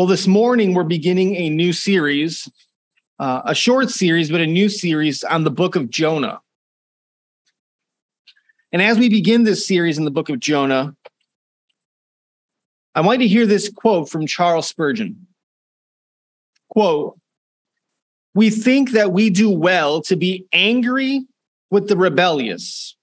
Well, 0.00 0.06
this 0.06 0.26
morning 0.26 0.72
we're 0.72 0.84
beginning 0.84 1.36
a 1.36 1.50
new 1.50 1.74
series, 1.74 2.50
uh, 3.18 3.42
a 3.44 3.54
short 3.54 3.90
series, 3.90 4.30
but 4.30 4.40
a 4.40 4.46
new 4.46 4.70
series 4.70 5.22
on 5.22 5.44
the 5.44 5.50
book 5.50 5.76
of 5.76 5.90
Jonah. 5.90 6.40
And 8.72 8.80
as 8.80 8.98
we 8.98 9.10
begin 9.10 9.44
this 9.44 9.66
series 9.68 9.98
in 9.98 10.06
the 10.06 10.10
book 10.10 10.30
of 10.30 10.40
Jonah, 10.40 10.96
I 12.94 13.02
want 13.02 13.20
you 13.20 13.28
to 13.28 13.34
hear 13.34 13.44
this 13.44 13.68
quote 13.68 14.08
from 14.08 14.26
Charles 14.26 14.66
Spurgeon. 14.66 15.26
Quote, 16.70 17.20
we 18.34 18.48
think 18.48 18.92
that 18.92 19.12
we 19.12 19.28
do 19.28 19.50
well 19.50 20.00
to 20.04 20.16
be 20.16 20.46
angry 20.50 21.26
with 21.70 21.88
the 21.88 21.96
rebellious. 21.98 22.96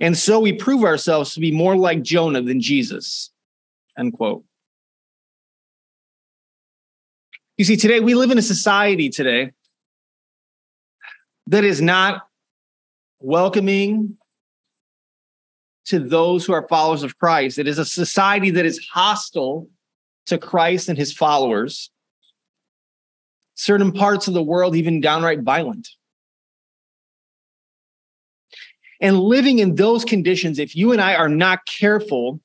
And 0.00 0.18
so 0.18 0.40
we 0.40 0.52
prove 0.52 0.82
ourselves 0.82 1.32
to 1.34 1.40
be 1.40 1.52
more 1.52 1.76
like 1.76 2.02
Jonah 2.02 2.42
than 2.42 2.60
Jesus. 2.60 3.30
End 3.96 4.14
quote. 4.14 4.42
You 7.58 7.64
see, 7.64 7.76
today 7.76 8.00
we 8.00 8.14
live 8.14 8.30
in 8.30 8.36
a 8.36 8.42
society 8.42 9.08
today 9.08 9.52
that 11.46 11.64
is 11.64 11.80
not 11.80 12.28
welcoming 13.18 14.18
to 15.86 15.98
those 15.98 16.44
who 16.44 16.52
are 16.52 16.68
followers 16.68 17.02
of 17.02 17.18
Christ. 17.18 17.58
It 17.58 17.66
is 17.66 17.78
a 17.78 17.84
society 17.84 18.50
that 18.50 18.66
is 18.66 18.86
hostile 18.92 19.70
to 20.26 20.36
Christ 20.36 20.90
and 20.90 20.98
his 20.98 21.14
followers. 21.14 21.90
Certain 23.54 23.90
parts 23.90 24.28
of 24.28 24.34
the 24.34 24.42
world, 24.42 24.76
even 24.76 25.00
downright 25.00 25.40
violent. 25.40 25.88
And 29.00 29.18
living 29.18 29.60
in 29.60 29.76
those 29.76 30.04
conditions, 30.04 30.58
if 30.58 30.76
you 30.76 30.92
and 30.92 31.00
I 31.00 31.14
are 31.14 31.28
not 31.28 31.64
careful, 31.64 32.38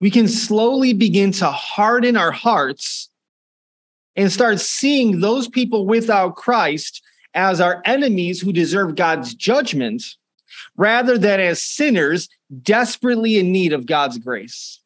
we 0.00 0.10
can 0.10 0.26
slowly 0.26 0.94
begin 0.94 1.30
to 1.32 1.46
harden 1.46 2.16
our 2.16 2.32
hearts 2.32 3.08
and 4.16 4.32
start 4.32 4.60
seeing 4.60 5.20
those 5.20 5.48
people 5.48 5.86
without 5.86 6.36
Christ 6.36 7.02
as 7.34 7.60
our 7.60 7.82
enemies 7.84 8.40
who 8.40 8.52
deserve 8.52 8.96
God's 8.96 9.34
judgment 9.34 10.02
rather 10.76 11.18
than 11.18 11.38
as 11.38 11.62
sinners 11.62 12.28
desperately 12.62 13.38
in 13.38 13.52
need 13.52 13.72
of 13.72 13.86
God's 13.86 14.18
grace. 14.18 14.80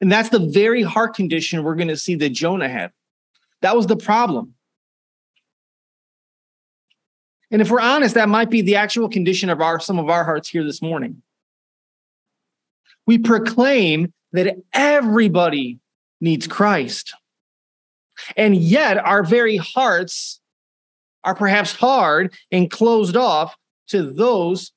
And 0.00 0.10
that's 0.10 0.28
the 0.28 0.38
very 0.38 0.82
heart 0.82 1.14
condition 1.14 1.62
we're 1.62 1.74
going 1.74 1.88
to 1.88 1.96
see 1.96 2.14
that 2.16 2.30
Jonah 2.30 2.68
had. 2.68 2.92
That 3.62 3.76
was 3.76 3.86
the 3.86 3.96
problem. 3.96 4.54
And 7.50 7.60
if 7.60 7.70
we're 7.70 7.80
honest, 7.80 8.14
that 8.14 8.28
might 8.28 8.50
be 8.50 8.62
the 8.62 8.76
actual 8.76 9.08
condition 9.08 9.50
of 9.50 9.60
our 9.60 9.80
some 9.80 9.98
of 9.98 10.08
our 10.08 10.24
hearts 10.24 10.48
here 10.48 10.64
this 10.64 10.82
morning. 10.82 11.22
We 13.06 13.18
proclaim 13.18 14.12
that 14.32 14.56
everybody 14.72 15.78
needs 16.20 16.46
Christ. 16.46 17.14
And 18.36 18.56
yet 18.56 18.98
our 18.98 19.22
very 19.22 19.56
hearts 19.56 20.40
are 21.24 21.34
perhaps 21.34 21.72
hard 21.72 22.34
and 22.50 22.70
closed 22.70 23.16
off 23.16 23.56
to 23.88 24.02
those 24.02 24.72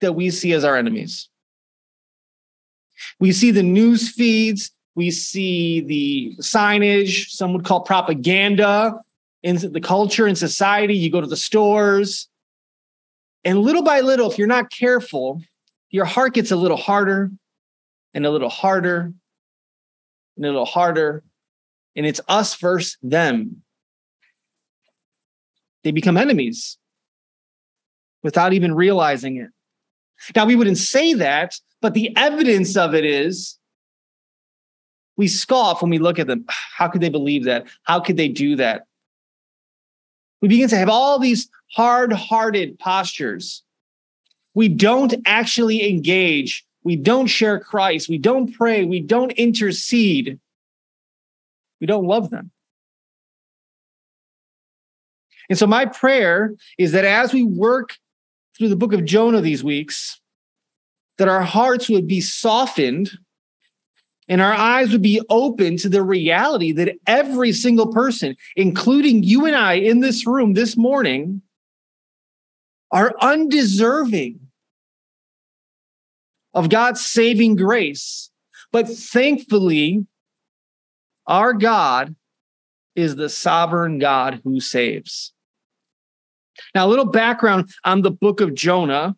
that 0.00 0.14
we 0.14 0.30
see 0.30 0.52
as 0.52 0.64
our 0.64 0.76
enemies. 0.76 1.28
We 3.18 3.32
see 3.32 3.50
the 3.50 3.62
news 3.62 4.10
feeds, 4.10 4.70
we 4.94 5.10
see 5.10 5.80
the 5.80 6.36
signage, 6.40 7.30
some 7.30 7.52
would 7.52 7.64
call 7.64 7.80
propaganda 7.80 9.00
in 9.42 9.56
the 9.72 9.80
culture 9.80 10.26
and 10.26 10.36
society. 10.36 10.94
You 10.94 11.10
go 11.10 11.20
to 11.20 11.26
the 11.26 11.36
stores, 11.36 12.28
and 13.44 13.58
little 13.60 13.82
by 13.82 14.00
little, 14.00 14.30
if 14.30 14.38
you're 14.38 14.46
not 14.46 14.70
careful, 14.70 15.42
your 15.90 16.04
heart 16.04 16.34
gets 16.34 16.50
a 16.50 16.56
little 16.56 16.76
harder 16.76 17.30
and 18.14 18.24
a 18.24 18.30
little 18.30 18.48
harder 18.48 19.12
and 20.36 20.44
a 20.44 20.48
little 20.48 20.64
harder. 20.64 21.22
And 21.94 22.06
it's 22.06 22.20
us 22.28 22.54
versus 22.56 22.96
them. 23.02 23.62
They 25.84 25.90
become 25.90 26.16
enemies 26.16 26.78
without 28.22 28.52
even 28.52 28.74
realizing 28.74 29.36
it. 29.36 29.50
Now, 30.36 30.46
we 30.46 30.56
wouldn't 30.56 30.78
say 30.78 31.14
that, 31.14 31.58
but 31.80 31.94
the 31.94 32.16
evidence 32.16 32.76
of 32.76 32.94
it 32.94 33.04
is 33.04 33.58
we 35.16 35.28
scoff 35.28 35.82
when 35.82 35.90
we 35.90 35.98
look 35.98 36.18
at 36.18 36.26
them. 36.26 36.44
How 36.76 36.88
could 36.88 37.00
they 37.00 37.08
believe 37.08 37.44
that? 37.44 37.66
How 37.82 38.00
could 38.00 38.16
they 38.16 38.28
do 38.28 38.56
that? 38.56 38.86
We 40.40 40.48
begin 40.48 40.68
to 40.68 40.76
have 40.76 40.88
all 40.88 41.18
these 41.18 41.48
hard 41.74 42.12
hearted 42.12 42.78
postures. 42.78 43.62
We 44.54 44.68
don't 44.68 45.14
actually 45.24 45.88
engage. 45.88 46.64
We 46.84 46.96
don't 46.96 47.26
share 47.26 47.60
Christ. 47.60 48.08
We 48.08 48.18
don't 48.18 48.52
pray. 48.52 48.84
We 48.84 49.00
don't 49.00 49.32
intercede. 49.32 50.38
We 51.80 51.86
don't 51.86 52.06
love 52.06 52.30
them. 52.30 52.50
And 55.48 55.58
so, 55.58 55.66
my 55.66 55.86
prayer 55.86 56.54
is 56.78 56.92
that 56.92 57.04
as 57.04 57.32
we 57.32 57.42
work 57.42 57.96
through 58.56 58.68
the 58.68 58.76
book 58.76 58.92
of 58.92 59.04
Jonah 59.04 59.40
these 59.40 59.64
weeks, 59.64 60.20
that 61.18 61.28
our 61.28 61.42
hearts 61.42 61.88
would 61.88 62.06
be 62.06 62.20
softened 62.20 63.10
and 64.28 64.40
our 64.40 64.52
eyes 64.52 64.92
would 64.92 65.02
be 65.02 65.20
open 65.28 65.76
to 65.78 65.88
the 65.88 66.02
reality 66.02 66.72
that 66.72 66.96
every 67.06 67.52
single 67.52 67.88
person, 67.88 68.36
including 68.56 69.22
you 69.22 69.46
and 69.46 69.56
I 69.56 69.74
in 69.74 70.00
this 70.00 70.26
room 70.26 70.54
this 70.54 70.76
morning, 70.76 71.42
are 72.90 73.14
undeserving 73.20 74.41
of 76.54 76.68
God's 76.68 77.04
saving 77.04 77.56
grace. 77.56 78.30
But 78.72 78.88
thankfully, 78.88 80.06
our 81.26 81.52
God 81.52 82.14
is 82.94 83.16
the 83.16 83.28
sovereign 83.28 83.98
God 83.98 84.40
who 84.44 84.60
saves. 84.60 85.32
Now, 86.74 86.86
a 86.86 86.88
little 86.88 87.06
background 87.06 87.70
on 87.84 88.02
the 88.02 88.10
book 88.10 88.40
of 88.40 88.54
Jonah. 88.54 89.16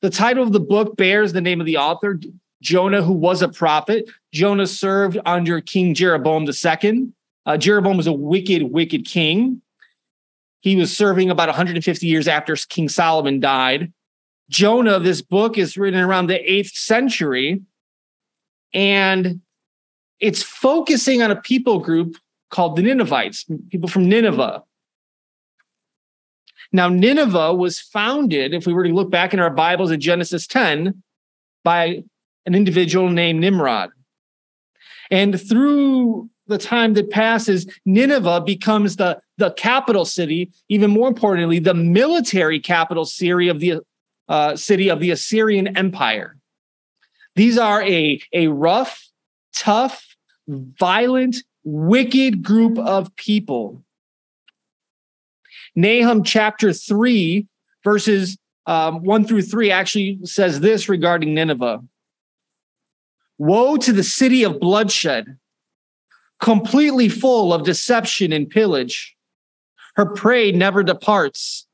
The 0.00 0.10
title 0.10 0.42
of 0.42 0.52
the 0.52 0.60
book 0.60 0.96
bears 0.96 1.32
the 1.32 1.40
name 1.40 1.60
of 1.60 1.66
the 1.66 1.76
author, 1.76 2.20
Jonah, 2.62 3.02
who 3.02 3.12
was 3.12 3.42
a 3.42 3.48
prophet. 3.48 4.08
Jonah 4.32 4.66
served 4.66 5.18
under 5.26 5.60
King 5.60 5.94
Jeroboam 5.94 6.46
II. 6.46 7.08
Uh, 7.46 7.56
Jeroboam 7.56 7.96
was 7.96 8.06
a 8.06 8.12
wicked, 8.12 8.62
wicked 8.62 9.06
king. 9.06 9.62
He 10.60 10.76
was 10.76 10.96
serving 10.96 11.30
about 11.30 11.48
150 11.48 12.06
years 12.06 12.28
after 12.28 12.54
King 12.68 12.88
Solomon 12.88 13.40
died. 13.40 13.92
Jonah, 14.50 14.98
this 14.98 15.20
book 15.20 15.58
is 15.58 15.76
written 15.76 16.00
around 16.00 16.26
the 16.26 16.50
eighth 16.50 16.74
century, 16.74 17.62
and 18.72 19.40
it's 20.20 20.42
focusing 20.42 21.22
on 21.22 21.30
a 21.30 21.36
people 21.36 21.80
group 21.80 22.16
called 22.50 22.76
the 22.76 22.82
Ninevites, 22.82 23.44
people 23.70 23.88
from 23.88 24.08
Nineveh. 24.08 24.62
Now, 26.72 26.88
Nineveh 26.88 27.54
was 27.54 27.80
founded, 27.80 28.54
if 28.54 28.66
we 28.66 28.72
were 28.72 28.84
to 28.84 28.92
look 28.92 29.10
back 29.10 29.32
in 29.32 29.40
our 29.40 29.50
Bibles 29.50 29.90
in 29.90 30.00
Genesis 30.00 30.46
10, 30.46 31.02
by 31.64 32.02
an 32.46 32.54
individual 32.54 33.10
named 33.10 33.40
Nimrod. 33.40 33.90
And 35.10 35.40
through 35.40 36.28
the 36.46 36.58
time 36.58 36.94
that 36.94 37.10
passes, 37.10 37.66
Nineveh 37.84 38.42
becomes 38.44 38.96
the, 38.96 39.20
the 39.36 39.52
capital 39.52 40.04
city, 40.04 40.50
even 40.68 40.90
more 40.90 41.08
importantly, 41.08 41.58
the 41.58 41.74
military 41.74 42.60
capital 42.60 43.04
city 43.04 43.48
of 43.48 43.60
the 43.60 43.80
uh, 44.28 44.56
city 44.56 44.90
of 44.90 45.00
the 45.00 45.10
Assyrian 45.10 45.76
Empire. 45.76 46.36
These 47.34 47.58
are 47.58 47.82
a, 47.82 48.20
a 48.32 48.48
rough, 48.48 49.08
tough, 49.54 50.16
violent, 50.48 51.36
wicked 51.64 52.42
group 52.42 52.78
of 52.78 53.14
people. 53.16 53.82
Nahum 55.76 56.24
chapter 56.24 56.72
3, 56.72 57.46
verses 57.84 58.36
um, 58.66 59.02
1 59.04 59.24
through 59.24 59.42
3 59.42 59.70
actually 59.70 60.18
says 60.24 60.60
this 60.60 60.88
regarding 60.88 61.34
Nineveh 61.34 61.80
Woe 63.38 63.76
to 63.76 63.92
the 63.92 64.02
city 64.02 64.42
of 64.42 64.58
bloodshed, 64.58 65.38
completely 66.40 67.08
full 67.08 67.54
of 67.54 67.62
deception 67.62 68.32
and 68.32 68.50
pillage. 68.50 69.16
Her 69.94 70.06
prey 70.06 70.50
never 70.50 70.82
departs. 70.82 71.67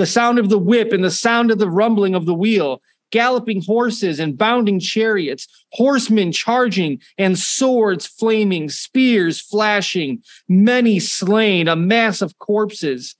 The 0.00 0.06
sound 0.06 0.38
of 0.38 0.48
the 0.48 0.58
whip 0.58 0.94
and 0.94 1.04
the 1.04 1.10
sound 1.10 1.50
of 1.50 1.58
the 1.58 1.68
rumbling 1.68 2.14
of 2.14 2.24
the 2.24 2.32
wheel, 2.32 2.80
galloping 3.10 3.60
horses 3.60 4.18
and 4.18 4.38
bounding 4.38 4.80
chariots, 4.80 5.46
horsemen 5.72 6.32
charging 6.32 7.02
and 7.18 7.38
swords 7.38 8.06
flaming, 8.06 8.70
spears 8.70 9.42
flashing, 9.42 10.22
many 10.48 11.00
slain, 11.00 11.68
a 11.68 11.76
mass 11.76 12.22
of 12.22 12.38
corpses. 12.38 13.14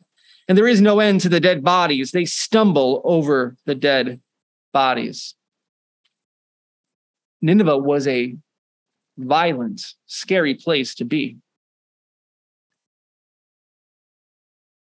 And 0.48 0.56
there 0.56 0.66
is 0.66 0.80
no 0.80 1.00
end 1.00 1.20
to 1.20 1.28
the 1.28 1.38
dead 1.38 1.62
bodies. 1.62 2.12
They 2.12 2.24
stumble 2.24 3.02
over 3.04 3.56
the 3.66 3.74
dead 3.74 4.22
bodies. 4.72 5.34
Nineveh 7.42 7.76
was 7.76 8.08
a 8.08 8.36
violent, 9.18 9.82
scary 10.06 10.54
place 10.54 10.94
to 10.94 11.04
be. 11.04 11.36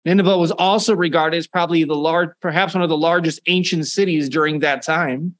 Nineveh 0.10 0.40
was 0.40 0.50
also 0.50 0.96
regarded 0.96 1.38
as 1.38 1.46
probably 1.46 1.84
the 1.84 1.94
large, 1.94 2.32
perhaps 2.42 2.74
one 2.74 2.82
of 2.82 2.90
the 2.90 2.98
largest 2.98 3.40
ancient 3.46 3.86
cities 3.86 4.28
during 4.28 4.62
that 4.62 4.82
time. 4.82 5.36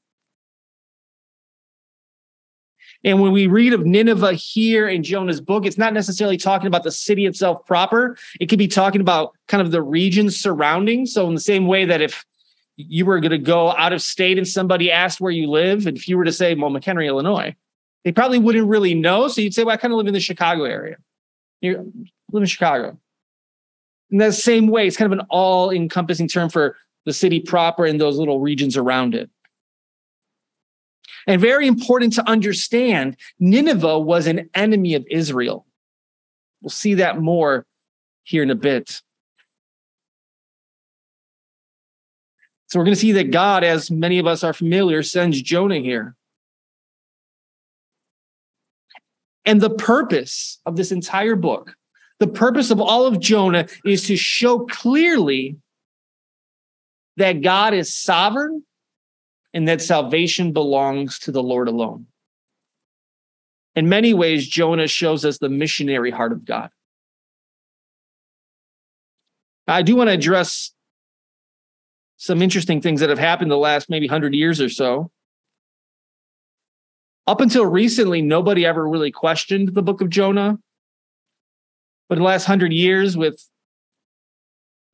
And 3.02 3.20
when 3.20 3.32
we 3.32 3.48
read 3.48 3.72
of 3.72 3.84
Nineveh 3.84 4.34
here 4.34 4.88
in 4.88 5.02
Jonah's 5.02 5.40
book, 5.40 5.66
it's 5.66 5.76
not 5.76 5.92
necessarily 5.92 6.36
talking 6.36 6.68
about 6.68 6.84
the 6.84 6.92
city 6.92 7.26
itself 7.26 7.66
proper. 7.66 8.16
It 8.38 8.46
could 8.46 8.60
be 8.60 8.68
talking 8.68 9.00
about 9.00 9.32
kind 9.48 9.60
of 9.60 9.72
the 9.72 9.82
regions 9.82 10.36
surrounding. 10.36 11.04
So, 11.04 11.26
in 11.26 11.34
the 11.34 11.40
same 11.40 11.66
way 11.66 11.84
that 11.86 12.00
if 12.00 12.24
you 12.76 13.04
were 13.06 13.18
going 13.18 13.32
to 13.32 13.38
go 13.38 13.72
out 13.72 13.92
of 13.92 14.00
state 14.00 14.38
and 14.38 14.46
somebody 14.46 14.92
asked 14.92 15.20
where 15.20 15.32
you 15.32 15.50
live, 15.50 15.88
and 15.88 15.96
if 15.96 16.06
you 16.06 16.16
were 16.16 16.24
to 16.24 16.32
say, 16.32 16.54
well, 16.54 16.70
McHenry, 16.70 17.08
Illinois, 17.08 17.56
they 18.04 18.12
probably 18.12 18.38
wouldn't 18.38 18.68
really 18.68 18.94
know. 18.94 19.26
So 19.26 19.40
you'd 19.40 19.52
say, 19.52 19.64
well, 19.64 19.74
I 19.74 19.78
kind 19.78 19.92
of 19.92 19.98
live 19.98 20.06
in 20.06 20.14
the 20.14 20.20
Chicago 20.20 20.62
area. 20.62 20.96
You 21.60 21.92
live 22.30 22.42
in 22.44 22.46
Chicago. 22.46 22.98
In 24.10 24.18
that 24.18 24.34
same 24.34 24.66
way, 24.66 24.86
it's 24.86 24.96
kind 24.96 25.12
of 25.12 25.18
an 25.18 25.26
all 25.30 25.70
encompassing 25.70 26.28
term 26.28 26.48
for 26.48 26.76
the 27.06 27.12
city 27.12 27.40
proper 27.40 27.86
and 27.86 28.00
those 28.00 28.16
little 28.16 28.40
regions 28.40 28.76
around 28.76 29.14
it. 29.14 29.30
And 31.26 31.40
very 31.40 31.66
important 31.66 32.14
to 32.14 32.28
understand, 32.28 33.16
Nineveh 33.38 33.98
was 33.98 34.26
an 34.26 34.48
enemy 34.54 34.94
of 34.94 35.04
Israel. 35.10 35.66
We'll 36.62 36.70
see 36.70 36.94
that 36.94 37.20
more 37.20 37.66
here 38.24 38.42
in 38.42 38.50
a 38.50 38.54
bit. 38.54 39.00
So 42.68 42.78
we're 42.78 42.84
going 42.84 42.94
to 42.94 43.00
see 43.00 43.12
that 43.12 43.32
God, 43.32 43.64
as 43.64 43.90
many 43.90 44.18
of 44.18 44.26
us 44.26 44.44
are 44.44 44.52
familiar, 44.52 45.02
sends 45.02 45.42
Jonah 45.42 45.80
here. 45.80 46.14
And 49.44 49.60
the 49.60 49.70
purpose 49.70 50.60
of 50.66 50.76
this 50.76 50.92
entire 50.92 51.34
book, 51.34 51.74
the 52.20 52.28
purpose 52.28 52.70
of 52.70 52.80
all 52.80 53.06
of 53.06 53.18
Jonah 53.18 53.66
is 53.84 54.06
to 54.06 54.16
show 54.16 54.60
clearly 54.66 55.56
that 57.16 57.40
God 57.42 57.74
is 57.74 57.94
sovereign 57.94 58.62
and 59.52 59.66
that 59.66 59.82
salvation 59.82 60.52
belongs 60.52 61.18
to 61.20 61.32
the 61.32 61.42
Lord 61.42 61.66
alone. 61.66 62.06
In 63.74 63.88
many 63.88 64.14
ways, 64.14 64.46
Jonah 64.46 64.86
shows 64.86 65.24
us 65.24 65.38
the 65.38 65.48
missionary 65.48 66.10
heart 66.10 66.32
of 66.32 66.44
God. 66.44 66.70
I 69.66 69.82
do 69.82 69.96
want 69.96 70.08
to 70.08 70.14
address 70.14 70.72
some 72.16 72.42
interesting 72.42 72.82
things 72.82 73.00
that 73.00 73.08
have 73.08 73.18
happened 73.18 73.50
the 73.50 73.56
last 73.56 73.88
maybe 73.88 74.06
100 74.06 74.34
years 74.34 74.60
or 74.60 74.68
so. 74.68 75.10
Up 77.26 77.40
until 77.40 77.64
recently, 77.64 78.20
nobody 78.20 78.66
ever 78.66 78.86
really 78.86 79.12
questioned 79.12 79.74
the 79.74 79.82
book 79.82 80.00
of 80.00 80.10
Jonah. 80.10 80.58
But 82.10 82.18
in 82.18 82.24
the 82.24 82.28
last 82.28 82.48
100 82.48 82.72
years, 82.72 83.16
with 83.16 83.40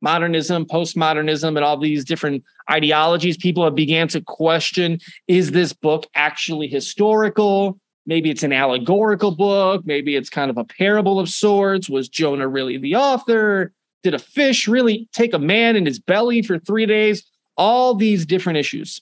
modernism, 0.01 0.67
postmodernism, 0.67 1.47
and 1.47 1.65
all 1.65 1.75
these 1.75 2.05
different 2.05 2.43
ideologies, 2.69 3.37
people 3.37 3.63
have 3.63 3.73
began 3.73 4.07
to 4.09 4.21
question 4.21 4.99
is 5.27 5.49
this 5.49 5.73
book 5.73 6.05
actually 6.13 6.67
historical? 6.67 7.79
Maybe 8.05 8.29
it's 8.29 8.43
an 8.43 8.53
allegorical 8.53 9.31
book. 9.31 9.81
Maybe 9.83 10.15
it's 10.15 10.29
kind 10.29 10.51
of 10.51 10.59
a 10.59 10.63
parable 10.63 11.19
of 11.19 11.27
sorts. 11.27 11.89
Was 11.89 12.07
Jonah 12.07 12.47
really 12.47 12.77
the 12.77 12.95
author? 12.95 13.73
Did 14.03 14.13
a 14.13 14.19
fish 14.19 14.67
really 14.67 15.09
take 15.11 15.33
a 15.33 15.39
man 15.39 15.75
in 15.75 15.87
his 15.87 15.99
belly 15.99 16.43
for 16.43 16.59
three 16.59 16.85
days? 16.85 17.23
All 17.57 17.95
these 17.95 18.27
different 18.27 18.59
issues. 18.59 19.01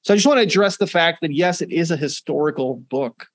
So 0.00 0.14
I 0.14 0.16
just 0.16 0.26
want 0.26 0.38
to 0.38 0.42
address 0.42 0.78
the 0.78 0.86
fact 0.86 1.20
that 1.20 1.34
yes, 1.34 1.60
it 1.60 1.70
is 1.70 1.90
a 1.90 1.98
historical 1.98 2.76
book. 2.76 3.26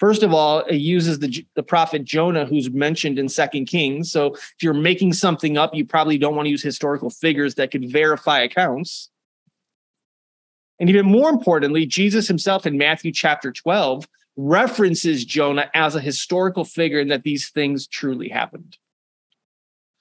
First 0.00 0.22
of 0.22 0.32
all, 0.32 0.60
it 0.60 0.76
uses 0.76 1.18
the, 1.18 1.46
the 1.56 1.62
prophet 1.62 2.04
Jonah, 2.04 2.46
who's 2.46 2.70
mentioned 2.70 3.18
in 3.18 3.28
Second 3.28 3.66
Kings. 3.66 4.10
So 4.10 4.32
if 4.32 4.62
you're 4.62 4.72
making 4.72 5.12
something 5.12 5.58
up, 5.58 5.74
you 5.74 5.84
probably 5.84 6.16
don't 6.16 6.34
want 6.34 6.46
to 6.46 6.50
use 6.50 6.62
historical 6.62 7.10
figures 7.10 7.56
that 7.56 7.70
could 7.70 7.92
verify 7.92 8.40
accounts. 8.40 9.10
And 10.78 10.88
even 10.88 11.04
more 11.04 11.28
importantly, 11.28 11.84
Jesus 11.84 12.26
himself 12.26 12.64
in 12.64 12.78
Matthew 12.78 13.12
chapter 13.12 13.52
12 13.52 14.08
references 14.38 15.26
Jonah 15.26 15.70
as 15.74 15.94
a 15.94 16.00
historical 16.00 16.64
figure 16.64 17.00
and 17.00 17.10
that 17.10 17.24
these 17.24 17.50
things 17.50 17.86
truly 17.86 18.30
happened. 18.30 18.78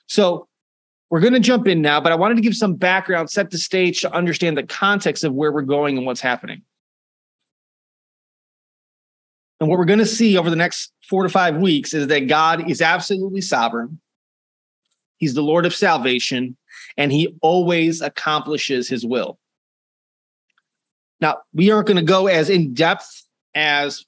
So 0.08 0.48
we're 1.10 1.20
going 1.20 1.34
to 1.34 1.42
jump 1.42 1.68
in 1.68 1.82
now, 1.82 2.00
but 2.00 2.14
I 2.14 2.16
wanted 2.16 2.36
to 2.36 2.42
give 2.42 2.56
some 2.56 2.76
background, 2.76 3.30
set 3.30 3.52
the 3.52 3.58
stage 3.58 4.00
to 4.02 4.14
understand 4.14 4.58
the 4.58 4.64
context 4.64 5.26
of 5.26 5.34
where 5.34 5.52
we're 5.52 5.62
going 5.62 5.98
and 5.98 6.06
what's 6.06 6.22
happening. 6.22 6.62
And 9.60 9.68
what 9.68 9.78
we're 9.78 9.86
going 9.86 10.00
to 10.00 10.06
see 10.06 10.38
over 10.38 10.50
the 10.50 10.56
next 10.56 10.92
four 11.10 11.24
to 11.24 11.30
five 11.30 11.58
weeks 11.58 11.94
is 11.94 12.08
that 12.08 12.28
God 12.28 12.70
is 12.70 12.82
absolutely 12.82 13.42
sovereign. 13.42 14.00
He's 15.18 15.34
the 15.34 15.44
Lord 15.44 15.66
of 15.66 15.76
salvation, 15.76 16.56
and 16.96 17.12
he 17.12 17.36
always 17.42 18.02
accomplishes 18.02 18.88
his 18.88 19.06
will. 19.06 19.38
Now, 21.20 21.40
we 21.54 21.72
aren't 21.72 21.88
going 21.88 21.98
to 21.98 22.04
go 22.04 22.28
as 22.28 22.50
in 22.50 22.74
depth 22.74 23.26
as 23.54 24.06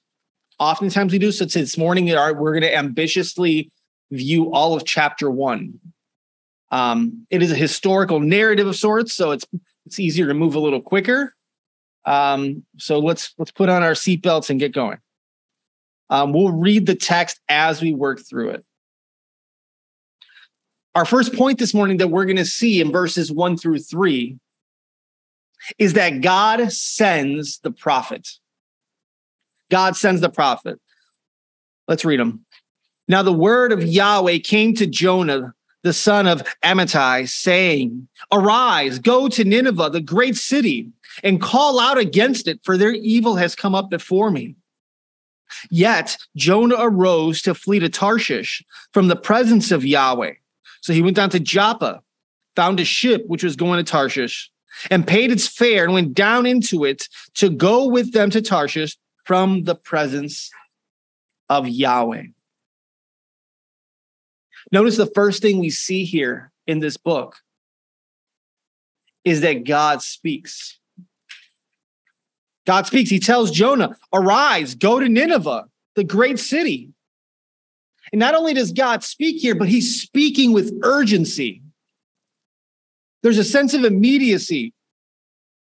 oftentimes 0.57 1.11
we 1.11 1.19
do. 1.19 1.33
So 1.33 1.43
this 1.43 1.77
morning, 1.77 2.05
we're 2.05 2.53
going 2.53 2.61
to 2.61 2.73
ambitiously 2.73 3.69
view 4.11 4.53
all 4.53 4.73
of 4.73 4.85
chapter 4.85 5.29
one. 5.29 5.79
Um, 6.71 7.27
it 7.29 7.43
is 7.43 7.51
a 7.51 7.55
historical 7.55 8.21
narrative 8.21 8.67
of 8.67 8.77
sorts, 8.77 9.13
so 9.13 9.31
it's 9.31 9.45
it's 9.85 9.99
easier 9.99 10.27
to 10.27 10.33
move 10.33 10.55
a 10.55 10.59
little 10.59 10.81
quicker. 10.81 11.33
Um, 12.05 12.63
so 12.77 12.99
let's 12.99 13.33
let's 13.37 13.51
put 13.51 13.67
on 13.67 13.83
our 13.83 13.91
seatbelts 13.91 14.49
and 14.49 14.57
get 14.57 14.71
going. 14.71 14.99
Um, 16.11 16.33
we'll 16.33 16.51
read 16.51 16.85
the 16.85 16.95
text 16.95 17.39
as 17.49 17.81
we 17.81 17.93
work 17.93 18.19
through 18.19 18.49
it. 18.49 18.65
Our 20.93 21.05
first 21.05 21.33
point 21.33 21.57
this 21.57 21.73
morning 21.73 21.97
that 21.97 22.09
we're 22.09 22.25
going 22.25 22.35
to 22.35 22.45
see 22.45 22.81
in 22.81 22.91
verses 22.91 23.31
one 23.31 23.55
through 23.57 23.79
three 23.79 24.37
is 25.79 25.93
that 25.93 26.19
God 26.21 26.69
sends 26.71 27.59
the 27.59 27.71
prophet. 27.71 28.27
God 29.69 29.95
sends 29.95 30.19
the 30.19 30.29
prophet. 30.29 30.81
Let's 31.87 32.03
read 32.03 32.19
them. 32.19 32.45
Now, 33.07 33.23
the 33.23 33.31
word 33.31 33.71
of 33.71 33.83
Yahweh 33.83 34.39
came 34.39 34.73
to 34.75 34.87
Jonah, 34.87 35.53
the 35.83 35.93
son 35.93 36.27
of 36.27 36.43
Amittai, 36.63 37.29
saying, 37.29 38.07
Arise, 38.33 38.99
go 38.99 39.29
to 39.29 39.45
Nineveh, 39.45 39.89
the 39.91 40.01
great 40.01 40.35
city, 40.35 40.89
and 41.23 41.41
call 41.41 41.79
out 41.79 41.97
against 41.97 42.49
it, 42.49 42.59
for 42.63 42.77
their 42.77 42.91
evil 42.91 43.37
has 43.37 43.55
come 43.55 43.75
up 43.75 43.89
before 43.89 44.29
me. 44.29 44.55
Yet 45.69 46.17
Jonah 46.35 46.77
arose 46.79 47.41
to 47.43 47.53
flee 47.53 47.79
to 47.79 47.89
Tarshish 47.89 48.63
from 48.93 49.07
the 49.07 49.15
presence 49.15 49.71
of 49.71 49.85
Yahweh. 49.85 50.33
So 50.81 50.93
he 50.93 51.01
went 51.01 51.15
down 51.15 51.29
to 51.31 51.39
Joppa, 51.39 52.01
found 52.55 52.79
a 52.79 52.85
ship 52.85 53.23
which 53.27 53.43
was 53.43 53.55
going 53.55 53.83
to 53.83 53.89
Tarshish, 53.89 54.49
and 54.89 55.05
paid 55.05 55.31
its 55.31 55.47
fare 55.47 55.83
and 55.83 55.93
went 55.93 56.13
down 56.13 56.45
into 56.45 56.85
it 56.85 57.07
to 57.35 57.49
go 57.49 57.87
with 57.87 58.13
them 58.13 58.29
to 58.31 58.41
Tarshish 58.41 58.97
from 59.25 59.63
the 59.63 59.75
presence 59.75 60.49
of 61.49 61.67
Yahweh. 61.67 62.23
Notice 64.71 64.97
the 64.97 65.11
first 65.13 65.41
thing 65.41 65.59
we 65.59 65.69
see 65.69 66.05
here 66.05 66.51
in 66.65 66.79
this 66.79 66.97
book 66.97 67.37
is 69.23 69.41
that 69.41 69.65
God 69.65 70.01
speaks. 70.01 70.79
God 72.65 72.85
speaks. 72.87 73.09
He 73.09 73.19
tells 73.19 73.51
Jonah, 73.51 73.97
Arise, 74.13 74.75
go 74.75 74.99
to 74.99 75.09
Nineveh, 75.09 75.65
the 75.95 76.03
great 76.03 76.39
city. 76.39 76.89
And 78.11 78.19
not 78.19 78.35
only 78.35 78.53
does 78.53 78.71
God 78.71 79.03
speak 79.03 79.41
here, 79.41 79.55
but 79.55 79.69
he's 79.69 80.01
speaking 80.01 80.51
with 80.51 80.77
urgency. 80.83 81.61
There's 83.23 83.37
a 83.37 83.43
sense 83.43 83.73
of 83.73 83.83
immediacy. 83.83 84.73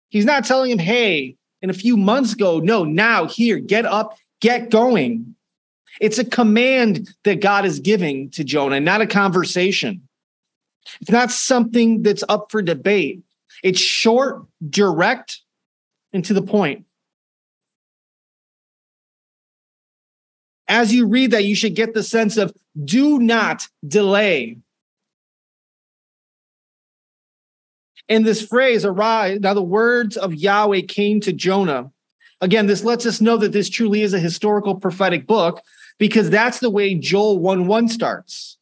He's 0.09 0.25
not 0.25 0.45
telling 0.45 0.71
him, 0.71 0.79
Hey, 0.79 1.37
in 1.61 1.69
a 1.69 1.73
few 1.73 1.97
months 1.97 2.33
ago. 2.33 2.59
No, 2.59 2.83
now, 2.83 3.25
here, 3.25 3.59
get 3.59 3.85
up, 3.85 4.17
get 4.41 4.69
going. 4.69 5.35
It's 5.99 6.19
a 6.19 6.25
command 6.25 7.09
that 7.23 7.41
God 7.41 7.65
is 7.65 7.79
giving 7.79 8.29
to 8.31 8.43
Jonah, 8.43 8.79
not 8.79 9.01
a 9.01 9.07
conversation. 9.07 10.07
It's 11.01 11.11
not 11.11 11.31
something 11.31 12.03
that's 12.03 12.23
up 12.29 12.51
for 12.51 12.61
debate. 12.61 13.23
It's 13.63 13.79
short, 13.79 14.43
direct, 14.69 15.41
and 16.13 16.23
to 16.25 16.33
the 16.33 16.41
point. 16.41 16.85
As 20.67 20.93
you 20.93 21.07
read 21.07 21.31
that, 21.31 21.45
you 21.45 21.55
should 21.55 21.75
get 21.75 21.93
the 21.93 22.03
sense 22.03 22.37
of 22.37 22.53
do 22.83 23.19
not 23.19 23.67
delay. 23.87 24.57
In 28.09 28.23
this 28.23 28.45
phrase, 28.45 28.85
arise, 28.85 29.39
now 29.41 29.53
the 29.53 29.61
words 29.61 30.15
of 30.15 30.33
Yahweh 30.33 30.81
came 30.87 31.19
to 31.21 31.33
Jonah. 31.33 31.91
Again, 32.39 32.67
this 32.67 32.83
lets 32.83 33.05
us 33.05 33.19
know 33.19 33.37
that 33.37 33.51
this 33.51 33.69
truly 33.69 34.01
is 34.01 34.13
a 34.13 34.19
historical 34.19 34.75
prophetic 34.75 35.27
book 35.27 35.61
because 35.97 36.29
that's 36.29 36.59
the 36.59 36.69
way 36.69 36.93
Joel 36.95 37.39
1 37.39 37.67
1 37.67 37.87
starts. 37.89 38.57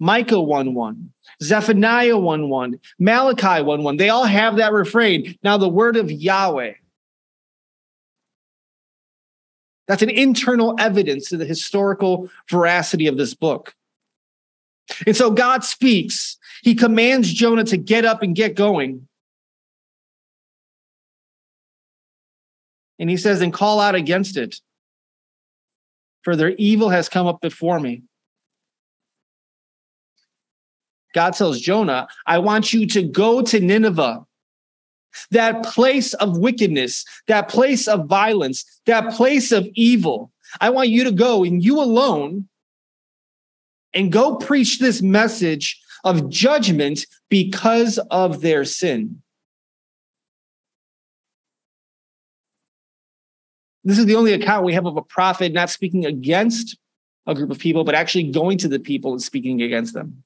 Micah 0.00 0.40
1 0.40 0.74
1, 0.74 1.12
Zephaniah 1.42 2.18
1 2.18 2.48
1, 2.48 2.80
Malachi 2.98 3.62
1 3.62 3.82
1. 3.82 3.96
They 3.96 4.08
all 4.08 4.24
have 4.24 4.56
that 4.56 4.72
refrain. 4.72 5.38
Now, 5.42 5.56
the 5.56 5.68
word 5.68 5.96
of 5.96 6.10
Yahweh. 6.10 6.74
That's 9.86 10.02
an 10.02 10.10
internal 10.10 10.74
evidence 10.78 11.28
to 11.28 11.36
the 11.36 11.44
historical 11.44 12.30
veracity 12.50 13.06
of 13.06 13.16
this 13.16 13.34
book. 13.34 13.74
And 15.06 15.16
so 15.16 15.30
God 15.30 15.64
speaks. 15.64 16.36
He 16.62 16.74
commands 16.74 17.32
Jonah 17.32 17.64
to 17.64 17.76
get 17.76 18.04
up 18.04 18.22
and 18.22 18.34
get 18.34 18.54
going. 18.54 19.08
And 22.98 23.10
he 23.10 23.16
says, 23.16 23.40
and 23.40 23.52
call 23.52 23.80
out 23.80 23.94
against 23.94 24.36
it. 24.36 24.60
For 26.22 26.36
their 26.36 26.50
evil 26.56 26.88
has 26.88 27.08
come 27.08 27.26
up 27.26 27.40
before 27.40 27.78
me. 27.80 28.02
God 31.12 31.32
tells 31.34 31.60
Jonah, 31.60 32.08
I 32.26 32.38
want 32.38 32.72
you 32.72 32.86
to 32.88 33.02
go 33.02 33.42
to 33.42 33.60
Nineveh, 33.60 34.24
that 35.30 35.64
place 35.64 36.14
of 36.14 36.38
wickedness, 36.38 37.04
that 37.26 37.48
place 37.48 37.88
of 37.88 38.06
violence, 38.06 38.64
that 38.86 39.12
place 39.12 39.52
of 39.52 39.66
evil. 39.74 40.32
I 40.60 40.70
want 40.70 40.88
you 40.88 41.04
to 41.04 41.12
go 41.12 41.44
and 41.44 41.62
you 41.62 41.80
alone 41.80 42.48
and 43.92 44.12
go 44.12 44.36
preach 44.36 44.78
this 44.78 45.02
message 45.02 45.80
of 46.04 46.28
judgment 46.28 47.06
because 47.28 47.98
of 48.10 48.40
their 48.40 48.64
sin. 48.64 49.22
This 53.84 53.98
is 53.98 54.06
the 54.06 54.16
only 54.16 54.32
account 54.32 54.64
we 54.64 54.72
have 54.72 54.86
of 54.86 54.96
a 54.96 55.02
prophet 55.02 55.52
not 55.52 55.70
speaking 55.70 56.06
against 56.06 56.76
a 57.26 57.34
group 57.34 57.50
of 57.50 57.58
people, 57.58 57.84
but 57.84 57.94
actually 57.94 58.24
going 58.24 58.58
to 58.58 58.68
the 58.68 58.78
people 58.78 59.12
and 59.12 59.22
speaking 59.22 59.62
against 59.62 59.94
them. 59.94 60.23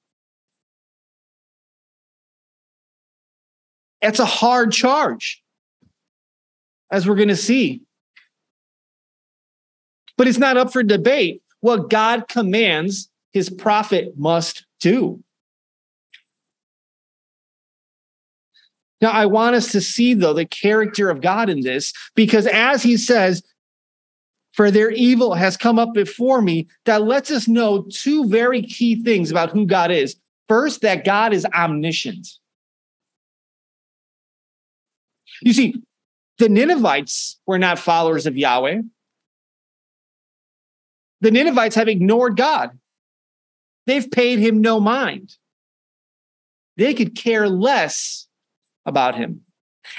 It's 4.01 4.21
a 4.21 4.25
hard 4.25 4.73
charge, 4.73 5.43
as 6.91 7.07
we're 7.07 7.17
going 7.17 7.29
to 7.29 7.37
see. 7.37 7.83
But 10.17 10.29
it's 10.29 10.39
not 10.39 10.57
up 10.57 10.73
for 10.73 10.83
debate. 10.83 11.43
What 11.61 11.91
God 11.91 12.29
commands, 12.29 13.11
his 13.33 13.51
prophet 13.51 14.15
must 14.17 14.65
do. 14.81 15.23
Now, 19.01 19.11
I 19.11 19.27
want 19.27 19.55
us 19.55 19.71
to 19.73 19.81
see, 19.81 20.15
though, 20.15 20.35
the 20.35 20.45
character 20.45 21.09
of 21.09 21.21
God 21.21 21.49
in 21.49 21.61
this, 21.61 21.93
because 22.15 22.47
as 22.47 22.83
he 22.83 22.97
says, 22.97 23.43
for 24.53 24.73
their 24.73 24.91
evil 24.91 25.35
has 25.35 25.57
come 25.57 25.79
up 25.79 25.95
before 25.95 26.43
me, 26.43 26.67
that 26.85 27.03
lets 27.03 27.31
us 27.31 27.47
know 27.47 27.87
two 27.93 28.29
very 28.29 28.63
key 28.63 29.01
things 29.03 29.31
about 29.31 29.51
who 29.51 29.67
God 29.67 29.93
is. 29.93 30.17
First, 30.49 30.81
that 30.81 31.05
God 31.05 31.33
is 31.33 31.47
omniscient. 31.55 32.27
You 35.43 35.53
see, 35.53 35.83
the 36.39 36.49
Ninevites 36.49 37.39
were 37.47 37.59
not 37.59 37.79
followers 37.79 38.27
of 38.27 38.37
Yahweh. 38.37 38.83
The 41.21 41.31
Ninevites 41.31 41.75
have 41.75 41.89
ignored 41.89 42.37
God. 42.37 42.79
They've 43.87 44.11
paid 44.11 44.39
him 44.39 44.61
no 44.61 44.81
mind. 44.81 45.37
They 46.77 46.95
could 46.95 47.17
care 47.17 47.49
less 47.49 48.29
about 48.87 49.17
him. 49.17 49.43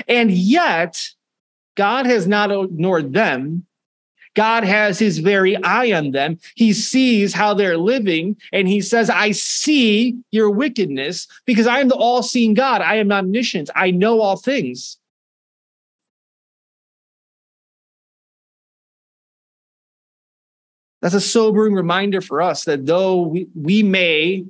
And 0.08 0.32
yet, 0.32 1.10
God 1.76 2.06
has 2.06 2.28
not 2.28 2.52
ignored 2.52 3.14
them. 3.14 3.66
God 4.36 4.64
has 4.64 5.00
his 5.00 5.18
very 5.20 5.62
eye 5.64 5.92
on 5.92 6.12
them. 6.12 6.40
He 6.56 6.72
sees 6.72 7.34
how 7.34 7.54
they're 7.54 7.78
living 7.78 8.38
and 8.54 8.68
he 8.68 8.80
says, 8.80 9.10
I 9.10 9.32
see 9.32 10.18
your 10.32 10.50
wickedness 10.50 11.28
because 11.46 11.68
I 11.68 11.80
am 11.80 11.90
the 11.90 11.96
all 11.96 12.24
seeing 12.24 12.54
God. 12.54 12.82
I 12.82 12.96
am 12.96 13.12
omniscient. 13.12 13.70
I 13.76 13.92
know 13.92 14.22
all 14.22 14.38
things. 14.38 14.98
That's 21.02 21.16
a 21.16 21.22
sobering 21.22 21.74
reminder 21.74 22.22
for 22.22 22.42
us 22.42 22.66
that 22.66 22.86
though 22.86 23.22
we, 23.22 23.48
we 23.56 23.84
may 23.84 24.46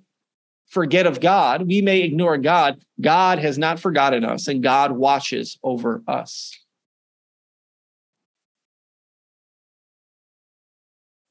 forget 0.68 1.06
of 1.06 1.20
God, 1.20 1.68
we 1.68 1.82
may 1.82 2.02
ignore 2.02 2.38
God, 2.38 2.82
God 3.02 3.40
has 3.40 3.58
not 3.58 3.80
forgotten 3.80 4.24
us 4.24 4.48
and 4.48 4.64
God 4.64 4.92
watches 4.92 5.60
over 5.64 6.02
us. 6.08 6.56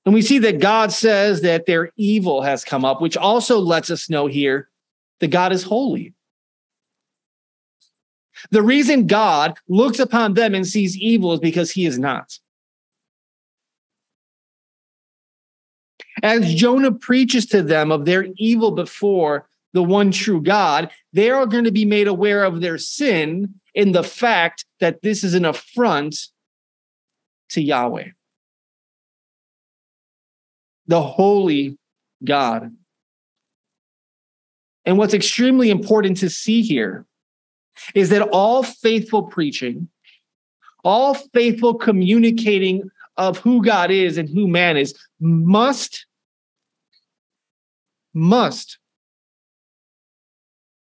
And 0.04 0.14
we 0.14 0.22
see 0.22 0.38
that 0.38 0.60
God 0.60 0.90
says 0.90 1.42
that 1.42 1.66
their 1.66 1.90
evil 1.96 2.40
has 2.42 2.64
come 2.64 2.84
up, 2.84 3.00
which 3.00 3.16
also 3.16 3.58
lets 3.58 3.90
us 3.90 4.08
know 4.08 4.26
here 4.26 4.70
that 5.20 5.28
God 5.28 5.52
is 5.52 5.62
holy. 5.62 6.14
The 8.50 8.62
reason 8.62 9.06
God 9.06 9.58
looks 9.68 9.98
upon 9.98 10.34
them 10.34 10.54
and 10.54 10.66
sees 10.66 10.96
evil 10.96 11.32
is 11.34 11.40
because 11.40 11.70
he 11.70 11.84
is 11.86 11.98
not. 11.98 12.38
As 16.22 16.54
Jonah 16.54 16.92
preaches 16.92 17.46
to 17.46 17.62
them 17.62 17.92
of 17.92 18.04
their 18.04 18.28
evil 18.36 18.72
before 18.72 19.48
the 19.72 19.82
one 19.82 20.10
true 20.10 20.42
God, 20.42 20.90
they 21.12 21.30
are 21.30 21.46
going 21.46 21.64
to 21.64 21.70
be 21.70 21.84
made 21.84 22.08
aware 22.08 22.44
of 22.44 22.60
their 22.60 22.78
sin 22.78 23.54
in 23.74 23.92
the 23.92 24.02
fact 24.02 24.64
that 24.80 25.02
this 25.02 25.22
is 25.22 25.34
an 25.34 25.44
affront 25.44 26.28
to 27.50 27.62
Yahweh, 27.62 28.08
the 30.86 31.02
holy 31.02 31.78
God. 32.24 32.74
And 34.84 34.96
what's 34.98 35.14
extremely 35.14 35.70
important 35.70 36.16
to 36.18 36.30
see 36.30 36.62
here 36.62 37.06
is 37.94 38.08
that 38.08 38.22
all 38.22 38.62
faithful 38.62 39.24
preaching, 39.24 39.88
all 40.82 41.14
faithful 41.14 41.74
communicating 41.74 42.90
of 43.16 43.38
who 43.38 43.62
God 43.62 43.90
is 43.90 44.16
and 44.16 44.28
who 44.28 44.48
man 44.48 44.76
is 44.76 44.94
must 45.20 46.06
must 48.18 48.78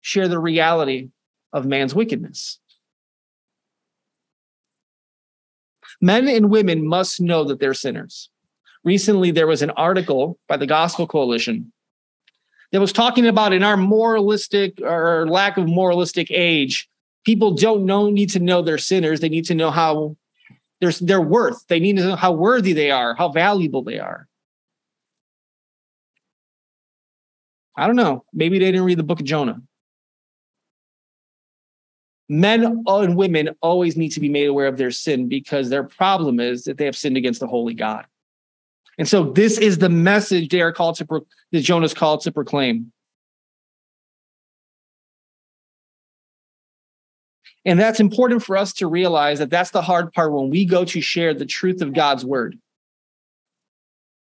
share 0.00 0.28
the 0.28 0.38
reality 0.38 1.10
of 1.52 1.66
man's 1.66 1.94
wickedness. 1.94 2.58
Men 6.00 6.28
and 6.28 6.50
women 6.50 6.86
must 6.86 7.20
know 7.20 7.44
that 7.44 7.60
they're 7.60 7.74
sinners. 7.74 8.28
Recently, 8.84 9.30
there 9.30 9.46
was 9.46 9.62
an 9.62 9.70
article 9.70 10.38
by 10.48 10.56
the 10.56 10.66
Gospel 10.66 11.06
Coalition 11.06 11.72
that 12.72 12.80
was 12.80 12.92
talking 12.92 13.26
about 13.26 13.52
in 13.52 13.62
our 13.62 13.76
moralistic 13.76 14.80
or 14.82 15.26
lack 15.28 15.56
of 15.56 15.66
moralistic 15.66 16.30
age, 16.30 16.88
people 17.24 17.52
don't 17.52 17.86
know 17.86 18.10
need 18.10 18.30
to 18.30 18.40
know 18.40 18.62
they're 18.62 18.78
sinners. 18.78 19.20
They 19.20 19.28
need 19.28 19.44
to 19.46 19.54
know 19.54 19.70
how 19.70 20.16
their, 20.80 21.20
worth. 21.20 21.66
They 21.68 21.80
need 21.80 21.96
to 21.96 22.08
know 22.08 22.16
how 22.16 22.32
worthy 22.32 22.72
they 22.72 22.90
are, 22.90 23.14
how 23.14 23.30
valuable 23.30 23.82
they 23.82 23.98
are. 23.98 24.28
I 27.76 27.86
don't 27.86 27.96
know. 27.96 28.24
Maybe 28.32 28.58
they 28.58 28.66
didn't 28.66 28.84
read 28.84 28.98
the 28.98 29.04
book 29.04 29.20
of 29.20 29.26
Jonah. 29.26 29.60
Men 32.28 32.82
and 32.86 33.16
women 33.16 33.50
always 33.60 33.96
need 33.96 34.10
to 34.10 34.20
be 34.20 34.28
made 34.28 34.46
aware 34.46 34.66
of 34.66 34.78
their 34.78 34.90
sin 34.90 35.28
because 35.28 35.68
their 35.68 35.84
problem 35.84 36.40
is 36.40 36.64
that 36.64 36.78
they 36.78 36.86
have 36.86 36.96
sinned 36.96 37.16
against 37.16 37.40
the 37.40 37.46
holy 37.46 37.74
God. 37.74 38.06
And 38.96 39.08
so 39.08 39.32
this 39.32 39.58
is 39.58 39.78
the 39.78 39.88
message 39.88 40.48
they 40.48 40.62
are 40.62 40.72
called 40.72 40.96
to 40.96 41.04
pro- 41.04 41.26
that 41.52 41.60
Jonah's 41.60 41.92
called 41.92 42.22
to 42.22 42.32
proclaim. 42.32 42.92
And 47.66 47.80
that's 47.80 48.00
important 48.00 48.42
for 48.42 48.56
us 48.56 48.72
to 48.74 48.86
realize 48.86 49.38
that 49.38 49.50
that's 49.50 49.70
the 49.70 49.82
hard 49.82 50.12
part 50.12 50.32
when 50.32 50.50
we 50.50 50.64
go 50.64 50.84
to 50.84 51.00
share 51.00 51.34
the 51.34 51.46
truth 51.46 51.82
of 51.82 51.92
God's 51.92 52.24
word. 52.24 52.58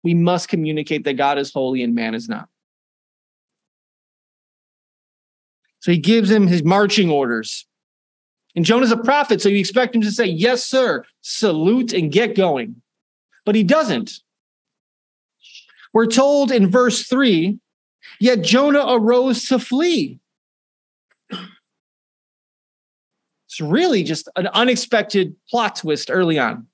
We 0.03 0.13
must 0.13 0.47
communicate 0.47 1.03
that 1.03 1.13
God 1.13 1.37
is 1.37 1.51
holy 1.51 1.83
and 1.83 1.93
man 1.93 2.15
is 2.15 2.29
not. 2.29 2.47
So 5.81 5.91
he 5.91 5.97
gives 5.97 6.31
him 6.31 6.47
his 6.47 6.63
marching 6.63 7.09
orders. 7.09 7.65
And 8.55 8.65
Jonah's 8.65 8.91
a 8.91 8.97
prophet, 8.97 9.41
so 9.41 9.49
you 9.49 9.57
expect 9.57 9.95
him 9.95 10.01
to 10.01 10.11
say, 10.11 10.25
Yes, 10.25 10.63
sir, 10.63 11.03
salute 11.21 11.93
and 11.93 12.11
get 12.11 12.35
going. 12.35 12.81
But 13.45 13.55
he 13.55 13.63
doesn't. 13.63 14.19
We're 15.93 16.05
told 16.05 16.51
in 16.51 16.69
verse 16.69 17.03
three, 17.03 17.59
yet 18.19 18.43
Jonah 18.43 18.85
arose 18.87 19.47
to 19.47 19.59
flee. 19.59 20.19
It's 21.29 21.41
really 23.59 24.03
just 24.03 24.29
an 24.37 24.47
unexpected 24.47 25.35
plot 25.49 25.77
twist 25.77 26.09
early 26.09 26.39
on. 26.39 26.67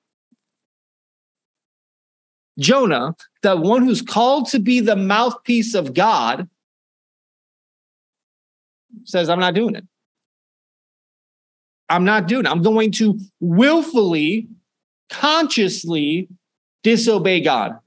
Jonah, 2.59 3.15
the 3.41 3.55
one 3.55 3.83
who's 3.83 4.01
called 4.01 4.49
to 4.49 4.59
be 4.59 4.79
the 4.79 4.95
mouthpiece 4.95 5.73
of 5.73 5.93
God, 5.93 6.47
says, 9.03 9.29
I'm 9.29 9.39
not 9.39 9.53
doing 9.53 9.75
it. 9.75 9.85
I'm 11.89 12.03
not 12.03 12.27
doing 12.27 12.45
it. 12.45 12.49
I'm 12.49 12.61
going 12.61 12.91
to 12.93 13.19
willfully, 13.39 14.49
consciously 15.09 16.29
disobey 16.83 17.41
God. 17.41 17.77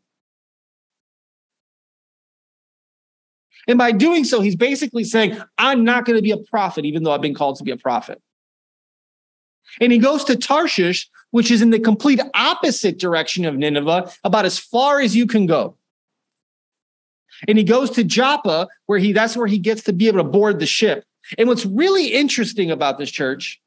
And 3.69 3.79
by 3.79 3.93
doing 3.93 4.25
so, 4.25 4.41
he's 4.41 4.57
basically 4.57 5.05
saying, 5.05 5.41
I'm 5.59 5.85
not 5.85 6.05
going 6.05 6.17
to 6.17 6.23
be 6.23 6.31
a 6.31 6.39
prophet, 6.39 6.85
even 6.85 7.03
though 7.03 7.13
I've 7.13 7.21
been 7.21 7.35
called 7.35 7.57
to 7.57 7.65
be 7.65 7.71
a 7.71 7.77
prophet. 7.77 8.21
And 9.81 9.93
he 9.93 9.99
goes 9.99 10.25
to 10.25 10.37
Tarshish, 10.37 11.09
which 11.31 11.51
is 11.51 11.63
in 11.63 11.71
the 11.71 11.79
complete 11.79 12.21
opposite 12.35 12.99
direction 12.99 13.45
of 13.45 13.57
Nineveh, 13.57 14.11
about 14.25 14.45
as 14.45 14.59
far 14.59 15.01
as 15.01 15.15
you 15.15 15.27
can 15.27 15.47
go. 15.47 15.77
And 17.49 17.59
he 17.59 17.65
goes 17.65 17.91
to 17.91 18.05
Joppa, 18.05 18.69
where 18.87 18.99
he 18.99 19.13
that's 19.13 19.37
where 19.37 19.47
he 19.47 19.59
gets 19.59 19.83
to 19.85 19.93
be 19.93 20.09
able 20.09 20.19
to 20.19 20.25
board 20.25 20.59
the 20.59 20.67
ship. 20.67 21.05
And 21.39 21.49
what's 21.49 21.67
really 21.67 22.09
interesting 22.09 22.71
about 22.71 22.99
this 22.99 23.11
church 23.11 23.61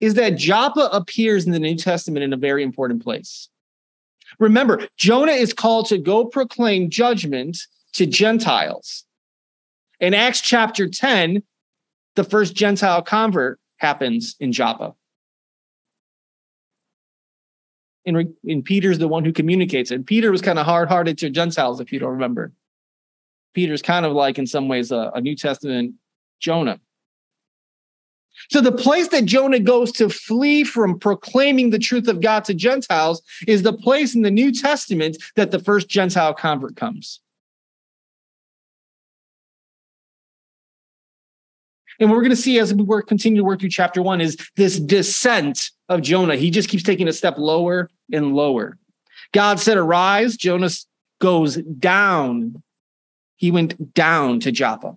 is 0.00 0.14
that 0.14 0.36
Joppa 0.36 0.88
appears 0.92 1.46
in 1.46 1.52
the 1.52 1.58
New 1.58 1.76
Testament 1.76 2.22
in 2.22 2.32
a 2.32 2.36
very 2.36 2.62
important 2.62 3.02
place. 3.02 3.48
Remember, 4.38 4.86
Jonah 4.96 5.32
is 5.32 5.52
called 5.52 5.86
to 5.86 5.98
go 5.98 6.24
proclaim 6.24 6.90
judgment 6.90 7.58
to 7.94 8.06
Gentiles. 8.06 9.04
In 10.00 10.12
Acts 10.12 10.40
chapter 10.42 10.88
10, 10.88 11.42
the 12.16 12.24
first 12.24 12.54
Gentile 12.54 13.02
convert 13.02 13.58
happens 13.78 14.36
in 14.40 14.52
Joppa. 14.52 14.94
And, 18.06 18.34
and 18.44 18.64
Peter's 18.64 18.98
the 18.98 19.08
one 19.08 19.24
who 19.24 19.32
communicates 19.32 19.90
it. 19.90 20.06
Peter 20.06 20.30
was 20.30 20.40
kind 20.40 20.58
of 20.58 20.64
hard 20.64 20.88
hearted 20.88 21.18
to 21.18 21.30
Gentiles, 21.30 21.80
if 21.80 21.92
you 21.92 21.98
don't 21.98 22.12
remember. 22.12 22.52
Peter's 23.52 23.82
kind 23.82 24.06
of 24.06 24.12
like, 24.12 24.38
in 24.38 24.46
some 24.46 24.68
ways, 24.68 24.92
a, 24.92 25.10
a 25.14 25.20
New 25.20 25.34
Testament 25.34 25.94
Jonah. 26.40 26.78
So 28.50 28.60
the 28.60 28.72
place 28.72 29.08
that 29.08 29.24
Jonah 29.24 29.58
goes 29.58 29.90
to 29.92 30.08
flee 30.08 30.62
from 30.62 30.98
proclaiming 30.98 31.70
the 31.70 31.78
truth 31.78 32.06
of 32.06 32.20
God 32.20 32.44
to 32.44 32.54
Gentiles 32.54 33.22
is 33.48 33.62
the 33.62 33.72
place 33.72 34.14
in 34.14 34.22
the 34.22 34.30
New 34.30 34.52
Testament 34.52 35.16
that 35.36 35.50
the 35.50 35.58
first 35.58 35.88
Gentile 35.88 36.34
convert 36.34 36.76
comes. 36.76 37.20
And 41.98 42.10
what 42.10 42.16
we're 42.16 42.22
going 42.22 42.30
to 42.30 42.36
see 42.36 42.58
as 42.58 42.74
we 42.74 42.82
work, 42.82 43.06
continue 43.06 43.40
to 43.40 43.44
work 43.44 43.60
through 43.60 43.70
chapter 43.70 44.02
one 44.02 44.20
is 44.20 44.36
this 44.56 44.78
descent 44.78 45.70
of 45.88 46.02
Jonah. 46.02 46.36
He 46.36 46.50
just 46.50 46.68
keeps 46.68 46.82
taking 46.82 47.08
a 47.08 47.12
step 47.12 47.38
lower 47.38 47.90
and 48.12 48.34
lower. 48.34 48.78
God 49.32 49.60
said, 49.60 49.76
Arise. 49.76 50.36
Jonah 50.36 50.70
goes 51.20 51.56
down. 51.56 52.62
He 53.36 53.50
went 53.50 53.94
down 53.94 54.40
to 54.40 54.52
Joppa. 54.52 54.96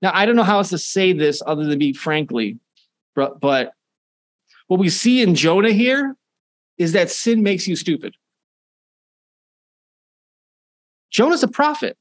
Now, 0.00 0.12
I 0.14 0.26
don't 0.26 0.36
know 0.36 0.44
how 0.44 0.58
else 0.58 0.70
to 0.70 0.78
say 0.78 1.12
this 1.12 1.42
other 1.44 1.64
than 1.64 1.78
be 1.78 1.92
frankly, 1.92 2.58
but, 3.16 3.40
but 3.40 3.72
what 4.68 4.78
we 4.78 4.90
see 4.90 5.22
in 5.22 5.34
Jonah 5.34 5.72
here 5.72 6.14
is 6.76 6.92
that 6.92 7.10
sin 7.10 7.42
makes 7.42 7.66
you 7.66 7.74
stupid. 7.74 8.14
Jonah's 11.10 11.42
a 11.42 11.48
prophet. 11.48 11.96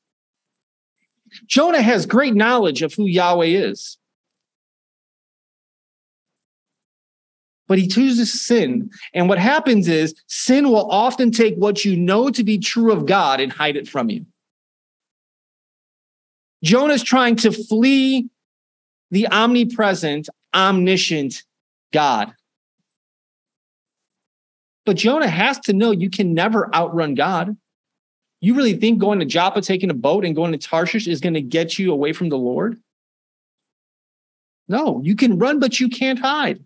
Jonah 1.46 1.81
has 1.81 2.05
great 2.05 2.36
knowledge 2.36 2.81
of 2.81 2.93
who 2.93 3.05
Yahweh 3.05 3.46
is. 3.46 3.98
But 7.67 7.79
he 7.79 7.88
chooses 7.88 8.41
sin. 8.41 8.89
And 9.13 9.27
what 9.27 9.39
happens 9.39 9.88
is 9.88 10.15
sin 10.27 10.69
will 10.69 10.89
often 10.89 11.31
take 11.31 11.55
what 11.55 11.84
you 11.84 11.98
know 11.98 12.29
to 12.29 12.43
be 12.43 12.57
true 12.57 12.91
of 12.91 13.05
God 13.05 13.41
and 13.41 13.51
hide 13.51 13.75
it 13.75 13.88
from 13.88 14.10
you. 14.10 14.25
Jonah's 16.63 17.03
trying 17.03 17.36
to 17.38 17.51
flee 17.51 18.29
the 19.12 19.27
omnipresent, 19.27 20.29
omniscient 20.53 21.43
God. 21.91 22.34
But 24.86 24.96
Jonah 24.96 25.27
has 25.27 25.60
to 25.62 25.74
know 25.74 25.91
you 25.91 26.10
can 26.10 26.34
never 26.34 26.74
outrun 26.74 27.13
God. 27.13 27.57
You 28.39 28.53
really 28.53 28.75
think 28.75 29.00
going 29.00 29.20
to 29.20 29.25
Joppa, 29.25 29.62
taking 29.62 29.89
a 29.89 29.96
boat, 29.96 30.24
and 30.24 30.36
going 30.36 30.51
to 30.51 30.58
Tarshish 30.58 31.08
is 31.08 31.22
going 31.22 31.34
to 31.34 31.41
get 31.41 31.79
you 31.79 31.91
away 31.91 32.13
from 32.13 32.29
the 32.29 32.38
Lord? 32.38 32.79
No, 34.67 35.01
you 35.03 35.15
can 35.15 35.39
run, 35.39 35.60
but 35.60 35.79
you 35.79 35.89
can't 35.89 36.20
hide. 36.20 36.63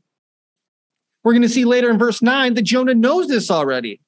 We're 1.23 1.33
going 1.33 1.43
to 1.43 1.49
see 1.49 1.65
later 1.65 1.89
in 1.89 1.99
verse 1.99 2.21
9 2.21 2.55
that 2.55 2.63
Jonah 2.63 2.95
knows 2.95 3.27
this 3.27 3.51
already. 3.51 4.01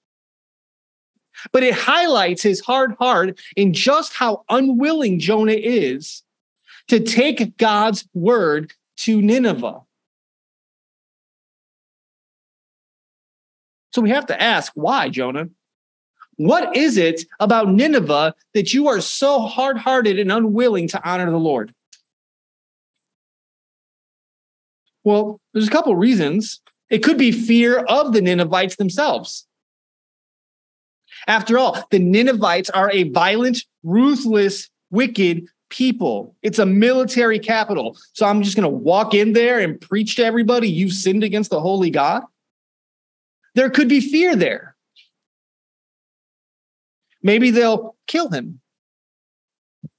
But 1.52 1.64
it 1.64 1.74
highlights 1.74 2.42
his 2.42 2.60
hard 2.60 2.96
heart 3.00 3.40
in 3.56 3.74
just 3.74 4.14
how 4.14 4.44
unwilling 4.50 5.20
Jonah 5.20 5.52
is 5.54 6.24
to 6.88 7.00
take 7.00 7.58
God's 7.58 8.08
word 8.14 8.74
to 8.98 9.22
Nineveh. 9.22 9.82
So 13.94 14.02
we 14.02 14.10
have 14.10 14.26
to 14.28 14.42
ask 14.42 14.72
why, 14.76 15.10
Jonah? 15.10 15.50
What 16.38 16.76
is 16.76 16.98
it 16.98 17.26
about 17.40 17.70
Nineveh 17.70 18.34
that 18.54 18.74
you 18.74 18.88
are 18.88 19.02
so 19.02 19.42
hard 19.42 19.78
hearted 19.78 20.20
and 20.20 20.32
unwilling 20.32 20.88
to 20.90 21.10
honor 21.10 21.30
the 21.30 21.38
Lord? 21.38 21.74
Well, 25.04 25.40
there's 25.54 25.68
a 25.68 25.72
couple 25.72 25.96
reasons. 25.96 26.62
It 26.90 27.04
could 27.04 27.18
be 27.18 27.32
fear 27.32 27.80
of 27.80 28.14
the 28.14 28.22
Ninevites 28.22 28.78
themselves. 28.78 29.46
After 31.28 31.58
all, 31.58 31.86
the 31.92 32.00
Ninevites 32.00 32.70
are 32.70 32.92
a 32.92 33.10
violent, 33.10 33.64
ruthless, 33.84 34.70
wicked 34.92 35.46
people. 35.70 36.36
It's 36.42 36.60
a 36.60 36.66
military 36.66 37.40
capital. 37.40 37.98
So 38.14 38.26
I'm 38.26 38.44
just 38.44 38.56
going 38.56 38.64
to 38.64 38.70
walk 38.70 39.14
in 39.14 39.34
there 39.34 39.60
and 39.60 39.80
preach 39.80 40.16
to 40.18 40.26
everybody 40.26 40.70
you 40.70 40.90
sinned 40.90 41.24
against 41.24 41.50
the 41.50 41.60
holy 41.60 41.90
God. 41.90 42.24
There 43.56 43.70
could 43.70 43.90
be 43.90 44.00
fear 44.00 44.36
there. 44.36 44.73
Maybe 47.24 47.50
they'll 47.50 47.96
kill 48.08 48.30
him. 48.30 48.60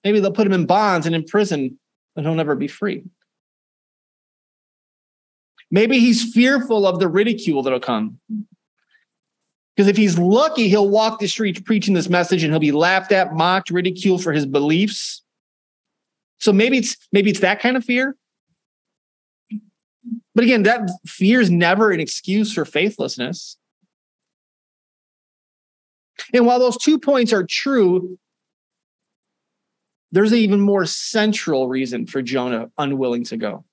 Maybe 0.04 0.20
they'll 0.20 0.32
put 0.32 0.46
him 0.46 0.52
in 0.52 0.66
bonds 0.66 1.06
and 1.06 1.14
in 1.14 1.24
prison 1.24 1.78
and 2.14 2.26
he'll 2.26 2.34
never 2.34 2.54
be 2.54 2.68
free. 2.68 3.04
Maybe 5.70 5.98
he's 5.98 6.32
fearful 6.32 6.86
of 6.86 7.00
the 7.00 7.08
ridicule 7.08 7.62
that'll 7.62 7.80
come. 7.80 8.20
Because 9.74 9.88
if 9.88 9.96
he's 9.96 10.18
lucky, 10.18 10.68
he'll 10.68 10.88
walk 10.88 11.18
the 11.18 11.26
streets 11.26 11.60
preaching 11.60 11.94
this 11.94 12.08
message 12.08 12.44
and 12.44 12.52
he'll 12.52 12.60
be 12.60 12.70
laughed 12.70 13.10
at, 13.10 13.34
mocked, 13.34 13.70
ridiculed 13.70 14.22
for 14.22 14.32
his 14.32 14.46
beliefs. 14.46 15.22
So 16.38 16.52
maybe 16.52 16.78
it's 16.78 16.96
maybe 17.10 17.30
it's 17.30 17.40
that 17.40 17.60
kind 17.60 17.76
of 17.76 17.84
fear. 17.84 18.14
But 20.34 20.44
again, 20.44 20.64
that 20.64 20.90
fear 21.06 21.40
is 21.40 21.50
never 21.50 21.90
an 21.90 22.00
excuse 22.00 22.52
for 22.52 22.64
faithlessness. 22.64 23.56
And 26.32 26.46
while 26.46 26.58
those 26.58 26.76
two 26.76 26.98
points 26.98 27.32
are 27.32 27.44
true, 27.44 28.18
there's 30.12 30.32
an 30.32 30.38
even 30.38 30.60
more 30.60 30.86
central 30.86 31.68
reason 31.68 32.06
for 32.06 32.22
Jonah 32.22 32.70
unwilling 32.78 33.24
to 33.24 33.36
go. 33.36 33.64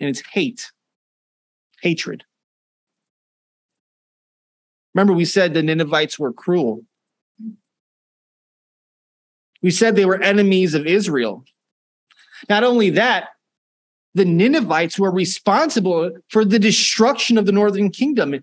And 0.00 0.08
it's 0.08 0.22
hate, 0.32 0.70
hatred. 1.82 2.24
Remember, 4.94 5.12
we 5.12 5.24
said 5.24 5.52
the 5.52 5.62
Ninevites 5.62 6.18
were 6.18 6.32
cruel. 6.32 6.84
We 9.62 9.70
said 9.70 9.94
they 9.94 10.06
were 10.06 10.22
enemies 10.22 10.74
of 10.74 10.86
Israel. 10.86 11.44
Not 12.48 12.64
only 12.64 12.90
that, 12.90 13.28
the 14.14 14.24
Ninevites 14.24 14.98
were 14.98 15.10
responsible 15.10 16.12
for 16.28 16.44
the 16.44 16.58
destruction 16.58 17.36
of 17.38 17.46
the 17.46 17.52
northern 17.52 17.90
kingdom. 17.90 18.34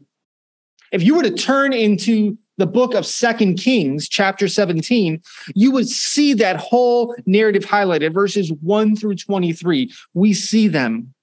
If 0.96 1.04
you 1.04 1.16
were 1.16 1.24
to 1.24 1.32
turn 1.32 1.74
into 1.74 2.38
the 2.58 2.66
book 2.66 2.94
of 2.94 3.06
Second 3.06 3.58
Kings, 3.58 4.08
chapter 4.08 4.48
17, 4.48 5.22
you 5.54 5.72
would 5.72 5.90
see 5.90 6.34
that 6.36 6.56
whole 6.56 7.14
narrative 7.26 7.66
highlighted, 7.66 8.14
verses 8.14 8.52
1 8.62 8.96
through 8.96 9.16
23. 9.16 9.92
We 10.14 10.34
see 10.34 10.70
them 10.70 11.14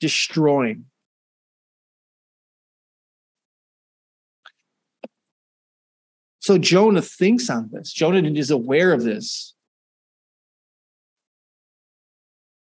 destroying 0.00 0.84
So 6.46 6.58
Jonah 6.58 7.02
thinks 7.02 7.50
on 7.50 7.70
this. 7.72 7.92
Jonah 7.92 8.22
is 8.22 8.52
aware 8.52 8.92
of 8.92 9.02
this. 9.02 9.52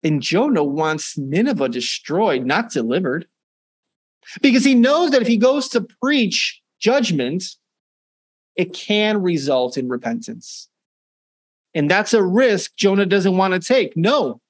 And 0.04 0.22
Jonah 0.22 0.62
wants 0.62 1.18
Nineveh 1.18 1.68
destroyed, 1.68 2.44
not 2.46 2.70
delivered. 2.70 3.26
Because 4.40 4.64
he 4.64 4.74
knows 4.74 5.10
that 5.10 5.22
if 5.22 5.28
he 5.28 5.36
goes 5.36 5.68
to 5.70 5.86
preach 6.02 6.60
judgment, 6.80 7.44
it 8.56 8.72
can 8.72 9.22
result 9.22 9.76
in 9.76 9.88
repentance. 9.88 10.68
And 11.74 11.90
that's 11.90 12.12
a 12.12 12.22
risk 12.22 12.76
Jonah 12.76 13.06
doesn't 13.06 13.36
want 13.36 13.54
to 13.54 13.60
take. 13.60 13.96
No, 13.96 14.40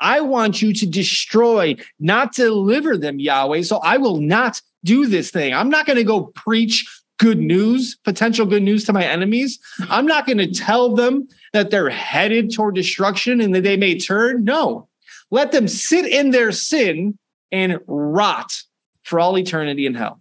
I 0.00 0.20
want 0.20 0.62
you 0.62 0.72
to 0.72 0.86
destroy, 0.86 1.76
not 1.98 2.34
deliver 2.34 2.96
them, 2.96 3.18
Yahweh. 3.18 3.62
So 3.62 3.78
I 3.78 3.98
will 3.98 4.20
not 4.20 4.60
do 4.84 5.06
this 5.06 5.30
thing. 5.30 5.52
I'm 5.54 5.68
not 5.68 5.86
going 5.86 5.96
to 5.96 6.04
go 6.04 6.32
preach 6.34 6.86
good 7.18 7.38
news, 7.38 7.96
potential 8.04 8.46
good 8.46 8.62
news 8.62 8.84
to 8.84 8.92
my 8.92 9.04
enemies. 9.04 9.58
I'm 9.88 10.06
not 10.06 10.26
going 10.26 10.38
to 10.38 10.52
tell 10.52 10.94
them 10.94 11.28
that 11.52 11.70
they're 11.70 11.90
headed 11.90 12.52
toward 12.52 12.74
destruction 12.74 13.40
and 13.40 13.54
that 13.54 13.62
they 13.62 13.76
may 13.76 13.98
turn. 13.98 14.44
No, 14.44 14.88
let 15.30 15.52
them 15.52 15.66
sit 15.66 16.06
in 16.06 16.30
their 16.30 16.52
sin 16.52 17.18
and 17.50 17.78
rot 17.86 18.62
for 19.06 19.20
all 19.20 19.38
eternity 19.38 19.86
in 19.86 19.94
hell. 19.94 20.20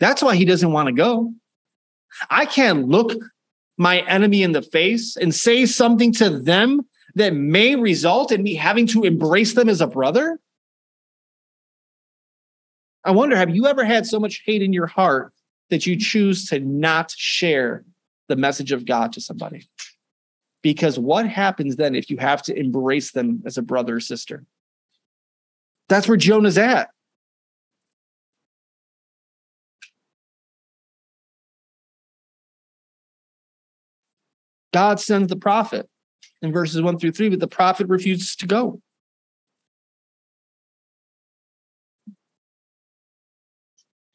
That's 0.00 0.20
why 0.20 0.34
he 0.34 0.44
doesn't 0.44 0.72
want 0.72 0.88
to 0.88 0.92
go. 0.92 1.32
I 2.28 2.44
can't 2.44 2.88
look 2.88 3.12
my 3.76 4.00
enemy 4.00 4.42
in 4.42 4.50
the 4.50 4.62
face 4.62 5.16
and 5.16 5.32
say 5.32 5.64
something 5.64 6.12
to 6.14 6.28
them 6.28 6.82
that 7.14 7.34
may 7.34 7.76
result 7.76 8.32
in 8.32 8.42
me 8.42 8.54
having 8.54 8.88
to 8.88 9.04
embrace 9.04 9.54
them 9.54 9.68
as 9.68 9.80
a 9.80 9.86
brother. 9.86 10.40
I 13.04 13.12
wonder, 13.12 13.36
have 13.36 13.54
you 13.54 13.66
ever 13.66 13.84
had 13.84 14.06
so 14.06 14.18
much 14.18 14.42
hate 14.44 14.62
in 14.62 14.72
your 14.72 14.88
heart 14.88 15.32
that 15.70 15.86
you 15.86 15.96
choose 15.96 16.48
to 16.48 16.58
not 16.58 17.12
share 17.12 17.84
the 18.26 18.34
message 18.34 18.72
of 18.72 18.84
God 18.84 19.12
to 19.12 19.20
somebody? 19.20 19.68
Because 20.62 20.98
what 20.98 21.28
happens 21.28 21.76
then 21.76 21.94
if 21.94 22.10
you 22.10 22.16
have 22.16 22.42
to 22.42 22.58
embrace 22.58 23.12
them 23.12 23.42
as 23.46 23.56
a 23.56 23.62
brother 23.62 23.96
or 23.96 24.00
sister? 24.00 24.44
That's 25.88 26.06
where 26.06 26.16
Jonah's 26.16 26.58
at. 26.58 26.90
God 34.72 35.00
sends 35.00 35.28
the 35.28 35.36
prophet 35.36 35.88
in 36.42 36.52
verses 36.52 36.82
one 36.82 36.98
through 36.98 37.12
three, 37.12 37.30
but 37.30 37.40
the 37.40 37.48
prophet 37.48 37.88
refuses 37.88 38.36
to 38.36 38.46
go. 38.46 38.80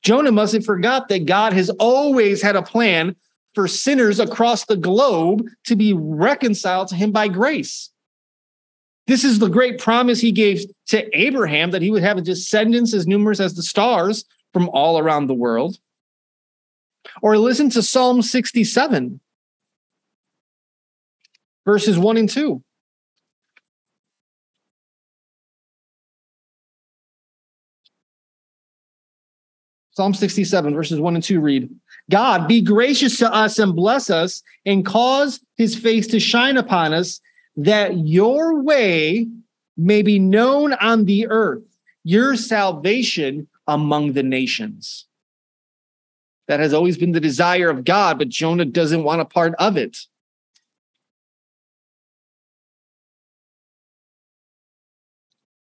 Jonah 0.03 0.31
must 0.31 0.53
have 0.53 0.65
forgot 0.65 1.07
that 1.07 1.25
God 1.25 1.53
has 1.53 1.69
always 1.71 2.41
had 2.41 2.55
a 2.55 2.61
plan 2.61 3.15
for 3.55 3.67
sinners 3.67 4.19
across 4.19 4.65
the 4.65 4.75
globe 4.75 5.47
to 5.65 5.75
be 5.75 5.93
reconciled 5.93 6.89
to 6.89 6.95
him 6.95 7.11
by 7.11 7.27
grace. 7.27 7.89
This 9.05 9.23
is 9.23 9.39
the 9.39 9.49
great 9.49 9.79
promise 9.79 10.21
he 10.21 10.31
gave 10.31 10.65
to 10.87 11.19
Abraham 11.19 11.71
that 11.71 11.81
he 11.81 11.91
would 11.91 12.03
have 12.03 12.23
descendants 12.23 12.93
as 12.93 13.05
numerous 13.05 13.39
as 13.39 13.53
the 13.53 13.63
stars 13.63 14.25
from 14.53 14.69
all 14.69 14.97
around 14.97 15.27
the 15.27 15.33
world. 15.33 15.77
Or 17.21 17.37
listen 17.37 17.69
to 17.71 17.81
Psalm 17.81 18.21
67, 18.21 19.19
verses 21.65 21.99
1 21.99 22.17
and 22.17 22.29
2. 22.29 22.63
Psalm 29.95 30.13
67, 30.13 30.73
verses 30.73 30.99
1 30.99 31.15
and 31.15 31.23
2 31.23 31.39
read 31.39 31.69
God, 32.09 32.47
be 32.47 32.61
gracious 32.61 33.17
to 33.19 33.31
us 33.31 33.59
and 33.59 33.75
bless 33.75 34.09
us 34.09 34.41
and 34.65 34.85
cause 34.85 35.39
his 35.55 35.75
face 35.75 36.07
to 36.07 36.19
shine 36.19 36.57
upon 36.57 36.93
us, 36.93 37.21
that 37.55 37.97
your 37.97 38.61
way 38.61 39.27
may 39.77 40.01
be 40.01 40.19
known 40.19 40.73
on 40.73 41.05
the 41.05 41.27
earth, 41.27 41.63
your 42.03 42.35
salvation 42.35 43.47
among 43.67 44.13
the 44.13 44.23
nations. 44.23 45.05
That 46.47 46.59
has 46.59 46.73
always 46.73 46.97
been 46.97 47.13
the 47.13 47.19
desire 47.19 47.69
of 47.69 47.85
God, 47.85 48.17
but 48.17 48.29
Jonah 48.29 48.65
doesn't 48.65 49.03
want 49.03 49.21
a 49.21 49.25
part 49.25 49.53
of 49.59 49.77
it. 49.77 49.97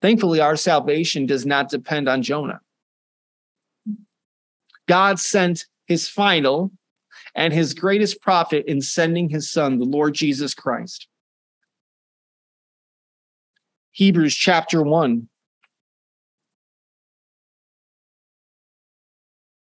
Thankfully, 0.01 0.39
our 0.39 0.55
salvation 0.55 1.25
does 1.25 1.45
not 1.45 1.69
depend 1.69 2.07
on 2.07 2.21
Jonah. 2.21 2.61
God 4.87 5.19
sent 5.19 5.65
his 5.85 6.07
final 6.07 6.71
and 7.33 7.51
his 7.51 7.73
greatest 7.73 8.21
prophet 8.21 8.65
in 8.67 8.81
sending 8.81 9.29
his 9.29 9.49
son, 9.49 9.79
the 9.79 9.85
Lord 9.85 10.13
Jesus 10.13 10.53
Christ. 10.53 11.07
Hebrews 13.97 14.35
chapter 14.35 14.83
1, 14.83 15.27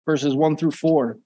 verses 0.08 0.34
1 0.34 0.58
through 0.58 0.72
4. 0.72 1.20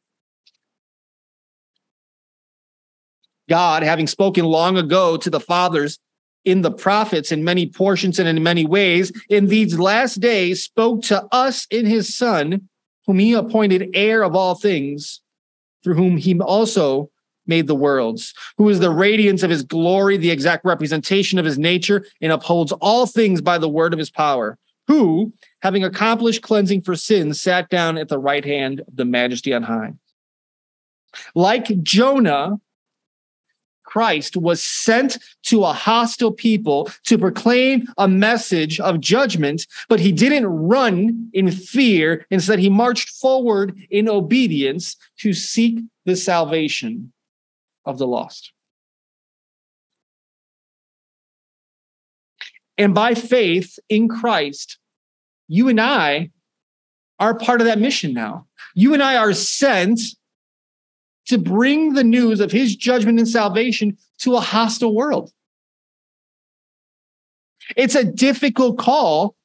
God, 3.48 3.84
having 3.84 4.06
spoken 4.06 4.44
long 4.44 4.78
ago 4.78 5.16
to 5.16 5.30
the 5.30 5.40
fathers 5.40 5.98
in 6.44 6.62
the 6.62 6.72
prophets 6.72 7.32
in 7.32 7.46
many 7.46 7.68
portions 7.68 8.20
and 8.20 8.28
in 8.28 8.44
many 8.44 8.66
ways, 8.66 9.14
in 9.30 9.48
these 9.48 9.80
last 9.80 10.16
days 10.16 10.66
spoke 10.66 11.02
to 11.04 11.26
us 11.32 11.68
in 11.72 11.86
his 11.86 12.14
Son 12.14 12.68
whom 13.08 13.20
he 13.20 13.32
appointed 13.32 13.92
heir 13.94 14.24
of 14.24 14.36
all 14.36 14.56
things, 14.56 15.22
through 15.86 15.96
whom 15.96 16.18
he 16.18 16.38
also 16.42 17.10
made 17.50 17.68
the 17.68 17.76
worlds, 17.76 18.34
who 18.58 18.70
is 18.70 18.80
the 18.80 18.90
radiance 18.90 19.44
of 19.44 19.50
his 19.50 19.64
glory, 19.64 20.16
the 20.16 20.32
exact 20.32 20.64
representation 20.64 21.38
of 21.38 21.44
his 21.44 21.60
nature, 21.60 22.06
and 22.22 22.32
upholds 22.32 22.72
all 22.74 23.06
things 23.06 23.42
by 23.42 23.58
the 23.58 23.68
word 23.68 23.92
of 23.92 24.00
his 24.00 24.10
power, 24.10 24.58
who, 24.88 25.34
having 25.62 25.84
accomplished 25.84 26.42
cleansing 26.42 26.82
for 26.82 26.96
sins, 26.96 27.42
sat 27.42 27.70
down 27.70 27.98
at 27.98 28.08
the 28.08 28.20
right 28.20 28.46
hand 28.46 28.80
of 28.80 28.96
the 28.96 29.06
majesty 29.06 29.54
on 29.54 29.64
high. 29.64 29.94
Like 31.36 31.84
Jonah, 31.84 32.60
Christ 33.84 34.38
was 34.38 34.64
sent 34.64 35.18
to 35.46 35.64
a 35.64 35.74
hostile 35.74 36.32
people 36.32 36.90
to 37.06 37.18
proclaim 37.18 37.88
a 37.98 38.08
message 38.08 38.80
of 38.80 39.00
judgment, 39.00 39.66
but 39.90 40.00
he 40.00 40.12
didn't 40.12 40.46
run 40.46 41.30
in 41.34 41.50
fear. 41.50 42.26
Instead, 42.30 42.60
he 42.60 42.70
marched 42.70 43.10
forward 43.10 43.76
in 43.90 44.08
obedience 44.08 44.96
to 45.18 45.34
seek 45.34 45.80
the 46.06 46.16
salvation 46.16 47.12
of 47.90 47.98
the 47.98 48.08
lost. 48.08 48.52
And 52.78 52.94
by 52.94 53.14
faith 53.14 53.78
in 53.90 54.08
Christ, 54.08 54.78
you 55.48 55.68
and 55.68 55.82
I 55.82 56.32
are 57.20 57.38
part 57.38 57.60
of 57.60 57.68
that 57.68 57.80
mission 57.80 58.14
now. 58.14 58.48
You 58.74 58.94
and 58.94 59.04
I 59.04 59.18
are 59.18 59.34
sent 59.34 60.00
to 61.26 61.38
bring 61.38 61.94
the 61.94 62.04
news 62.04 62.40
of 62.40 62.52
his 62.52 62.76
judgment 62.76 63.20
and 63.20 63.28
salvation 63.28 63.98
to 64.20 64.36
a 64.36 64.40
hostile 64.40 64.96
world. 64.96 65.32
It's 67.76 67.96
a 67.96 68.04
difficult 68.04 68.78
call, 68.78 69.36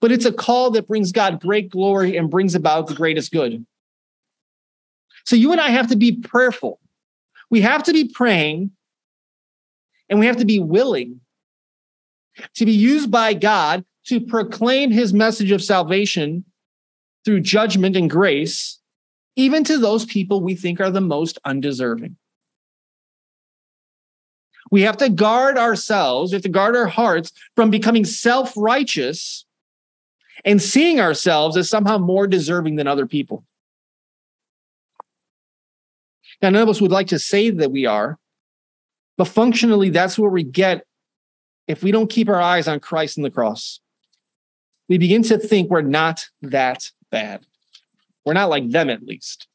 but 0.00 0.10
it's 0.10 0.24
a 0.24 0.32
call 0.32 0.70
that 0.72 0.88
brings 0.88 1.12
God 1.12 1.40
great 1.40 1.68
glory 1.68 2.16
and 2.16 2.30
brings 2.30 2.54
about 2.54 2.86
the 2.86 2.94
greatest 2.94 3.32
good. 3.32 3.64
So 5.24 5.36
you 5.36 5.52
and 5.52 5.60
I 5.60 5.68
have 5.68 5.88
to 5.88 5.96
be 5.96 6.16
prayerful. 6.16 6.80
We 7.52 7.60
have 7.60 7.82
to 7.82 7.92
be 7.92 8.08
praying 8.08 8.70
and 10.08 10.18
we 10.18 10.24
have 10.24 10.38
to 10.38 10.46
be 10.46 10.58
willing 10.58 11.20
to 12.54 12.64
be 12.64 12.72
used 12.72 13.10
by 13.10 13.34
God 13.34 13.84
to 14.06 14.22
proclaim 14.22 14.90
his 14.90 15.12
message 15.12 15.50
of 15.50 15.62
salvation 15.62 16.46
through 17.26 17.40
judgment 17.40 17.94
and 17.94 18.08
grace 18.08 18.78
even 19.36 19.64
to 19.64 19.76
those 19.76 20.06
people 20.06 20.40
we 20.40 20.54
think 20.54 20.80
are 20.80 20.90
the 20.90 21.02
most 21.02 21.38
undeserving. 21.44 22.16
We 24.70 24.80
have 24.82 24.96
to 24.96 25.10
guard 25.10 25.58
ourselves, 25.58 26.32
we 26.32 26.36
have 26.36 26.42
to 26.44 26.48
guard 26.48 26.74
our 26.74 26.86
hearts 26.86 27.32
from 27.54 27.70
becoming 27.70 28.06
self 28.06 28.54
righteous 28.56 29.44
and 30.46 30.60
seeing 30.60 31.00
ourselves 31.00 31.58
as 31.58 31.68
somehow 31.68 31.98
more 31.98 32.26
deserving 32.26 32.76
than 32.76 32.86
other 32.86 33.06
people. 33.06 33.44
Now, 36.42 36.50
none 36.50 36.62
of 36.62 36.68
us 36.68 36.80
would 36.80 36.90
like 36.90 37.06
to 37.08 37.20
say 37.20 37.50
that 37.50 37.70
we 37.70 37.86
are, 37.86 38.18
but 39.16 39.28
functionally, 39.28 39.90
that's 39.90 40.18
where 40.18 40.30
we 40.30 40.42
get 40.42 40.84
if 41.68 41.84
we 41.84 41.92
don't 41.92 42.10
keep 42.10 42.28
our 42.28 42.40
eyes 42.40 42.66
on 42.66 42.80
Christ 42.80 43.16
and 43.16 43.24
the 43.24 43.30
cross. 43.30 43.80
We 44.88 44.98
begin 44.98 45.22
to 45.24 45.38
think 45.38 45.70
we're 45.70 45.82
not 45.82 46.28
that 46.42 46.90
bad. 47.10 47.46
We're 48.24 48.32
not 48.32 48.50
like 48.50 48.68
them, 48.70 48.90
at 48.90 49.04
least. 49.04 49.46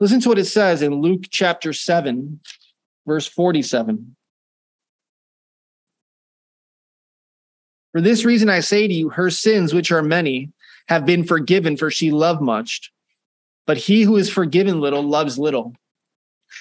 Listen 0.00 0.20
to 0.20 0.28
what 0.28 0.38
it 0.38 0.44
says 0.44 0.80
in 0.80 0.94
Luke 0.94 1.24
chapter 1.28 1.72
7, 1.72 2.40
verse 3.04 3.26
47. 3.26 4.14
For 7.90 8.00
this 8.00 8.24
reason 8.24 8.48
I 8.48 8.60
say 8.60 8.86
to 8.86 8.94
you, 8.94 9.08
her 9.10 9.30
sins, 9.30 9.74
which 9.74 9.90
are 9.90 10.02
many, 10.02 10.52
have 10.86 11.04
been 11.04 11.24
forgiven, 11.24 11.76
for 11.76 11.90
she 11.90 12.12
loved 12.12 12.40
much. 12.40 12.92
But 13.68 13.76
he 13.76 14.02
who 14.02 14.16
is 14.16 14.28
forgiven 14.28 14.80
little 14.80 15.04
loves 15.04 15.38
little. 15.38 15.74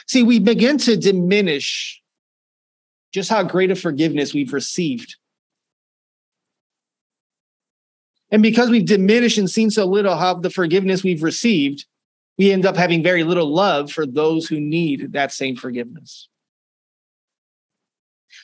See, 0.06 0.22
we 0.22 0.38
begin 0.38 0.78
to 0.80 0.96
diminish 0.96 2.00
just 3.12 3.32
how 3.32 3.42
great 3.42 3.72
a 3.72 3.76
forgiveness 3.76 4.36
we've 4.36 4.54
received 4.54 5.16
And 8.32 8.44
because 8.44 8.70
we've 8.70 8.86
diminished 8.86 9.38
and 9.38 9.50
seen 9.50 9.72
so 9.72 9.86
little 9.86 10.14
of 10.14 10.42
the 10.42 10.50
forgiveness 10.50 11.04
we've 11.04 11.24
received, 11.24 11.86
we 12.38 12.52
end 12.52 12.66
up 12.66 12.76
having 12.76 13.02
very 13.02 13.24
little 13.24 13.54
love 13.54 13.92
for 13.92 14.06
those 14.06 14.48
who 14.48 14.60
need 14.60 15.14
that 15.14 15.32
same 15.32 15.56
forgiveness. 15.56 16.28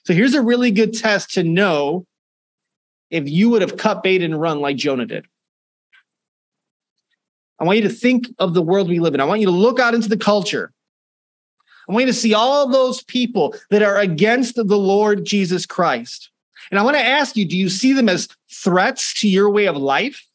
So 0.05 0.13
here's 0.13 0.33
a 0.33 0.41
really 0.41 0.71
good 0.71 0.93
test 0.93 1.33
to 1.33 1.43
know 1.43 2.05
if 3.09 3.29
you 3.29 3.49
would 3.49 3.61
have 3.61 3.77
cut 3.77 4.03
bait 4.03 4.23
and 4.23 4.39
run 4.39 4.59
like 4.59 4.77
Jonah 4.77 5.05
did. 5.05 5.25
I 7.59 7.65
want 7.65 7.77
you 7.77 7.83
to 7.83 7.93
think 7.93 8.27
of 8.39 8.53
the 8.53 8.61
world 8.61 8.89
we 8.89 8.99
live 8.99 9.13
in. 9.13 9.21
I 9.21 9.25
want 9.25 9.39
you 9.39 9.47
to 9.47 9.51
look 9.51 9.79
out 9.79 9.93
into 9.93 10.09
the 10.09 10.17
culture. 10.17 10.71
I 11.87 11.91
want 11.91 12.07
you 12.07 12.13
to 12.13 12.17
see 12.17 12.33
all 12.33 12.67
those 12.67 13.03
people 13.03 13.55
that 13.69 13.83
are 13.83 13.97
against 13.97 14.55
the 14.55 14.63
Lord 14.63 15.25
Jesus 15.25 15.65
Christ. 15.65 16.29
And 16.71 16.79
I 16.79 16.83
want 16.83 16.95
to 16.97 17.03
ask 17.05 17.35
you 17.35 17.45
do 17.45 17.57
you 17.57 17.69
see 17.69 17.93
them 17.93 18.09
as 18.09 18.27
threats 18.51 19.19
to 19.21 19.27
your 19.27 19.49
way 19.49 19.67
of 19.67 19.77
life? 19.77 20.25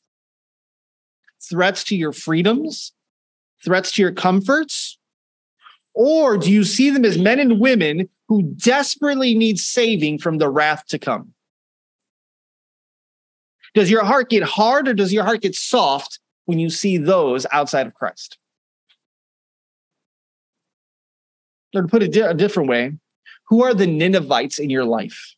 Threats 1.43 1.85
to 1.85 1.97
your 1.97 2.13
freedoms? 2.13 2.93
Threats 3.65 3.93
to 3.93 4.03
your 4.03 4.13
comforts? 4.13 4.99
Or 5.95 6.37
do 6.37 6.53
you 6.53 6.65
see 6.65 6.91
them 6.91 7.05
as 7.05 7.19
men 7.19 7.41
and 7.41 7.59
women 7.59 8.09
who 8.29 8.43
desperately 8.43 9.35
need 9.35 9.59
saving 9.59 10.19
from 10.19 10.39
the 10.39 10.49
wrath 10.49 10.87
to 10.89 10.99
come? 10.99 11.33
Does 13.75 13.91
your 13.91 14.05
heart 14.05 14.31
get 14.31 14.43
hard 14.43 14.87
or 14.87 14.95
does 14.95 15.13
your 15.13 15.25
heart 15.25 15.41
get 15.41 15.55
soft 15.55 16.21
when 16.49 16.59
you 16.59 16.71
see 16.71 16.97
those 16.97 17.45
outside 17.53 17.87
of 17.87 17.93
Christ? 17.93 18.39
or 21.75 21.83
to 21.83 21.89
put 21.89 22.03
it 22.03 22.17
a 22.17 22.33
different 22.33 22.71
way, 22.71 22.95
who 23.49 23.63
are 23.63 23.75
the 23.75 23.87
Ninevites 23.87 24.59
in 24.59 24.71
your 24.71 24.87
life 24.87 25.35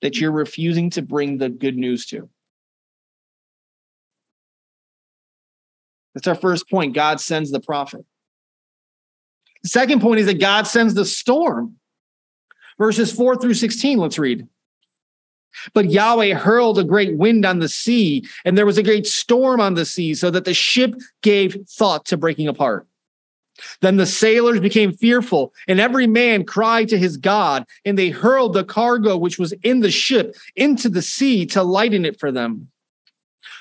that 0.00 0.18
you're 0.18 0.32
refusing 0.32 0.88
to 0.88 1.02
bring 1.02 1.36
the 1.36 1.50
good 1.50 1.76
news 1.76 2.06
to? 2.06 2.30
That's 6.14 6.28
our 6.28 6.34
first 6.34 6.70
point. 6.70 6.94
God 6.94 7.20
sends 7.20 7.50
the 7.50 7.60
prophet. 7.60 8.06
The 9.62 9.68
second 9.68 10.00
point 10.00 10.20
is 10.20 10.26
that 10.26 10.40
God 10.40 10.66
sends 10.66 10.94
the 10.94 11.04
storm. 11.04 11.76
Verses 12.78 13.12
4 13.12 13.36
through 13.36 13.52
16, 13.52 13.98
let's 13.98 14.18
read. 14.18 14.48
But 15.74 15.90
Yahweh 15.90 16.34
hurled 16.34 16.78
a 16.78 16.84
great 16.84 17.16
wind 17.16 17.44
on 17.44 17.58
the 17.58 17.68
sea, 17.68 18.26
and 18.44 18.56
there 18.56 18.66
was 18.66 18.78
a 18.78 18.82
great 18.82 19.06
storm 19.06 19.60
on 19.60 19.74
the 19.74 19.84
sea, 19.84 20.14
so 20.14 20.30
that 20.30 20.44
the 20.44 20.54
ship 20.54 20.94
gave 21.22 21.56
thought 21.68 22.04
to 22.06 22.16
breaking 22.16 22.48
apart. 22.48 22.86
Then 23.80 23.96
the 23.96 24.06
sailors 24.06 24.60
became 24.60 24.92
fearful, 24.92 25.52
and 25.66 25.80
every 25.80 26.06
man 26.06 26.44
cried 26.44 26.88
to 26.88 26.98
his 26.98 27.16
God, 27.16 27.64
and 27.84 27.98
they 27.98 28.10
hurled 28.10 28.52
the 28.52 28.64
cargo 28.64 29.16
which 29.16 29.38
was 29.38 29.52
in 29.62 29.80
the 29.80 29.90
ship 29.90 30.36
into 30.56 30.88
the 30.88 31.02
sea 31.02 31.44
to 31.46 31.62
lighten 31.62 32.04
it 32.04 32.20
for 32.20 32.30
them. 32.30 32.68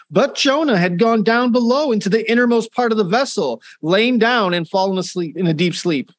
But 0.09 0.35
Jonah 0.35 0.77
had 0.77 0.99
gone 0.99 1.23
down 1.23 1.51
below 1.51 1.91
into 1.91 2.09
the 2.09 2.29
innermost 2.31 2.71
part 2.71 2.91
of 2.91 2.97
the 2.97 3.03
vessel, 3.03 3.61
lain 3.81 4.17
down 4.19 4.53
and 4.53 4.67
fallen 4.67 4.97
asleep 4.97 5.35
in 5.35 5.47
a 5.47 5.53
deep 5.53 5.75
sleep. 5.75 6.11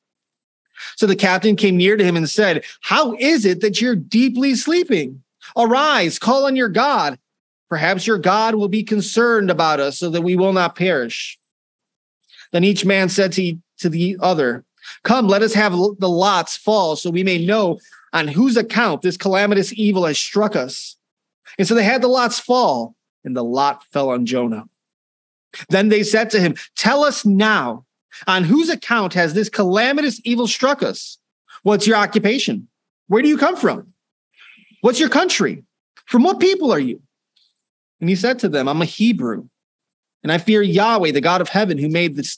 So 0.96 1.06
the 1.06 1.16
captain 1.16 1.56
came 1.56 1.76
near 1.76 1.96
to 1.96 2.04
him 2.04 2.16
and 2.16 2.28
said, 2.28 2.64
How 2.82 3.14
is 3.18 3.44
it 3.44 3.60
that 3.62 3.80
you're 3.80 3.96
deeply 3.96 4.54
sleeping? 4.54 5.22
Arise, 5.58 6.18
call 6.18 6.46
on 6.46 6.56
your 6.56 6.68
God. 6.68 7.18
Perhaps 7.68 8.06
your 8.06 8.18
God 8.18 8.54
will 8.54 8.68
be 8.68 8.82
concerned 8.82 9.50
about 9.50 9.80
us 9.80 9.98
so 9.98 10.08
that 10.10 10.22
we 10.22 10.36
will 10.36 10.52
not 10.52 10.76
perish. 10.76 11.38
Then 12.52 12.64
each 12.64 12.84
man 12.84 13.08
said 13.08 13.32
to, 13.32 13.56
to 13.80 13.88
the 13.88 14.16
other, 14.20 14.64
Come, 15.04 15.28
let 15.28 15.42
us 15.42 15.52
have 15.52 15.72
the 15.72 16.08
lots 16.08 16.56
fall 16.56 16.96
so 16.96 17.10
we 17.10 17.24
may 17.24 17.44
know 17.44 17.78
on 18.14 18.28
whose 18.28 18.56
account 18.56 19.02
this 19.02 19.18
calamitous 19.18 19.72
evil 19.74 20.06
has 20.06 20.18
struck 20.18 20.56
us. 20.56 20.96
And 21.58 21.66
so 21.66 21.74
they 21.74 21.84
had 21.84 22.00
the 22.00 22.08
lots 22.08 22.38
fall 22.38 22.94
and 23.24 23.36
the 23.36 23.44
lot 23.44 23.84
fell 23.92 24.10
on 24.10 24.24
Jonah. 24.24 24.64
Then 25.68 25.88
they 25.88 26.02
said 26.02 26.30
to 26.30 26.40
him, 26.40 26.54
Tell 26.76 27.04
us 27.04 27.26
now, 27.26 27.84
on 28.26 28.44
whose 28.44 28.70
account 28.70 29.12
has 29.14 29.34
this 29.34 29.48
calamitous 29.48 30.20
evil 30.24 30.46
struck 30.46 30.82
us? 30.82 31.18
What's 31.62 31.86
your 31.86 31.96
occupation? 31.96 32.68
Where 33.08 33.22
do 33.22 33.28
you 33.28 33.36
come 33.36 33.56
from? 33.56 33.92
What's 34.80 35.00
your 35.00 35.08
country? 35.08 35.64
From 36.06 36.22
what 36.22 36.40
people 36.40 36.72
are 36.72 36.78
you? 36.78 37.02
And 38.00 38.08
he 38.08 38.16
said 38.16 38.38
to 38.40 38.48
them, 38.48 38.68
I'm 38.68 38.82
a 38.82 38.86
Hebrew, 38.86 39.48
and 40.22 40.30
I 40.30 40.38
fear 40.38 40.62
Yahweh, 40.62 41.12
the 41.12 41.20
God 41.20 41.40
of 41.40 41.48
heaven, 41.48 41.78
who 41.78 41.88
made 41.88 42.16
the 42.16 42.28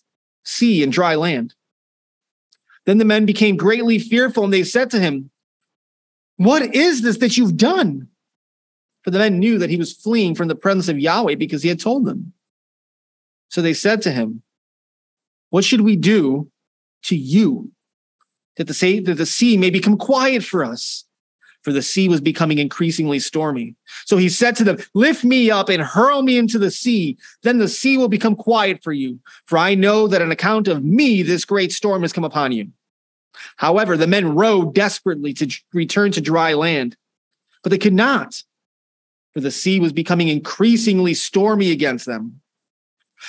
sea 0.45 0.83
and 0.83 0.93
dry 0.93 1.15
land. 1.15 1.55
Then 2.87 2.99
the 2.99 3.05
men 3.05 3.27
became 3.27 3.57
greatly 3.57 3.99
fearful, 3.99 4.45
and 4.45 4.53
they 4.53 4.65
said 4.65 4.91
to 4.91 5.01
him, 5.01 5.31
What 6.37 6.75
is 6.75 7.03
this 7.03 7.19
that 7.19 7.37
you've 7.37 7.57
done? 7.57 8.09
For 9.03 9.11
the 9.11 9.19
men 9.19 9.39
knew 9.39 9.59
that 9.59 9.71
he 9.71 9.77
was 9.77 9.93
fleeing 9.93 10.35
from 10.35 10.49
the 10.49 10.55
presence 10.55 10.89
of 10.89 10.99
Yahweh 10.99 11.37
because 11.37 11.63
he 11.63 11.69
had 11.69 11.81
told 11.81 12.05
them. 12.05 12.33
So 13.49 13.63
they 13.63 13.75
said 13.75 14.03
to 14.03 14.13
him, 14.13 14.43
What 15.51 15.65
should 15.65 15.83
we 15.83 15.97
do 15.97 16.51
to 17.05 17.17
you 17.17 17.71
that 18.57 18.67
the, 18.67 18.75
sea, 18.75 19.01
that 19.01 19.15
the 19.15 19.27
sea 19.27 19.57
may 19.57 19.71
become 19.71 19.97
quiet 19.97 20.43
for 20.43 20.65
us? 20.65 21.05
For 21.63 21.73
the 21.73 21.83
sea 21.83 22.09
was 22.09 22.21
becoming 22.21 22.59
increasingly 22.59 23.19
stormy. 23.19 23.75
So 24.07 24.17
he 24.17 24.29
said 24.31 24.57
to 24.57 24.65
them, 24.65 24.79
Lift 24.95 25.25
me 25.25 25.51
up 25.51 25.69
and 25.69 25.83
hurl 25.83 26.23
me 26.23 26.39
into 26.39 26.59
the 26.59 26.71
sea. 26.71 27.19
Then 27.43 27.59
the 27.59 27.69
sea 27.69 27.99
will 27.99 28.09
become 28.09 28.35
quiet 28.35 28.83
for 28.83 28.93
you. 28.93 29.21
For 29.47 29.59
I 29.59 29.75
know 29.75 30.09
that 30.09 30.23
on 30.23 30.33
account 30.33 30.69
of 30.69 30.85
me, 30.85 31.23
this 31.23 31.45
great 31.45 31.73
storm 31.73 32.03
has 32.03 32.13
come 32.13 32.25
upon 32.25 32.53
you. 32.53 32.69
However, 33.57 33.97
the 33.97 34.07
men 34.07 34.35
rowed 34.35 34.75
desperately 34.75 35.35
to 35.35 35.49
return 35.73 36.13
to 36.13 36.21
dry 36.21 36.55
land, 36.55 36.97
but 37.63 37.71
they 37.71 37.79
could 37.79 37.95
not 37.95 38.43
for 39.33 39.41
the 39.41 39.51
sea 39.51 39.81
was 39.81 39.93
becoming 39.93 40.29
increasingly 40.29 41.15
stormy 41.15 41.71
against 41.71 42.07
them. 42.07 42.41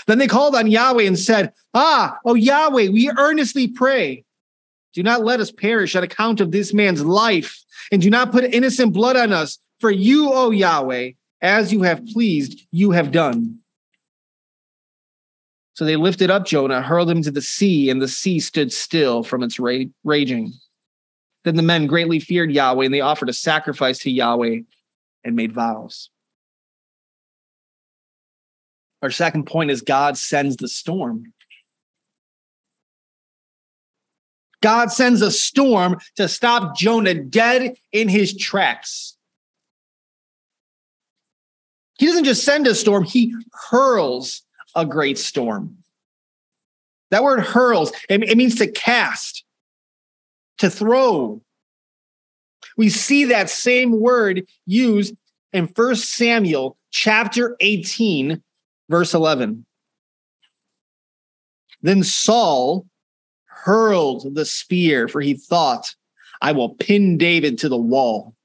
Then 0.08 0.18
they 0.18 0.28
called 0.28 0.56
on 0.56 0.68
Yahweh 0.68 1.04
and 1.04 1.20
said, 1.20 1.54
Ah, 1.74 2.18
O 2.26 2.34
Yahweh, 2.34 2.90
we 2.90 3.12
earnestly 3.18 3.68
pray. 3.68 4.24
Do 4.94 5.04
not 5.04 5.24
let 5.24 5.40
us 5.40 5.52
perish 5.52 5.96
on 5.96 6.04
account 6.04 6.42
of 6.42 6.52
this 6.52 6.74
man's 6.74 7.04
life, 7.04 7.64
and 7.92 8.02
do 8.02 8.10
not 8.10 8.32
put 8.32 8.44
innocent 8.44 8.94
blood 8.94 9.16
on 9.16 9.32
us. 9.32 9.58
For 9.80 9.92
you, 9.92 10.32
O 10.32 10.52
Yahweh, 10.52 11.12
as 11.42 11.74
you 11.74 11.82
have 11.84 12.06
pleased, 12.08 12.68
you 12.72 12.92
have 12.92 13.12
done. 13.12 13.60
So 15.74 15.86
they 15.86 15.96
lifted 15.96 16.30
up 16.30 16.46
Jonah, 16.46 16.82
hurled 16.82 17.10
him 17.10 17.18
into 17.18 17.32
the 17.32 17.42
sea, 17.42 17.90
and 17.90 18.02
the 18.02 18.08
sea 18.08 18.40
stood 18.40 18.72
still 18.72 19.24
from 19.24 19.42
its 19.42 19.60
ra- 19.60 19.86
raging. 20.04 20.54
Then 21.44 21.56
the 21.56 21.64
men 21.64 21.88
greatly 21.88 22.20
feared 22.20 22.52
Yahweh, 22.52 22.86
and 22.86 22.94
they 22.94 23.02
offered 23.02 23.30
a 23.30 23.34
sacrifice 23.34 24.00
to 24.00 24.12
Yahweh 24.12 24.60
and 25.24 25.36
made 25.36 25.54
vows. 25.54 26.10
Our 29.02 29.10
second 29.10 29.46
point 29.46 29.72
is 29.72 29.82
God 29.82 30.18
sends 30.18 30.58
the 30.58 30.68
storm. 30.68 31.34
God 34.62 34.92
sends 34.92 35.22
a 35.22 35.32
storm 35.32 35.98
to 36.16 36.28
stop 36.28 36.78
Jonah 36.78 37.16
dead 37.16 37.76
in 37.92 38.08
his 38.08 38.36
tracks. 38.36 39.18
He 41.98 42.06
doesn't 42.06 42.24
just 42.24 42.44
send 42.44 42.68
a 42.68 42.76
storm, 42.76 43.04
he 43.04 43.36
hurls 43.70 44.44
a 44.76 44.86
great 44.86 45.18
storm. 45.18 45.78
That 47.12 47.24
word 47.24 47.42
hurls, 47.42 47.92
it, 48.10 48.38
means 48.38 48.56
to 48.56 48.68
cast, 48.68 49.44
to 50.60 50.70
throw, 50.70 51.42
we 52.78 52.90
see 52.90 53.26
that 53.26 53.50
same 53.50 54.00
word 54.00 54.48
used 54.66 55.16
in 55.54 55.68
First 55.68 56.14
Samuel 56.14 56.78
chapter 56.92 57.56
18, 57.60 58.42
verse 58.90 59.14
11. 59.14 59.66
Then 61.82 62.04
Saul 62.04 62.86
hurled 63.64 64.36
the 64.36 64.46
spear, 64.46 65.08
for 65.08 65.22
he 65.22 65.34
thought, 65.34 65.96
I 66.42 66.52
will 66.52 66.76
pin 66.76 67.18
David 67.18 67.58
to 67.60 67.70
the 67.70 67.78
wall. 67.78 68.36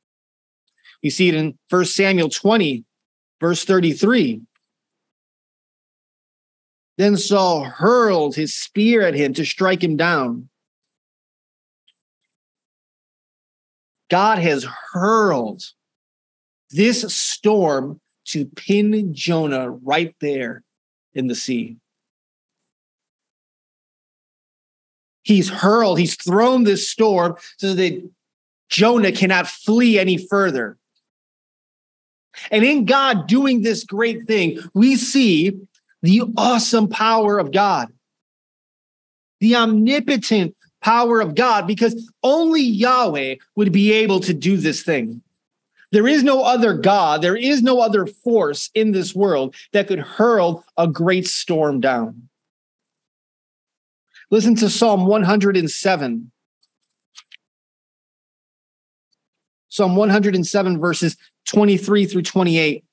We 1.02 1.10
see 1.10 1.28
it 1.28 1.34
in 1.34 1.58
First 1.70 1.94
Samuel 1.94 2.28
20, 2.28 2.84
verse 3.40 3.64
33. 3.64 4.42
Then 6.98 7.16
Saul 7.16 7.64
hurled 7.64 8.34
his 8.34 8.54
spear 8.54 9.02
at 9.02 9.14
him 9.14 9.34
to 9.34 9.44
strike 9.44 9.82
him 9.82 9.96
down. 9.96 10.48
God 14.10 14.38
has 14.38 14.66
hurled 14.92 15.62
this 16.70 17.14
storm 17.14 18.00
to 18.26 18.46
pin 18.46 19.14
Jonah 19.14 19.70
right 19.70 20.14
there 20.20 20.62
in 21.14 21.26
the 21.26 21.34
sea. 21.34 21.76
He's 25.26 25.48
hurled, 25.48 25.98
he's 25.98 26.14
thrown 26.14 26.62
this 26.62 26.88
storm 26.88 27.34
so 27.58 27.74
that 27.74 28.08
Jonah 28.68 29.10
cannot 29.10 29.48
flee 29.48 29.98
any 29.98 30.18
further. 30.18 30.78
And 32.52 32.64
in 32.64 32.84
God 32.84 33.26
doing 33.26 33.62
this 33.62 33.82
great 33.82 34.28
thing, 34.28 34.60
we 34.72 34.94
see 34.94 35.58
the 36.02 36.22
awesome 36.36 36.86
power 36.86 37.40
of 37.40 37.50
God, 37.50 37.92
the 39.40 39.56
omnipotent 39.56 40.54
power 40.80 41.20
of 41.20 41.34
God 41.34 41.66
because 41.66 42.08
only 42.22 42.62
Yahweh 42.62 43.34
would 43.56 43.72
be 43.72 43.92
able 43.94 44.20
to 44.20 44.32
do 44.32 44.56
this 44.56 44.84
thing. 44.84 45.22
There 45.90 46.06
is 46.06 46.22
no 46.22 46.44
other 46.44 46.72
God, 46.72 47.20
there 47.20 47.34
is 47.34 47.64
no 47.64 47.80
other 47.80 48.06
force 48.06 48.70
in 48.74 48.92
this 48.92 49.12
world 49.12 49.56
that 49.72 49.88
could 49.88 49.98
hurl 49.98 50.64
a 50.76 50.86
great 50.86 51.26
storm 51.26 51.80
down. 51.80 52.28
Listen 54.30 54.54
to 54.56 54.70
Psalm 54.70 55.06
107. 55.06 56.32
Psalm 59.68 59.96
107, 59.96 60.80
verses 60.80 61.16
23 61.46 62.06
through 62.06 62.22
28. 62.22 62.84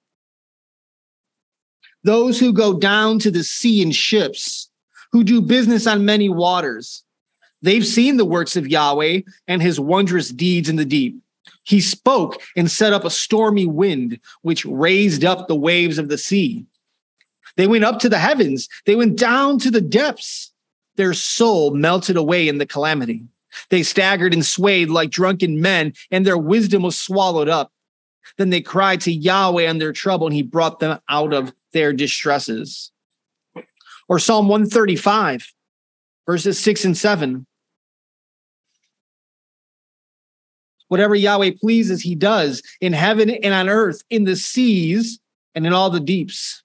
Those 2.04 2.40
who 2.40 2.52
go 2.52 2.78
down 2.78 3.20
to 3.20 3.32
the 3.32 3.44
sea 3.44 3.82
in 3.82 3.92
ships, 3.92 4.70
who 5.12 5.24
do 5.24 5.42
business 5.42 5.88
on 5.88 6.06
many 6.06 6.28
waters, 6.28 7.04
They've 7.64 7.88
seen 7.88 8.18
the 8.18 8.26
works 8.26 8.56
of 8.58 8.68
Yahweh 8.68 9.22
and 9.48 9.62
his 9.62 9.80
wondrous 9.80 10.30
deeds 10.30 10.68
in 10.70 10.76
the 10.76 10.86
deep. 10.86 11.18
He 11.64 11.80
spoke 11.80 12.42
and 12.58 12.70
set 12.70 12.92
up 12.92 13.06
a 13.06 13.10
stormy 13.10 13.66
wind, 13.66 14.20
which 14.42 14.66
raised 14.66 15.24
up 15.24 15.48
the 15.48 15.56
waves 15.56 15.98
of 15.98 16.10
the 16.10 16.18
sea. 16.18 16.66
They 17.56 17.68
went 17.68 17.86
up 17.86 18.00
to 18.00 18.10
the 18.10 18.20
heavens, 18.20 18.68
they 18.86 18.96
went 18.96 19.18
down 19.18 19.60
to 19.60 19.72
the 19.72 19.82
depths. 19.82 20.52
Their 20.96 21.14
soul 21.14 21.72
melted 21.72 22.18
away 22.18 22.48
in 22.48 22.58
the 22.58 22.66
calamity. 22.66 23.26
They 23.70 23.84
staggered 23.84 24.34
and 24.34 24.46
swayed 24.46 24.90
like 24.90 25.10
drunken 25.10 25.62
men, 25.62 25.94
and 26.12 26.26
their 26.26 26.38
wisdom 26.38 26.84
was 26.84 26.98
swallowed 26.98 27.50
up. 27.50 27.72
Then 28.38 28.50
they 28.50 28.62
cried 28.62 29.02
to 29.02 29.12
Yahweh 29.12 29.70
in 29.70 29.78
their 29.78 29.94
trouble, 29.94 30.28
and 30.28 30.36
he 30.36 30.42
brought 30.42 30.80
them 30.80 31.00
out 31.10 31.34
of 31.34 31.54
their 31.72 31.94
distresses. 31.94 32.92
Or 34.08 34.20
Psalm 34.20 34.48
135, 34.48 35.48
verses 36.26 36.60
6 36.60 36.86
and 36.86 36.98
7. 36.98 37.46
Whatever 40.88 41.16
Yahweh 41.16 41.52
pleases, 41.60 42.02
he 42.02 42.14
does 42.14 42.62
in 42.80 42.94
heaven 42.94 43.30
and 43.30 43.54
on 43.54 43.70
earth, 43.70 44.04
in 44.10 44.26
the 44.26 44.36
seas 44.36 45.20
and 45.56 45.66
in 45.66 45.74
all 45.74 45.90
the 45.90 46.00
deeps. 46.00 46.64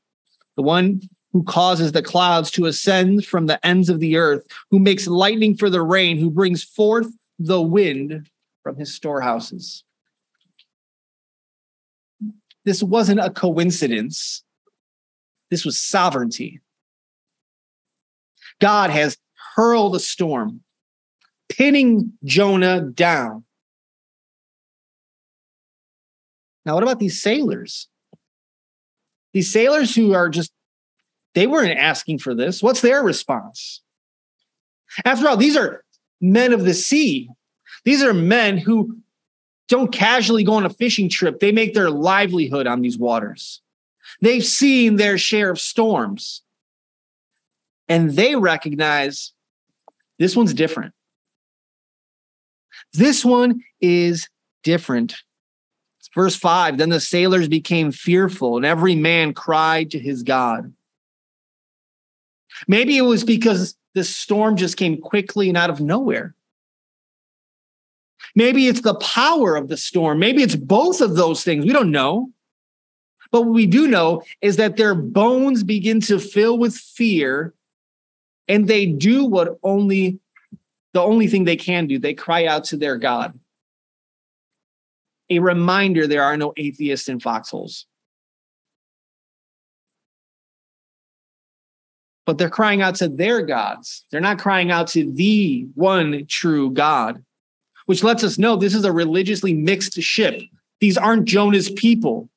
The 0.56 0.62
one 0.62 1.00
who 1.32 1.42
causes 1.42 1.92
the 1.92 2.02
clouds 2.02 2.50
to 2.52 2.66
ascend 2.66 3.24
from 3.26 3.46
the 3.46 3.64
ends 3.66 3.88
of 3.88 4.00
the 4.00 4.16
earth, 4.16 4.46
who 4.70 4.78
makes 4.78 5.06
lightning 5.06 5.56
for 5.56 5.68
the 5.68 5.82
rain, 5.82 6.16
who 6.16 6.30
brings 6.30 6.64
forth 6.64 7.08
the 7.38 7.60
wind 7.60 8.28
from 8.62 8.76
his 8.76 8.94
storehouses. 8.94 9.84
This 12.64 12.82
wasn't 12.82 13.20
a 13.20 13.30
coincidence. 13.30 14.42
This 15.50 15.64
was 15.64 15.78
sovereignty. 15.78 16.60
God 18.60 18.90
has 18.90 19.16
hurled 19.54 19.94
a 19.94 20.00
storm, 20.00 20.62
pinning 21.48 22.12
Jonah 22.24 22.80
down. 22.80 23.44
Now, 26.66 26.74
what 26.74 26.82
about 26.82 26.98
these 26.98 27.22
sailors? 27.22 27.88
These 29.32 29.50
sailors 29.50 29.94
who 29.94 30.12
are 30.12 30.28
just, 30.28 30.52
they 31.34 31.46
weren't 31.46 31.78
asking 31.78 32.18
for 32.18 32.34
this. 32.34 32.62
What's 32.62 32.80
their 32.80 33.02
response? 33.02 33.82
After 35.04 35.28
all, 35.28 35.36
these 35.36 35.56
are 35.56 35.84
men 36.20 36.52
of 36.52 36.64
the 36.64 36.74
sea. 36.74 37.28
These 37.84 38.02
are 38.02 38.14
men 38.14 38.58
who 38.58 38.98
don't 39.68 39.92
casually 39.92 40.44
go 40.44 40.54
on 40.54 40.64
a 40.64 40.70
fishing 40.70 41.08
trip, 41.08 41.40
they 41.40 41.52
make 41.52 41.74
their 41.74 41.90
livelihood 41.90 42.66
on 42.66 42.80
these 42.80 42.98
waters. 42.98 43.60
They've 44.22 44.44
seen 44.44 44.96
their 44.96 45.18
share 45.18 45.50
of 45.50 45.60
storms 45.60 46.42
and 47.88 48.10
they 48.10 48.36
recognize 48.36 49.32
this 50.18 50.36
one's 50.36 50.54
different. 50.54 50.94
This 52.92 53.24
one 53.24 53.62
is 53.80 54.28
different. 54.62 55.16
It's 55.98 56.10
verse 56.14 56.36
5 56.36 56.78
Then 56.78 56.90
the 56.90 57.00
sailors 57.00 57.48
became 57.48 57.92
fearful, 57.92 58.56
and 58.56 58.66
every 58.66 58.94
man 58.94 59.32
cried 59.32 59.90
to 59.92 59.98
his 59.98 60.22
God. 60.22 60.72
Maybe 62.66 62.96
it 62.96 63.02
was 63.02 63.24
because 63.24 63.76
the 63.94 64.04
storm 64.04 64.56
just 64.56 64.76
came 64.76 65.00
quickly 65.00 65.48
and 65.48 65.56
out 65.56 65.70
of 65.70 65.80
nowhere. 65.80 66.34
Maybe 68.34 68.68
it's 68.68 68.82
the 68.82 68.94
power 68.96 69.56
of 69.56 69.68
the 69.68 69.76
storm. 69.76 70.18
Maybe 70.18 70.42
it's 70.42 70.56
both 70.56 71.00
of 71.00 71.16
those 71.16 71.44
things. 71.44 71.64
We 71.64 71.72
don't 71.72 71.90
know. 71.90 72.30
But 73.30 73.42
what 73.42 73.54
we 73.54 73.66
do 73.66 73.88
know 73.88 74.22
is 74.40 74.56
that 74.56 74.76
their 74.76 74.94
bones 74.94 75.62
begin 75.62 76.00
to 76.02 76.18
fill 76.18 76.58
with 76.58 76.74
fear 76.74 77.54
and 78.46 78.66
they 78.66 78.86
do 78.86 79.24
what 79.24 79.58
only 79.62 80.20
the 80.94 81.02
only 81.02 81.26
thing 81.26 81.44
they 81.44 81.56
can 81.56 81.86
do. 81.86 81.98
They 81.98 82.14
cry 82.14 82.46
out 82.46 82.64
to 82.64 82.76
their 82.76 82.96
God. 82.96 83.38
A 85.30 85.40
reminder 85.40 86.06
there 86.06 86.22
are 86.22 86.36
no 86.36 86.54
atheists 86.56 87.08
in 87.08 87.20
foxholes. 87.20 87.87
But 92.28 92.36
they're 92.36 92.50
crying 92.50 92.82
out 92.82 92.94
to 92.96 93.08
their 93.08 93.40
gods. 93.40 94.04
They're 94.10 94.20
not 94.20 94.38
crying 94.38 94.70
out 94.70 94.86
to 94.88 95.10
the 95.10 95.66
one 95.76 96.26
true 96.26 96.70
God, 96.70 97.24
which 97.86 98.04
lets 98.04 98.22
us 98.22 98.36
know 98.36 98.54
this 98.54 98.74
is 98.74 98.84
a 98.84 98.92
religiously 98.92 99.54
mixed 99.54 99.94
ship. 100.02 100.42
These 100.78 100.98
aren't 100.98 101.24
Jonah's 101.24 101.70
people. 101.70 102.28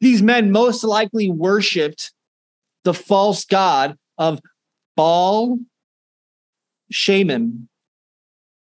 These 0.00 0.22
men 0.22 0.52
most 0.52 0.84
likely 0.84 1.28
worshiped 1.28 2.12
the 2.84 2.94
false 2.94 3.44
god 3.44 3.98
of 4.16 4.38
Baal 4.94 5.58
Shamin. 6.92 7.66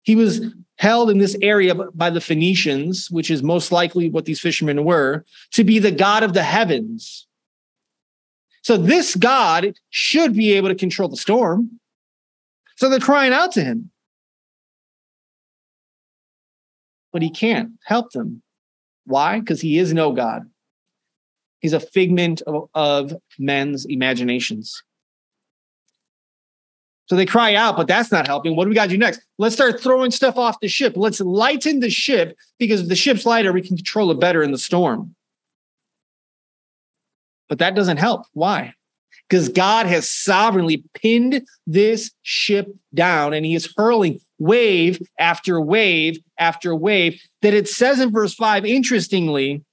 He 0.03 0.17
was 0.17 0.41
held 0.79 1.09
in 1.09 1.19
this 1.19 1.37
area 1.41 1.75
by 1.75 2.09
the 2.09 2.19
Phoenicians, 2.19 3.09
which 3.09 3.31
is 3.31 3.41
most 3.41 3.71
likely 3.71 4.09
what 4.09 4.25
these 4.25 4.41
fishermen 4.41 4.83
were, 4.83 5.23
to 5.51 5.63
be 5.63 5.79
the 5.79 5.91
god 5.91 6.23
of 6.23 6.33
the 6.33 6.43
heavens. 6.43 7.25
So 8.61 8.77
this 8.77 9.15
God 9.15 9.73
should 9.89 10.33
be 10.33 10.53
able 10.53 10.69
to 10.69 10.75
control 10.75 11.09
the 11.09 11.17
storm. 11.17 11.79
So 12.77 12.89
they're 12.89 12.99
crying 12.99 13.33
out 13.33 13.51
to 13.53 13.63
him. 13.63 13.91
But 17.11 17.21
he 17.21 17.29
can't 17.29 17.71
help 17.85 18.11
them. 18.11 18.41
Why? 19.05 19.39
Because 19.39 19.61
he 19.61 19.77
is 19.77 19.93
no 19.93 20.13
God. 20.13 20.49
He's 21.59 21.73
a 21.73 21.79
figment 21.79 22.41
of, 22.43 22.69
of 22.73 23.13
men's 23.37 23.85
imaginations. 23.85 24.81
So 27.07 27.15
they 27.15 27.25
cry 27.25 27.55
out, 27.55 27.75
but 27.75 27.87
that's 27.87 28.11
not 28.11 28.25
helping. 28.25 28.55
What 28.55 28.63
do 28.63 28.69
we 28.69 28.75
got 28.75 28.85
to 28.85 28.89
do 28.89 28.97
next? 28.97 29.21
Let's 29.37 29.53
start 29.53 29.81
throwing 29.81 30.11
stuff 30.11 30.37
off 30.37 30.61
the 30.61 30.69
ship. 30.69 30.93
Let's 30.95 31.19
lighten 31.19 31.81
the 31.81 31.89
ship 31.89 32.37
because 32.57 32.81
if 32.81 32.87
the 32.87 32.95
ship's 32.95 33.25
lighter, 33.25 33.51
we 33.51 33.61
can 33.61 33.75
control 33.75 34.11
it 34.11 34.19
better 34.19 34.41
in 34.41 34.51
the 34.51 34.57
storm. 34.57 35.13
But 37.51 37.59
that 37.59 37.75
doesn't 37.75 37.97
help. 37.97 38.27
Why? 38.31 38.73
Because 39.27 39.49
God 39.49 39.85
has 39.85 40.09
sovereignly 40.09 40.85
pinned 40.93 41.45
this 41.67 42.11
ship 42.21 42.73
down 42.93 43.33
and 43.33 43.45
he 43.45 43.55
is 43.55 43.73
hurling 43.75 44.21
wave 44.39 45.01
after 45.19 45.59
wave 45.59 46.17
after 46.37 46.73
wave 46.73 47.21
that 47.41 47.53
it 47.53 47.67
says 47.67 47.99
in 47.99 48.09
verse 48.09 48.33
5, 48.33 48.63
interestingly, 48.63 49.65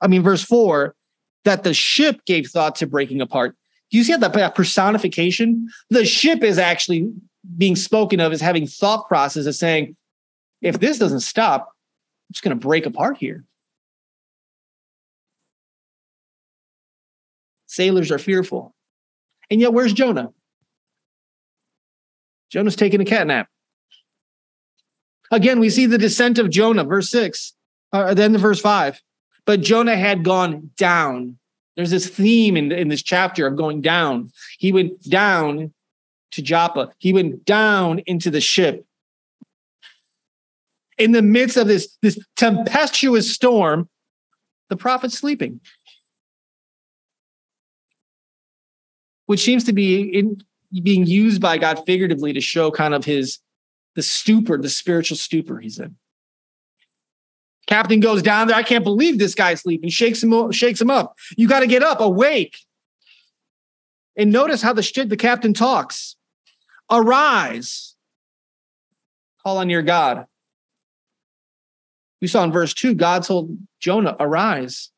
I 0.00 0.08
mean, 0.08 0.24
verse 0.24 0.42
four, 0.42 0.96
that 1.44 1.62
the 1.62 1.72
ship 1.72 2.20
gave 2.26 2.48
thought 2.48 2.74
to 2.76 2.88
breaking 2.88 3.20
apart. 3.20 3.54
Do 3.92 3.98
you 3.98 4.02
see 4.02 4.16
that, 4.16 4.32
that 4.32 4.56
personification? 4.56 5.68
The 5.90 6.04
ship 6.04 6.42
is 6.42 6.58
actually 6.58 7.08
being 7.56 7.76
spoken 7.76 8.18
of 8.18 8.32
as 8.32 8.40
having 8.40 8.66
thought 8.66 9.06
process 9.06 9.46
of 9.46 9.54
saying, 9.54 9.94
if 10.60 10.80
this 10.80 10.98
doesn't 10.98 11.20
stop, 11.20 11.68
I'm 11.68 12.32
just 12.32 12.42
going 12.42 12.58
to 12.58 12.66
break 12.66 12.84
apart 12.84 13.16
here. 13.16 13.44
Sailors 17.76 18.10
are 18.10 18.18
fearful. 18.18 18.74
And 19.50 19.60
yet, 19.60 19.74
where's 19.74 19.92
Jonah? 19.92 20.32
Jonah's 22.50 22.74
taking 22.74 23.02
a 23.02 23.04
cat 23.04 23.26
nap. 23.26 23.48
Again, 25.30 25.60
we 25.60 25.68
see 25.68 25.84
the 25.84 25.98
descent 25.98 26.38
of 26.38 26.48
Jonah, 26.48 26.84
verse 26.84 27.10
six, 27.10 27.52
uh, 27.92 28.14
then 28.14 28.32
the 28.32 28.38
verse 28.38 28.60
five. 28.60 29.02
But 29.44 29.60
Jonah 29.60 29.96
had 29.96 30.24
gone 30.24 30.70
down. 30.78 31.38
There's 31.76 31.90
this 31.90 32.08
theme 32.08 32.56
in, 32.56 32.72
in 32.72 32.88
this 32.88 33.02
chapter 33.02 33.46
of 33.46 33.56
going 33.56 33.82
down. 33.82 34.32
He 34.58 34.72
went 34.72 35.02
down 35.02 35.74
to 36.30 36.42
Joppa, 36.42 36.92
he 36.96 37.12
went 37.12 37.44
down 37.44 37.98
into 38.06 38.30
the 38.30 38.40
ship. 38.40 38.86
In 40.96 41.12
the 41.12 41.22
midst 41.22 41.58
of 41.58 41.66
this, 41.66 41.96
this 42.00 42.18
tempestuous 42.36 43.32
storm, 43.32 43.88
the 44.70 44.76
prophet's 44.76 45.18
sleeping. 45.18 45.60
Which 49.26 49.40
seems 49.40 49.64
to 49.64 49.72
be 49.72 50.02
in, 50.02 50.40
being 50.82 51.06
used 51.06 51.40
by 51.40 51.58
God 51.58 51.82
figuratively 51.86 52.32
to 52.32 52.40
show 52.40 52.70
kind 52.70 52.94
of 52.94 53.04
his 53.04 53.38
the 53.94 54.02
stupor, 54.02 54.58
the 54.58 54.68
spiritual 54.68 55.16
stupor 55.16 55.58
he's 55.58 55.78
in. 55.78 55.96
Captain 57.66 57.98
goes 57.98 58.22
down 58.22 58.46
there. 58.46 58.56
I 58.56 58.62
can't 58.62 58.84
believe 58.84 59.18
this 59.18 59.34
guy's 59.34 59.60
sleeping. 59.60 59.88
Shakes 59.88 60.22
him, 60.22 60.52
shakes 60.52 60.80
him 60.80 60.90
up. 60.90 61.16
You 61.36 61.48
got 61.48 61.60
to 61.60 61.66
get 61.66 61.82
up, 61.82 62.00
awake. 62.00 62.58
And 64.16 64.30
notice 64.30 64.62
how 64.62 64.72
the 64.72 64.82
shit 64.82 65.08
the 65.08 65.16
captain 65.16 65.52
talks. 65.52 66.16
Arise. 66.90 67.96
Call 69.42 69.58
on 69.58 69.68
your 69.68 69.82
God. 69.82 70.26
We 72.20 72.28
saw 72.28 72.44
in 72.44 72.52
verse 72.52 72.72
2, 72.72 72.94
God 72.94 73.24
told 73.24 73.56
Jonah, 73.80 74.16
arise. 74.18 74.90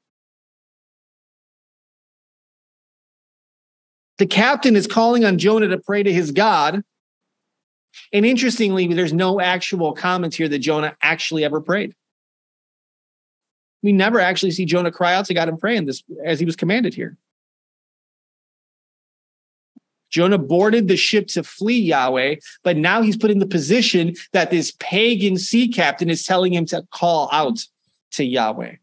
The 4.18 4.26
captain 4.26 4.76
is 4.76 4.86
calling 4.86 5.24
on 5.24 5.38
Jonah 5.38 5.68
to 5.68 5.78
pray 5.78 6.02
to 6.02 6.12
his 6.12 6.32
God. 6.32 6.82
And 8.12 8.26
interestingly, 8.26 8.92
there's 8.92 9.12
no 9.12 9.40
actual 9.40 9.92
comments 9.92 10.36
here 10.36 10.48
that 10.48 10.58
Jonah 10.58 10.96
actually 11.00 11.44
ever 11.44 11.60
prayed. 11.60 11.94
We 13.82 13.92
never 13.92 14.20
actually 14.20 14.50
see 14.50 14.64
Jonah 14.64 14.90
cry 14.90 15.14
out 15.14 15.26
to 15.26 15.34
God 15.34 15.48
and 15.48 15.58
pray 15.58 15.76
in 15.76 15.86
this 15.86 16.02
as 16.24 16.40
he 16.40 16.46
was 16.46 16.56
commanded 16.56 16.94
here. 16.94 17.16
Jonah 20.10 20.38
boarded 20.38 20.88
the 20.88 20.96
ship 20.96 21.28
to 21.28 21.42
flee 21.42 21.78
Yahweh, 21.78 22.36
but 22.64 22.76
now 22.76 23.02
he's 23.02 23.16
put 23.16 23.30
in 23.30 23.38
the 23.38 23.46
position 23.46 24.14
that 24.32 24.50
this 24.50 24.72
pagan 24.78 25.36
sea 25.36 25.68
captain 25.68 26.08
is 26.08 26.24
telling 26.24 26.52
him 26.54 26.64
to 26.66 26.82
call 26.90 27.28
out 27.30 27.64
to 28.12 28.24
Yahweh. 28.24 28.76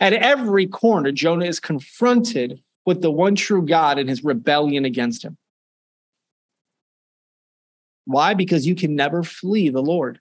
At 0.00 0.14
every 0.14 0.66
corner, 0.66 1.12
Jonah 1.12 1.44
is 1.44 1.60
confronted 1.60 2.60
with 2.86 3.02
the 3.02 3.10
one 3.10 3.34
true 3.34 3.64
God 3.64 3.98
and 3.98 4.08
his 4.08 4.24
rebellion 4.24 4.84
against 4.84 5.24
him. 5.24 5.36
Why? 8.04 8.34
Because 8.34 8.66
you 8.66 8.74
can 8.74 8.96
never 8.96 9.22
flee 9.22 9.68
the 9.68 9.82
Lord. 9.82 10.20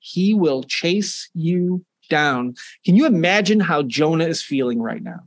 He 0.00 0.34
will 0.34 0.62
chase 0.62 1.28
you 1.34 1.84
down. 2.08 2.54
Can 2.84 2.94
you 2.96 3.06
imagine 3.06 3.60
how 3.60 3.82
Jonah 3.82 4.26
is 4.26 4.42
feeling 4.42 4.80
right 4.80 5.02
now? 5.02 5.20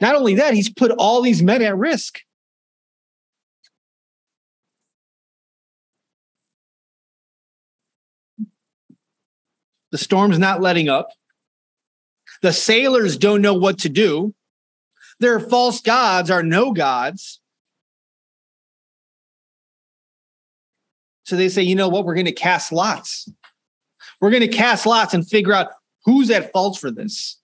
Not 0.00 0.14
only 0.14 0.34
that, 0.36 0.54
he's 0.54 0.70
put 0.70 0.92
all 0.92 1.22
these 1.22 1.42
men 1.42 1.62
at 1.62 1.76
risk. 1.76 2.20
The 9.90 9.98
storm's 9.98 10.38
not 10.38 10.60
letting 10.60 10.88
up. 10.88 11.08
The 12.42 12.52
sailors 12.52 13.16
don't 13.16 13.42
know 13.42 13.54
what 13.54 13.78
to 13.80 13.88
do. 13.88 14.34
Their 15.20 15.40
false 15.40 15.80
gods 15.80 16.30
are 16.30 16.42
no 16.42 16.72
gods. 16.72 17.40
So 21.24 21.36
they 21.36 21.48
say, 21.48 21.62
you 21.62 21.74
know 21.74 21.88
what? 21.88 22.04
We're 22.04 22.14
going 22.14 22.26
to 22.26 22.32
cast 22.32 22.72
lots. 22.72 23.28
We're 24.20 24.30
going 24.30 24.42
to 24.42 24.48
cast 24.48 24.86
lots 24.86 25.12
and 25.12 25.28
figure 25.28 25.52
out 25.52 25.68
who's 26.04 26.30
at 26.30 26.52
fault 26.52 26.78
for 26.78 26.90
this. 26.90 27.38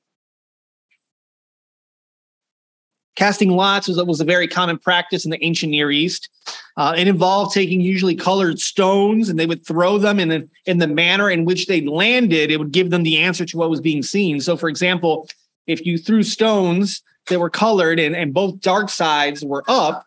Casting 3.17 3.51
lots 3.51 3.87
was, 3.87 4.03
was 4.05 4.21
a 4.21 4.25
very 4.25 4.49
common 4.49 4.79
practice 4.79 5.25
in 5.25 5.31
the 5.31 5.43
ancient 5.45 5.71
Near 5.71 5.91
East. 5.91 6.29
Uh, 6.77 6.95
it 6.97 7.07
involved 7.07 7.55
taking 7.55 7.81
usually 7.81 8.17
colored 8.17 8.59
stones 8.59 9.29
and 9.29 9.39
they 9.39 9.47
would 9.47 9.65
throw 9.65 9.99
them 9.99 10.19
in 10.19 10.29
the, 10.29 10.49
in 10.67 10.79
the 10.79 10.89
manner 10.89 11.31
in 11.31 11.45
which 11.45 11.67
they 11.67 11.83
landed. 11.83 12.51
It 12.51 12.59
would 12.59 12.73
give 12.73 12.91
them 12.91 13.05
the 13.05 13.19
answer 13.19 13.45
to 13.45 13.57
what 13.57 13.71
was 13.71 13.81
being 13.81 14.03
seen. 14.03 14.41
So, 14.41 14.57
for 14.57 14.69
example, 14.69 15.29
if 15.67 15.87
you 15.87 15.97
threw 15.97 16.23
stones 16.23 17.03
that 17.29 17.39
were 17.39 17.51
colored 17.51 18.01
and, 18.01 18.17
and 18.17 18.35
both 18.35 18.61
dark 18.61 18.91
sides 18.91 19.45
were 19.45 19.65
up, 19.69 20.05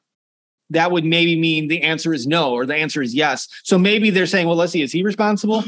that 0.69 0.91
would 0.91 1.05
maybe 1.05 1.39
mean 1.39 1.69
the 1.69 1.81
answer 1.83 2.13
is 2.13 2.27
no 2.27 2.51
or 2.51 2.65
the 2.65 2.75
answer 2.75 3.01
is 3.01 3.15
yes. 3.15 3.47
So 3.63 3.77
maybe 3.77 4.09
they're 4.09 4.25
saying, 4.25 4.47
well, 4.47 4.57
let's 4.57 4.73
see, 4.73 4.81
is 4.81 4.91
he 4.91 5.03
responsible? 5.03 5.63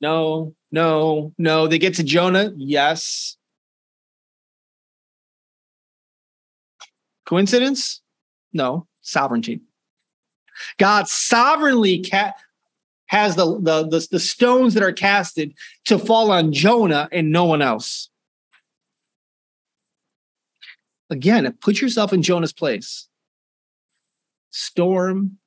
No, 0.00 0.54
no, 0.70 1.32
no. 1.38 1.66
They 1.66 1.78
get 1.78 1.94
to 1.94 2.04
Jonah. 2.04 2.52
Yes. 2.56 3.35
Coincidence? 7.26 8.00
No. 8.52 8.86
Sovereignty. 9.02 9.60
God 10.78 11.08
sovereignly 11.08 12.02
ca- 12.02 12.32
has 13.06 13.36
the, 13.36 13.60
the, 13.60 13.86
the, 13.88 14.08
the 14.10 14.20
stones 14.20 14.74
that 14.74 14.82
are 14.82 14.92
casted 14.92 15.54
to 15.84 15.98
fall 15.98 16.30
on 16.30 16.52
Jonah 16.52 17.08
and 17.12 17.30
no 17.30 17.44
one 17.44 17.62
else. 17.62 18.08
Again, 21.10 21.52
put 21.60 21.80
yourself 21.80 22.12
in 22.12 22.22
Jonah's 22.22 22.52
place. 22.52 23.08
Storm. 24.50 25.38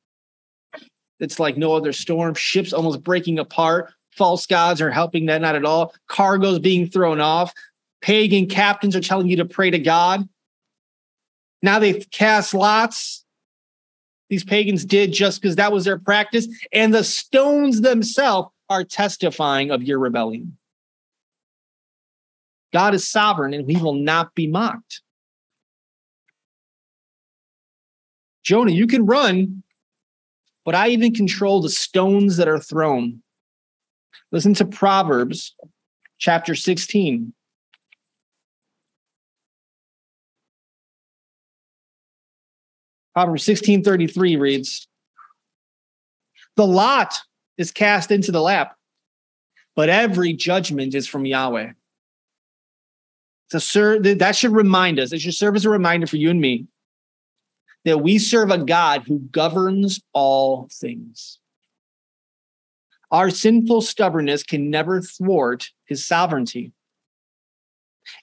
It's 1.19 1.39
like 1.39 1.57
no 1.57 1.73
other 1.73 1.91
storm. 1.91 2.33
Ships 2.33 2.71
almost 2.71 3.03
breaking 3.03 3.39
apart. 3.39 3.91
False 4.11 4.45
gods 4.45 4.81
are 4.81 4.91
helping 4.91 5.25
that 5.25 5.41
not 5.41 5.55
at 5.55 5.65
all. 5.65 5.93
Cargoes 6.07 6.59
being 6.59 6.87
thrown 6.87 7.19
off. 7.19 7.53
Pagan 8.01 8.47
captains 8.47 8.95
are 8.95 9.01
telling 9.01 9.27
you 9.27 9.35
to 9.37 9.45
pray 9.45 9.69
to 9.69 9.79
God. 9.79 10.27
Now 11.61 11.79
they've 11.79 12.09
cast 12.11 12.53
lots. 12.53 13.25
These 14.29 14.43
pagans 14.43 14.85
did 14.85 15.11
just 15.11 15.41
because 15.41 15.55
that 15.55 15.71
was 15.71 15.85
their 15.85 15.97
practice. 15.97 16.47
And 16.71 16.93
the 16.93 17.03
stones 17.03 17.81
themselves 17.81 18.49
are 18.69 18.83
testifying 18.83 19.71
of 19.71 19.83
your 19.83 19.99
rebellion. 19.99 20.57
God 22.71 22.93
is 22.93 23.09
sovereign 23.09 23.53
and 23.53 23.69
he 23.69 23.77
will 23.77 23.95
not 23.95 24.35
be 24.35 24.47
mocked. 24.47 25.01
Jonah, 28.43 28.71
you 28.71 28.87
can 28.87 29.05
run, 29.05 29.63
but 30.65 30.75
I 30.75 30.89
even 30.89 31.13
control 31.13 31.61
the 31.61 31.69
stones 31.69 32.37
that 32.37 32.47
are 32.47 32.59
thrown. 32.59 33.21
Listen 34.31 34.53
to 34.55 34.65
Proverbs 34.65 35.55
chapter 36.19 36.53
16. 36.53 37.33
Proverbs 43.19 43.43
16:33 43.43 44.37
reads, 44.37 44.87
"The 46.55 46.65
lot 46.65 47.19
is 47.57 47.69
cast 47.69 48.11
into 48.11 48.31
the 48.31 48.41
lap, 48.41 48.77
but 49.75 49.89
every 49.89 50.31
judgment 50.31 50.95
is 50.95 51.05
from 51.05 51.25
Yahweh." 51.25 51.73
So 53.51 53.59
sir, 53.59 53.99
that 53.99 54.37
should 54.37 54.53
remind 54.53 55.01
us. 55.01 55.11
It 55.11 55.19
should 55.19 55.33
serve 55.33 55.57
as 55.57 55.65
a 55.65 55.69
reminder 55.69 56.07
for 56.07 56.15
you 56.15 56.29
and 56.29 56.39
me 56.39 56.67
that 57.83 57.97
we 57.97 58.19
serve 58.19 58.51
a 58.51 58.57
God 58.57 59.03
who 59.05 59.19
governs 59.19 59.99
all 60.13 60.69
things. 60.71 61.39
Our 63.11 63.29
sinful 63.29 63.81
stubbornness 63.81 64.43
can 64.43 64.69
never 64.69 65.01
thwart 65.01 65.71
his 65.83 66.05
sovereignty. 66.05 66.71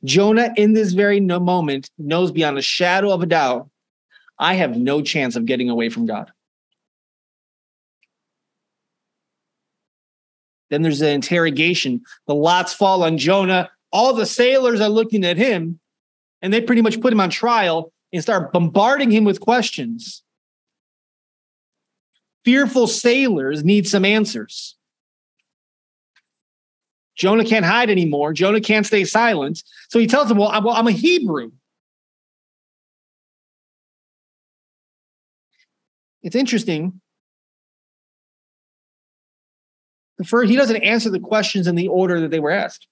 Jonah, 0.04 0.54
in 0.56 0.72
this 0.72 0.94
very 0.94 1.20
moment, 1.20 1.90
knows 1.98 2.32
beyond 2.32 2.56
a 2.56 2.62
shadow 2.62 3.12
of 3.12 3.22
a 3.22 3.26
doubt 3.26 3.68
I 4.38 4.54
have 4.54 4.76
no 4.76 5.02
chance 5.02 5.36
of 5.36 5.46
getting 5.46 5.70
away 5.70 5.88
from 5.88 6.06
God. 6.06 6.30
Then 10.70 10.82
there's 10.82 10.98
the 10.98 11.10
interrogation. 11.10 12.02
The 12.26 12.34
lots 12.34 12.74
fall 12.74 13.04
on 13.04 13.18
Jonah. 13.18 13.70
All 13.92 14.14
the 14.14 14.26
sailors 14.26 14.80
are 14.80 14.88
looking 14.88 15.24
at 15.24 15.36
him, 15.36 15.78
and 16.42 16.52
they 16.52 16.60
pretty 16.60 16.82
much 16.82 17.00
put 17.00 17.12
him 17.12 17.20
on 17.20 17.30
trial 17.30 17.92
and 18.12 18.22
start 18.22 18.52
bombarding 18.52 19.10
him 19.10 19.24
with 19.24 19.40
questions. 19.40 20.22
Fearful 22.44 22.86
sailors 22.86 23.64
need 23.64 23.88
some 23.88 24.04
answers. 24.04 24.76
Jonah 27.16 27.44
can't 27.44 27.64
hide 27.64 27.90
anymore. 27.90 28.32
Jonah 28.32 28.60
can't 28.60 28.86
stay 28.86 29.04
silent. 29.04 29.62
So 29.88 29.98
he 29.98 30.06
tells 30.06 30.28
them, 30.28 30.38
Well, 30.38 30.50
I'm 30.50 30.86
a 30.86 30.92
Hebrew. 30.92 31.52
It's 36.26 36.34
interesting. 36.34 37.00
The 40.18 40.24
first, 40.24 40.50
he 40.50 40.56
doesn't 40.56 40.82
answer 40.82 41.08
the 41.08 41.20
questions 41.20 41.68
in 41.68 41.76
the 41.76 41.86
order 41.86 42.18
that 42.22 42.32
they 42.32 42.40
were 42.40 42.50
asked. 42.50 42.88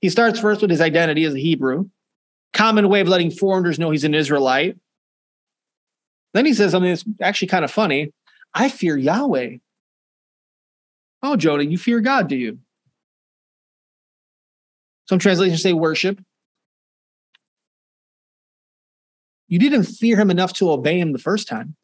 He 0.00 0.08
starts 0.08 0.40
first 0.40 0.62
with 0.62 0.70
his 0.70 0.80
identity 0.80 1.24
as 1.24 1.34
a 1.34 1.38
Hebrew, 1.38 1.90
common 2.54 2.88
way 2.88 3.02
of 3.02 3.08
letting 3.08 3.30
foreigners 3.30 3.78
know 3.78 3.90
he's 3.90 4.04
an 4.04 4.14
Israelite. 4.14 4.78
Then 6.32 6.46
he 6.46 6.54
says 6.54 6.70
something 6.70 6.90
that's 6.90 7.04
actually 7.20 7.48
kind 7.48 7.66
of 7.66 7.70
funny. 7.70 8.14
I 8.54 8.70
fear 8.70 8.96
Yahweh. 8.96 9.58
Oh, 11.22 11.36
Jonah, 11.36 11.64
you 11.64 11.76
fear 11.76 12.00
God, 12.00 12.28
do 12.28 12.36
you? 12.36 12.60
Some 15.06 15.18
translations 15.18 15.60
say 15.60 15.74
worship. 15.74 16.18
You 19.48 19.58
didn't 19.58 19.84
fear 19.84 20.16
him 20.16 20.30
enough 20.30 20.54
to 20.54 20.70
obey 20.70 20.98
him 20.98 21.12
the 21.12 21.18
first 21.18 21.46
time. 21.46 21.76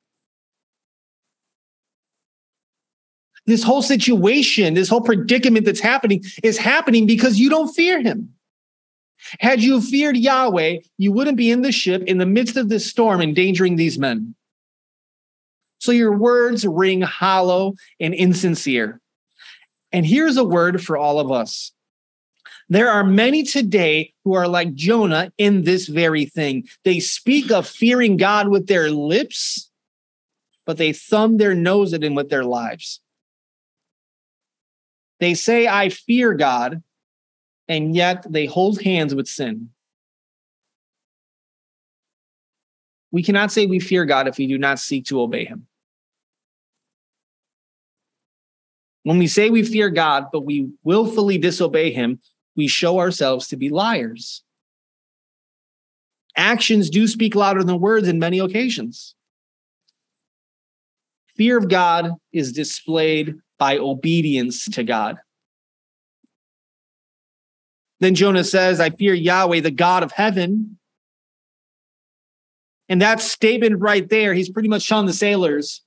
This 3.47 3.63
whole 3.63 3.83
situation, 3.83 4.75
this 4.75 4.89
whole 4.89 5.01
predicament 5.01 5.67
that's 5.67 5.81
happening 5.81 6.23
is 6.43 6.59
happening 6.59 7.07
because 7.07 7.39
you 7.39 7.51
don't 7.51 7.75
fear 7.75 8.01
him. 8.01 8.33
Had 9.41 9.63
you 9.63 9.81
feared 9.81 10.17
Yahweh, 10.17 10.79
you 10.99 11.13
wouldn't 11.13 11.37
be 11.37 11.51
in 11.51 11.63
the 11.63 11.73
ship 11.73 12.03
in 12.05 12.19
the 12.19 12.27
midst 12.27 12.57
of 12.57 12.69
this 12.69 12.87
storm, 12.87 13.21
endangering 13.21 13.77
these 13.77 13.99
men. 13.99 14.35
So 15.79 15.93
your 15.93 16.17
words 16.17 16.67
ring 16.67 17.01
hollow 17.01 17.75
and 18.01 18.15
insincere. 18.15 19.01
And 19.91 20.07
here's 20.07 20.37
a 20.37 20.45
word 20.45 20.83
for 20.83 20.97
all 20.97 21.21
of 21.21 21.31
us. 21.31 21.73
There 22.69 22.89
are 22.89 23.05
many 23.05 23.43
today 23.43 24.15
who 24.25 24.33
are 24.33 24.49
like 24.49 24.75
Jonah 24.75 25.31
in 25.37 25.65
this 25.65 25.89
very 25.89 26.25
thing. 26.25 26.67
They 26.85 27.01
speak 27.01 27.51
of 27.51 27.67
fearing 27.67 28.17
God 28.17 28.49
with 28.49 28.67
their 28.67 28.91
lips, 28.91 29.71
but 30.65 30.79
they 30.79 30.93
thumb 30.93 31.37
their 31.37 31.55
nose 31.55 31.93
at 31.93 32.03
him 32.03 32.15
with 32.15 32.31
their 32.31 32.45
lives. 32.45 33.02
They 35.23 35.35
say, 35.35 35.69
I 35.69 35.89
fear 35.89 36.35
God, 36.35 36.83
and 37.69 37.95
yet 37.95 38.27
they 38.29 38.47
hold 38.47 38.83
hands 38.83 39.15
with 39.15 39.29
sin. 39.29 39.71
We 43.13 43.23
cannot 43.23 43.53
say 43.53 43.67
we 43.67 43.79
fear 43.79 44.05
God 44.05 44.27
if 44.27 44.39
we 44.39 44.49
do 44.49 44.59
not 44.59 44.81
seek 44.81 45.05
to 45.07 45.21
obey 45.21 45.45
him. 45.45 45.69
When 49.05 49.19
we 49.19 49.29
say 49.29 49.49
we 49.49 49.63
fear 49.63 49.91
God, 49.91 50.27
but 50.33 50.41
we 50.41 50.73
willfully 50.83 51.39
disobey 51.39 51.93
him, 51.93 52.19
we 52.57 52.67
show 52.67 52.99
ourselves 52.99 53.47
to 53.49 53.57
be 53.57 53.71
liars. 53.71 54.43
Actions 56.37 56.91
do 56.91 57.07
speak 57.07 57.37
louder 57.37 57.63
than 57.63 57.79
words 57.79 58.09
in 58.09 58.19
many 58.19 58.41
occasions. 58.41 59.15
Fear 61.37 61.59
of 61.59 61.69
God 61.69 62.11
is 62.33 62.51
displayed 62.51 63.37
by 63.63 63.79
obedience 63.79 64.65
to 64.65 64.83
God. 64.83 65.19
Then 68.01 68.17
Jonah 68.17 68.43
says, 68.43 68.81
I 68.81 68.91
fear 68.91 69.15
Yahweh, 69.15 69.61
the 69.61 69.71
God 69.71 70.03
of 70.03 70.11
heaven. 70.11 70.79
And 72.89 73.01
that 73.01 73.21
statement 73.21 73.79
right 73.79 74.09
there, 74.09 74.35
he's 74.35 74.51
pretty 74.51 74.69
much 74.69 74.89
telling 74.89 75.07
the 75.07 75.13
sailors 75.13 75.81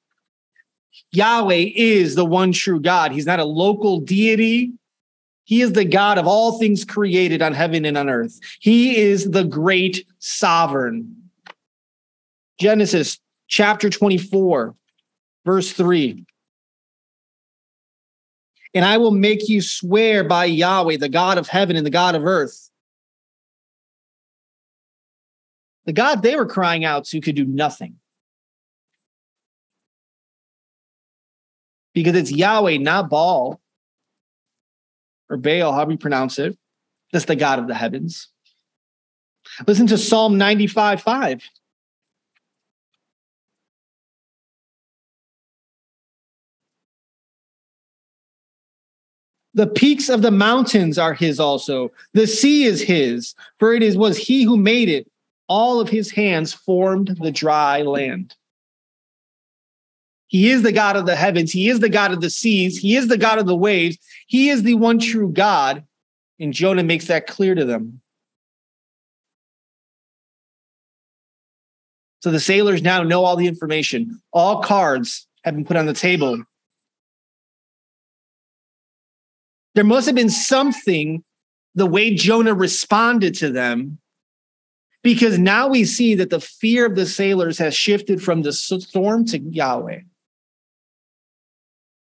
Yahweh 1.11 1.71
is 1.75 2.15
the 2.15 2.23
one 2.23 2.53
true 2.53 2.79
God. 2.79 3.11
He's 3.11 3.25
not 3.25 3.41
a 3.41 3.43
local 3.43 3.99
deity. 3.99 4.71
He 5.43 5.61
is 5.61 5.73
the 5.73 5.83
God 5.83 6.17
of 6.17 6.27
all 6.27 6.57
things 6.57 6.85
created 6.85 7.41
on 7.41 7.51
heaven 7.51 7.83
and 7.83 7.97
on 7.97 8.07
earth. 8.07 8.39
He 8.61 8.95
is 8.95 9.29
the 9.31 9.43
great 9.43 10.05
sovereign. 10.19 11.29
Genesis 12.57 13.19
chapter 13.49 13.89
24, 13.89 14.73
verse 15.43 15.73
3. 15.73 16.25
And 18.75 18.83
I 18.83 18.97
will 18.97 19.11
make 19.11 19.47
you 19.47 19.61
swear 19.61 20.25
by 20.25 20.45
Yahweh, 20.45 20.97
the 20.97 21.07
God 21.07 21.37
of 21.37 21.47
heaven 21.47 21.77
and 21.77 21.85
the 21.85 21.89
God 21.91 22.13
of 22.13 22.25
earth. 22.25 22.69
The 25.85 25.93
God 25.93 26.21
they 26.21 26.35
were 26.35 26.45
crying 26.45 26.83
out 26.83 27.05
to 27.05 27.21
could 27.21 27.37
do 27.37 27.45
nothing. 27.45 27.95
Because 31.93 32.15
it's 32.15 32.31
Yahweh, 32.31 32.77
not 32.77 33.09
Baal 33.09 33.61
or 35.29 35.37
Baal, 35.37 35.71
however 35.71 35.91
you 35.91 35.97
pronounce 35.97 36.37
it. 36.37 36.57
That's 37.13 37.25
the 37.25 37.37
God 37.37 37.59
of 37.59 37.69
the 37.69 37.75
heavens. 37.75 38.27
Listen 39.65 39.87
to 39.87 39.97
Psalm 39.97 40.37
95 40.37 41.01
5. 41.01 41.49
The 49.55 49.67
peaks 49.67 50.09
of 50.09 50.21
the 50.21 50.31
mountains 50.31 50.97
are 50.97 51.13
his 51.13 51.39
also. 51.39 51.91
The 52.13 52.27
sea 52.27 52.65
is 52.65 52.81
his, 52.81 53.33
for 53.57 53.73
it 53.73 53.81
is 53.81 53.97
was 53.97 54.17
he 54.17 54.43
who 54.43 54.57
made 54.57 54.89
it. 54.89 55.09
All 55.47 55.79
of 55.79 55.89
his 55.89 56.11
hands 56.11 56.53
formed 56.53 57.17
the 57.21 57.31
dry 57.31 57.81
land. 57.81 58.35
He 60.27 60.49
is 60.49 60.63
the 60.63 60.73
God 60.73 60.97
of 60.97 61.05
the 61.05 61.15
heavens. 61.15 61.51
He 61.51 61.69
is 61.69 61.79
the 61.79 61.89
God 61.89 62.11
of 62.11 62.19
the 62.19 62.29
seas. 62.29 62.77
He 62.77 62.97
is 62.97 63.07
the 63.07 63.17
God 63.17 63.39
of 63.39 63.45
the 63.45 63.55
waves. 63.55 63.97
He 64.27 64.49
is 64.49 64.63
the 64.63 64.73
one 64.73 64.99
true 64.99 65.29
God. 65.29 65.85
And 66.39 66.53
Jonah 66.53 66.83
makes 66.83 67.07
that 67.07 67.27
clear 67.27 67.55
to 67.55 67.63
them. 67.63 68.01
So 72.21 72.31
the 72.31 72.39
sailors 72.41 72.81
now 72.81 73.03
know 73.03 73.23
all 73.23 73.37
the 73.37 73.47
information. 73.47 74.19
All 74.33 74.61
cards 74.61 75.27
have 75.45 75.55
been 75.55 75.63
put 75.63 75.77
on 75.77 75.85
the 75.85 75.93
table. 75.93 76.43
There 79.75 79.83
must 79.83 80.07
have 80.07 80.15
been 80.15 80.29
something 80.29 81.23
the 81.75 81.85
way 81.85 82.15
Jonah 82.15 82.55
responded 82.55 83.35
to 83.35 83.51
them, 83.51 83.99
because 85.03 85.37
now 85.37 85.67
we 85.67 85.83
see 85.83 86.15
that 86.15 86.29
the 86.29 86.39
fear 86.39 86.85
of 86.85 86.95
the 86.95 87.05
sailors 87.05 87.57
has 87.59 87.75
shifted 87.75 88.23
from 88.23 88.41
the 88.41 88.53
storm 88.53 89.25
to 89.25 89.39
Yahweh. 89.39 89.99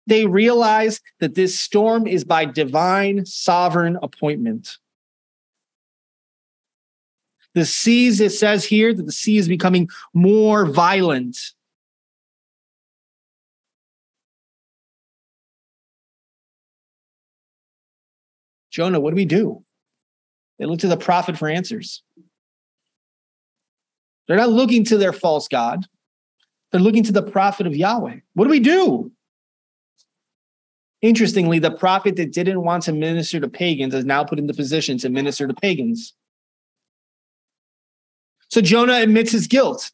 They 0.07 0.25
realize 0.25 1.01
that 1.19 1.35
this 1.35 1.59
storm 1.59 2.07
is 2.07 2.23
by 2.23 2.45
divine 2.45 3.25
sovereign 3.25 3.99
appointment. 4.01 4.77
The 7.53 7.65
seas, 7.65 8.21
it 8.21 8.31
says 8.31 8.63
here 8.63 8.93
that 8.93 9.05
the 9.05 9.11
sea 9.11 9.37
is 9.37 9.49
becoming 9.49 9.89
more 10.13 10.65
violent. 10.65 11.37
Jonah, 18.77 18.99
what 18.99 19.09
do 19.09 19.15
we 19.15 19.25
do? 19.25 19.63
They 20.59 20.65
look 20.65 20.81
to 20.81 20.87
the 20.87 20.97
prophet 20.97 21.35
for 21.35 21.47
answers. 21.47 22.03
They're 24.27 24.37
not 24.37 24.51
looking 24.51 24.83
to 24.83 24.99
their 24.99 25.13
false 25.13 25.47
God. 25.47 25.87
They're 26.71 26.79
looking 26.79 27.03
to 27.05 27.11
the 27.11 27.23
prophet 27.23 27.65
of 27.65 27.75
Yahweh. 27.75 28.17
What 28.35 28.43
do 28.43 28.51
we 28.51 28.59
do? 28.59 29.11
Interestingly, 31.01 31.57
the 31.57 31.71
prophet 31.71 32.17
that 32.17 32.31
didn't 32.31 32.61
want 32.61 32.83
to 32.83 32.93
minister 32.93 33.39
to 33.39 33.47
pagans 33.47 33.95
is 33.95 34.05
now 34.05 34.23
put 34.23 34.37
in 34.37 34.45
the 34.45 34.53
position 34.53 34.99
to 34.99 35.09
minister 35.09 35.47
to 35.47 35.55
pagans. 35.55 36.13
So 38.49 38.61
Jonah 38.61 39.01
admits 39.01 39.31
his 39.31 39.47
guilt. 39.47 39.89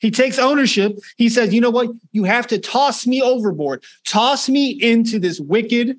He 0.00 0.10
takes 0.10 0.38
ownership. 0.38 0.98
He 1.16 1.30
says, 1.30 1.54
You 1.54 1.62
know 1.62 1.70
what? 1.70 1.88
You 2.12 2.24
have 2.24 2.48
to 2.48 2.58
toss 2.58 3.06
me 3.06 3.22
overboard, 3.22 3.82
toss 4.04 4.46
me 4.46 4.68
into 4.72 5.18
this 5.18 5.40
wicked 5.40 5.98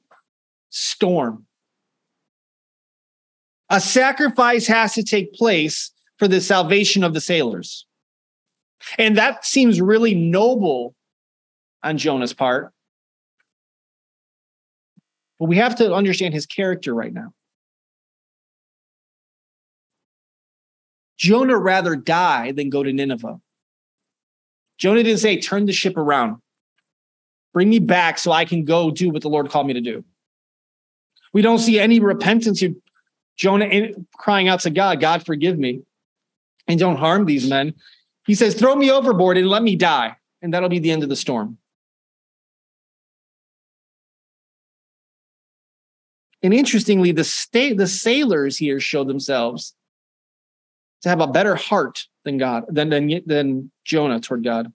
storm. 0.70 1.47
A 3.70 3.82
sacrifice 3.82 4.68
has 4.68 4.94
to 4.94 5.04
take 5.04 5.34
place 5.34 5.92
for 6.18 6.28
the 6.28 6.42
salvation 6.42 7.04
of 7.04 7.14
the 7.14 7.22
sailors. 7.22 7.86
And 8.98 9.18
that 9.18 9.46
seems 9.46 9.82
really 9.82 10.16
noble 10.16 10.96
on 11.84 11.98
Jonah's 11.98 12.34
part. 12.34 12.72
But 15.40 15.46
we 15.46 15.58
have 15.58 15.76
to 15.78 15.94
understand 15.94 16.34
his 16.34 16.46
character 16.46 16.94
right 16.94 17.14
now. 17.14 17.34
Jonah 21.18 21.58
rather 21.58 21.96
die 21.96 22.52
than 22.52 22.70
go 22.70 22.84
to 22.84 22.94
Nineveh. 22.94 23.40
Jonah 24.78 25.04
didn't 25.04 25.20
say, 25.20 25.40
turn 25.40 25.66
the 25.66 25.74
ship 25.74 25.98
around, 25.98 26.38
bring 27.54 27.70
me 27.70 27.80
back 27.80 28.20
so 28.20 28.32
I 28.32 28.46
can 28.46 28.64
go 28.64 28.92
do 28.92 29.10
what 29.10 29.24
the 29.24 29.30
Lord 29.30 29.50
called 29.50 29.66
me 29.66 29.74
to 29.74 29.82
do. 29.82 30.06
We 31.34 31.42
don't 31.42 31.58
see 31.58 31.80
any 31.80 32.00
repentance 32.00 32.60
here. 32.60 32.76
Jonah 33.38 33.90
crying 34.18 34.48
out 34.48 34.62
to 34.62 34.70
God, 34.70 35.00
God, 35.00 35.26
forgive 35.26 35.58
me 35.58 35.84
and 36.68 36.80
don't 36.80 36.98
harm 36.98 37.26
these 37.26 37.48
men. 37.48 37.74
He 38.26 38.36
says, 38.36 38.56
throw 38.56 38.76
me 38.76 38.92
overboard 38.92 39.38
and 39.38 39.48
let 39.48 39.64
me 39.64 39.76
die. 39.76 40.16
And 40.42 40.54
that'll 40.54 40.70
be 40.70 40.80
the 40.80 40.92
end 40.92 41.04
of 41.04 41.10
the 41.10 41.16
storm. 41.16 41.58
And 46.44 46.54
interestingly, 46.54 47.12
the 47.12 47.24
state, 47.24 47.78
the 47.78 47.88
sailors 47.88 48.58
here 48.58 48.80
show 48.80 49.04
themselves 49.04 49.74
to 51.02 51.10
have 51.10 51.20
a 51.20 51.28
better 51.28 51.56
heart 51.56 52.06
than 52.26 52.38
God, 52.38 52.66
than, 52.70 52.90
than, 52.90 53.22
than 53.26 53.72
Jonah 53.86 54.20
toward 54.20 54.44
God. 54.44 54.72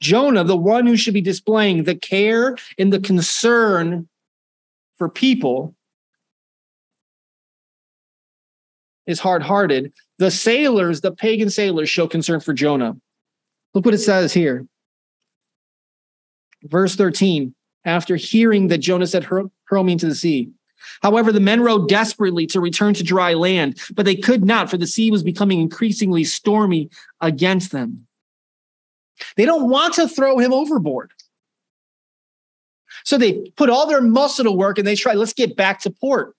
Jonah, 0.00 0.44
the 0.44 0.56
one 0.56 0.86
who 0.86 0.96
should 0.96 1.14
be 1.14 1.20
displaying 1.20 1.84
the 1.84 1.94
care 1.96 2.56
and 2.78 2.92
the 2.92 3.00
concern 3.00 4.08
for 4.96 5.08
people, 5.08 5.74
is 9.06 9.20
hard 9.20 9.42
hearted. 9.42 9.92
The 10.18 10.30
sailors, 10.30 11.00
the 11.00 11.12
pagan 11.12 11.50
sailors, 11.50 11.90
show 11.90 12.06
concern 12.06 12.40
for 12.40 12.52
Jonah. 12.52 12.96
Look 13.74 13.84
what 13.84 13.94
it 13.94 13.98
says 13.98 14.32
here. 14.32 14.66
Verse 16.64 16.94
13 16.94 17.54
after 17.84 18.16
hearing 18.16 18.68
that 18.68 18.78
Jonah 18.78 19.06
said, 19.06 19.24
hurl, 19.24 19.50
me 19.72 19.92
into 19.92 20.06
the 20.06 20.14
sea. 20.14 20.50
However, 21.02 21.32
the 21.32 21.40
men 21.40 21.60
rowed 21.60 21.88
desperately 21.88 22.46
to 22.48 22.60
return 22.60 22.94
to 22.94 23.02
dry 23.02 23.34
land, 23.34 23.80
but 23.94 24.04
they 24.04 24.16
could 24.16 24.44
not, 24.44 24.70
for 24.70 24.76
the 24.76 24.86
sea 24.86 25.10
was 25.10 25.22
becoming 25.22 25.60
increasingly 25.60 26.24
stormy 26.24 26.90
against 27.20 27.72
them. 27.72 28.06
They 29.36 29.44
don't 29.44 29.70
want 29.70 29.94
to 29.94 30.08
throw 30.08 30.38
him 30.38 30.52
overboard. 30.52 31.12
So 33.04 33.18
they 33.18 33.50
put 33.56 33.70
all 33.70 33.86
their 33.86 34.00
muscle 34.00 34.44
to 34.44 34.52
work 34.52 34.78
and 34.78 34.86
they 34.86 34.94
try, 34.94 35.14
let's 35.14 35.32
get 35.32 35.56
back 35.56 35.80
to 35.80 35.90
port. 35.90 36.34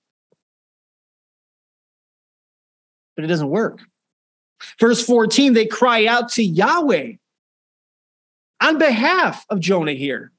But 3.16 3.26
it 3.26 3.28
doesn't 3.28 3.50
work. 3.50 3.80
Verse 4.80 5.06
14, 5.06 5.54
they 5.54 5.66
cry 5.66 6.06
out 6.06 6.30
to 6.34 6.44
Yahweh 6.44 7.14
on 8.62 8.78
behalf 8.78 9.46
of 9.50 9.60
Jonah 9.60 9.94
here. 9.94 10.32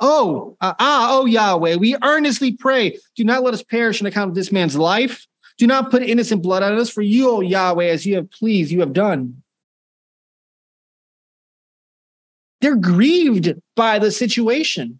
Oh, 0.00 0.56
uh, 0.60 0.74
ah, 0.78 1.08
oh 1.12 1.26
Yahweh, 1.26 1.76
we 1.76 1.96
earnestly 2.02 2.52
pray, 2.52 2.98
do 3.16 3.24
not 3.24 3.42
let 3.42 3.54
us 3.54 3.62
perish 3.62 4.02
on 4.02 4.06
account 4.06 4.30
of 4.30 4.34
this 4.34 4.52
man's 4.52 4.76
life. 4.76 5.26
Do 5.58 5.66
not 5.66 5.90
put 5.90 6.02
innocent 6.02 6.42
blood 6.42 6.62
on 6.62 6.76
us, 6.76 6.90
for 6.90 7.02
you, 7.02 7.30
O 7.30 7.40
Yahweh, 7.40 7.86
as 7.86 8.04
you 8.04 8.16
have 8.16 8.30
pleased, 8.30 8.72
you 8.72 8.80
have 8.80 8.92
done. 8.92 9.42
They're 12.60 12.76
grieved 12.76 13.52
by 13.76 13.98
the 13.98 14.10
situation. 14.10 14.98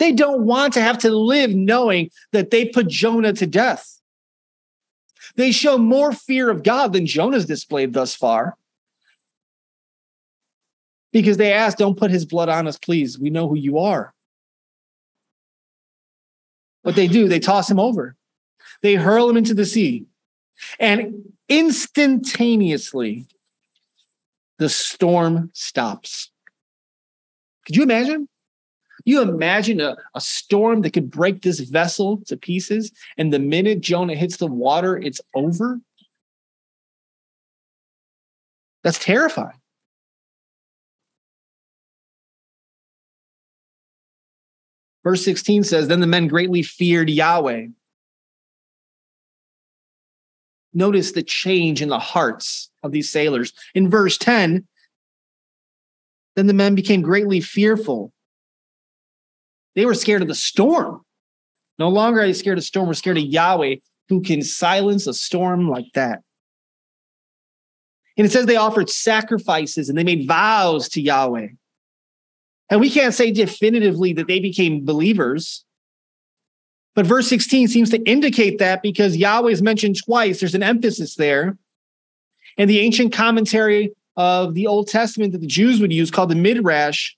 They 0.00 0.12
don't 0.12 0.46
want 0.46 0.72
to 0.74 0.82
have 0.82 0.96
to 1.00 1.10
live 1.10 1.54
knowing 1.54 2.10
that 2.32 2.50
they 2.50 2.64
put 2.64 2.88
Jonah 2.88 3.34
to 3.34 3.46
death. 3.46 4.00
They 5.36 5.52
show 5.52 5.76
more 5.76 6.12
fear 6.12 6.48
of 6.48 6.62
God 6.62 6.94
than 6.94 7.04
Jonah's 7.04 7.44
displayed 7.44 7.92
thus 7.92 8.14
far 8.14 8.56
because 11.12 11.36
they 11.36 11.52
ask, 11.52 11.76
Don't 11.76 11.98
put 11.98 12.10
his 12.10 12.24
blood 12.24 12.48
on 12.48 12.66
us, 12.66 12.78
please. 12.78 13.18
We 13.18 13.28
know 13.28 13.46
who 13.46 13.56
you 13.56 13.78
are. 13.78 14.14
What 16.80 16.96
they 16.96 17.06
do, 17.06 17.28
they 17.28 17.38
toss 17.38 17.70
him 17.70 17.78
over, 17.78 18.16
they 18.80 18.94
hurl 18.94 19.28
him 19.28 19.36
into 19.36 19.52
the 19.52 19.66
sea. 19.66 20.06
And 20.78 21.34
instantaneously, 21.46 23.26
the 24.58 24.70
storm 24.70 25.50
stops. 25.52 26.30
Could 27.66 27.76
you 27.76 27.82
imagine? 27.82 28.28
You 29.04 29.22
imagine 29.22 29.80
a, 29.80 29.96
a 30.14 30.20
storm 30.20 30.82
that 30.82 30.92
could 30.92 31.10
break 31.10 31.42
this 31.42 31.60
vessel 31.60 32.22
to 32.26 32.36
pieces, 32.36 32.92
and 33.16 33.32
the 33.32 33.38
minute 33.38 33.80
Jonah 33.80 34.14
hits 34.14 34.36
the 34.36 34.46
water, 34.46 34.96
it's 34.96 35.20
over? 35.34 35.80
That's 38.82 38.98
terrifying. 38.98 39.58
Verse 45.02 45.24
16 45.24 45.64
says, 45.64 45.88
Then 45.88 46.00
the 46.00 46.06
men 46.06 46.28
greatly 46.28 46.62
feared 46.62 47.08
Yahweh. 47.08 47.68
Notice 50.72 51.12
the 51.12 51.22
change 51.22 51.82
in 51.82 51.88
the 51.88 51.98
hearts 51.98 52.70
of 52.82 52.92
these 52.92 53.10
sailors. 53.10 53.52
In 53.74 53.88
verse 53.90 54.16
10, 54.18 54.66
Then 56.36 56.46
the 56.46 56.54
men 56.54 56.74
became 56.74 57.02
greatly 57.02 57.40
fearful. 57.40 58.12
They 59.80 59.86
were 59.86 59.94
scared 59.94 60.20
of 60.20 60.28
the 60.28 60.34
storm. 60.34 61.00
No 61.78 61.88
longer 61.88 62.20
are 62.20 62.26
they 62.26 62.34
scared 62.34 62.58
of 62.58 62.64
storm, 62.64 62.86
we're 62.86 62.92
scared 62.92 63.16
of 63.16 63.24
Yahweh, 63.24 63.76
who 64.10 64.20
can 64.20 64.42
silence 64.42 65.06
a 65.06 65.14
storm 65.14 65.70
like 65.70 65.86
that. 65.94 66.20
And 68.18 68.26
it 68.26 68.30
says 68.30 68.44
they 68.44 68.56
offered 68.56 68.90
sacrifices 68.90 69.88
and 69.88 69.96
they 69.96 70.04
made 70.04 70.28
vows 70.28 70.90
to 70.90 71.00
Yahweh. 71.00 71.46
And 72.68 72.78
we 72.78 72.90
can't 72.90 73.14
say 73.14 73.30
definitively 73.30 74.12
that 74.12 74.26
they 74.26 74.38
became 74.38 74.84
believers. 74.84 75.64
But 76.94 77.06
verse 77.06 77.26
16 77.28 77.68
seems 77.68 77.88
to 77.88 78.02
indicate 78.02 78.58
that 78.58 78.82
because 78.82 79.16
Yahweh 79.16 79.50
is 79.50 79.62
mentioned 79.62 79.96
twice, 80.04 80.40
there's 80.40 80.54
an 80.54 80.62
emphasis 80.62 81.14
there. 81.14 81.56
And 82.58 82.68
the 82.68 82.80
ancient 82.80 83.14
commentary 83.14 83.94
of 84.18 84.52
the 84.52 84.66
Old 84.66 84.88
Testament 84.88 85.32
that 85.32 85.40
the 85.40 85.46
Jews 85.46 85.80
would 85.80 85.90
use, 85.90 86.10
called 86.10 86.28
the 86.28 86.34
Midrash, 86.34 87.14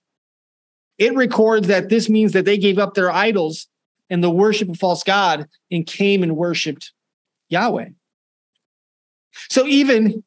it 1.02 1.14
records 1.16 1.66
that 1.66 1.88
this 1.88 2.08
means 2.08 2.32
that 2.32 2.44
they 2.44 2.56
gave 2.56 2.78
up 2.78 2.94
their 2.94 3.10
idols 3.10 3.66
and 4.08 4.22
the 4.22 4.30
worship 4.30 4.68
of 4.68 4.78
false 4.78 5.02
God 5.02 5.48
and 5.70 5.84
came 5.84 6.22
and 6.22 6.36
worshiped 6.36 6.92
Yahweh. 7.48 7.88
So 9.50 9.66
even 9.66 10.22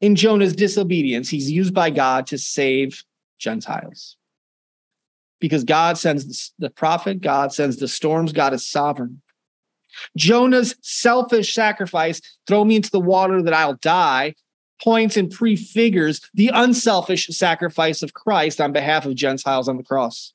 in 0.00 0.16
Jonah's 0.16 0.56
disobedience, 0.56 1.28
he's 1.28 1.50
used 1.50 1.72
by 1.72 1.90
God 1.90 2.26
to 2.28 2.38
save 2.38 3.04
Gentiles. 3.38 4.16
Because 5.38 5.62
God 5.62 5.98
sends 5.98 6.52
the 6.58 6.70
prophet, 6.70 7.20
God 7.20 7.52
sends 7.52 7.76
the 7.76 7.88
storms, 7.88 8.32
God 8.32 8.54
is 8.54 8.66
sovereign. 8.66 9.22
Jonah's 10.16 10.74
selfish 10.82 11.54
sacrifice, 11.54 12.20
throw 12.48 12.64
me 12.64 12.76
into 12.76 12.90
the 12.90 13.00
water 13.00 13.40
that 13.40 13.54
I'll 13.54 13.74
die, 13.74 14.34
points 14.82 15.16
and 15.16 15.30
prefigures 15.30 16.20
the 16.34 16.50
unselfish 16.52 17.26
sacrifice 17.28 18.02
of 18.02 18.14
Christ 18.14 18.60
on 18.60 18.72
behalf 18.72 19.06
of 19.06 19.14
Gentiles 19.14 19.68
on 19.68 19.76
the 19.76 19.82
cross. 19.82 20.32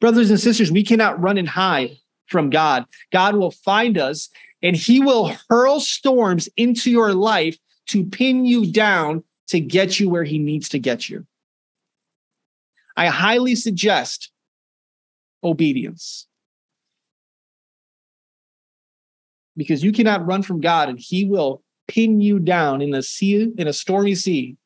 Brothers 0.00 0.30
and 0.30 0.40
sisters, 0.40 0.72
we 0.72 0.82
cannot 0.82 1.20
run 1.20 1.38
and 1.38 1.48
hide 1.48 1.96
from 2.26 2.50
God. 2.50 2.86
God 3.12 3.36
will 3.36 3.50
find 3.50 3.98
us 3.98 4.30
and 4.62 4.74
he 4.74 5.00
will 5.00 5.36
hurl 5.50 5.80
storms 5.80 6.48
into 6.56 6.90
your 6.90 7.12
life 7.12 7.58
to 7.88 8.04
pin 8.04 8.46
you 8.46 8.70
down 8.70 9.22
to 9.48 9.60
get 9.60 10.00
you 10.00 10.08
where 10.08 10.24
he 10.24 10.38
needs 10.38 10.70
to 10.70 10.78
get 10.78 11.08
you. 11.08 11.26
I 12.96 13.08
highly 13.08 13.54
suggest 13.54 14.30
obedience. 15.42 16.26
Because 19.56 19.84
you 19.84 19.92
cannot 19.92 20.26
run 20.26 20.42
from 20.42 20.60
God 20.60 20.88
and 20.88 20.98
he 20.98 21.26
will 21.26 21.62
pin 21.88 22.20
you 22.20 22.38
down 22.38 22.80
in 22.80 22.94
a 22.94 23.02
sea 23.02 23.52
in 23.56 23.66
a 23.66 23.72
stormy 23.72 24.14
sea 24.14 24.56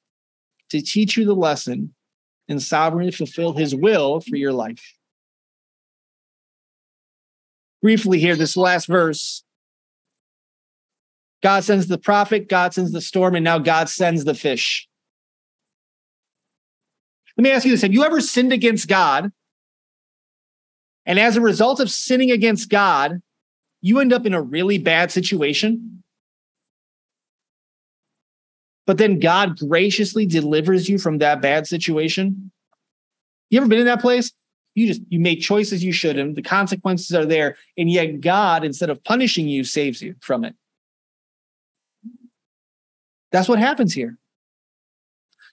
to 0.71 0.81
teach 0.81 1.17
you 1.17 1.25
the 1.25 1.35
lesson 1.35 1.95
and 2.49 2.63
sovereignly 2.63 3.11
fulfill 3.11 3.53
his 3.53 3.75
will 3.75 4.21
for 4.21 4.37
your 4.37 4.53
life. 4.53 4.95
Briefly 7.83 8.19
here, 8.19 8.37
this 8.37 8.57
last 8.57 8.87
verse. 8.87 9.45
God 11.43 11.63
sends 11.63 11.87
the 11.87 11.99
prophet, 11.99 12.49
God 12.49 12.75
sends 12.75 12.91
the 12.91 13.01
storm, 13.01 13.37
and 13.37 13.45
now 13.45 13.59
God 13.59 13.89
sends 13.89 14.25
the 14.25 14.35
fish. 14.35 14.89
Let 17.37 17.43
me 17.45 17.53
ask 17.53 17.65
you 17.65 17.71
this 17.71 17.83
Have 17.83 17.93
you 17.93 18.05
ever 18.05 18.21
sinned 18.21 18.53
against 18.53 18.89
God? 18.89 19.31
And 21.07 21.19
as 21.19 21.37
a 21.37 21.41
result 21.41 21.81
of 21.81 21.91
sinning 21.91 22.31
against 22.31 22.69
God, 22.69 23.23
you 23.81 24.01
end 24.01 24.13
up 24.13 24.27
in 24.27 24.35
a 24.35 24.43
really 24.43 24.79
bad 24.79 25.13
situation? 25.13 26.03
But 28.89 28.97
then 28.97 29.19
God 29.19 29.59
graciously 29.59 30.25
delivers 30.25 30.89
you 30.89 30.97
from 30.97 31.19
that 31.19 31.43
bad 31.43 31.67
situation? 31.67 32.51
You 33.51 33.61
ever 33.61 33.69
been 33.69 33.81
in 33.81 33.85
that 33.85 34.01
place? 34.01 34.33
You 34.75 34.87
just 34.87 35.03
you 35.11 35.21
made 35.21 35.43
choices 35.43 35.85
you 35.85 35.93
shouldn't. 35.93 36.37
The 36.37 36.43
consequences 36.43 37.15
are 37.15 37.27
there, 37.27 37.59
and 37.77 37.91
yet 37.91 38.23
God, 38.23 38.65
instead 38.65 38.89
of 38.89 39.05
punishing 39.05 39.47
you, 39.47 39.63
saves 39.63 40.01
you 40.01 40.15
from 40.21 40.43
it. 40.43 40.55
That's 43.31 43.47
what 43.47 43.59
happens 43.59 43.93
here. 43.93 44.17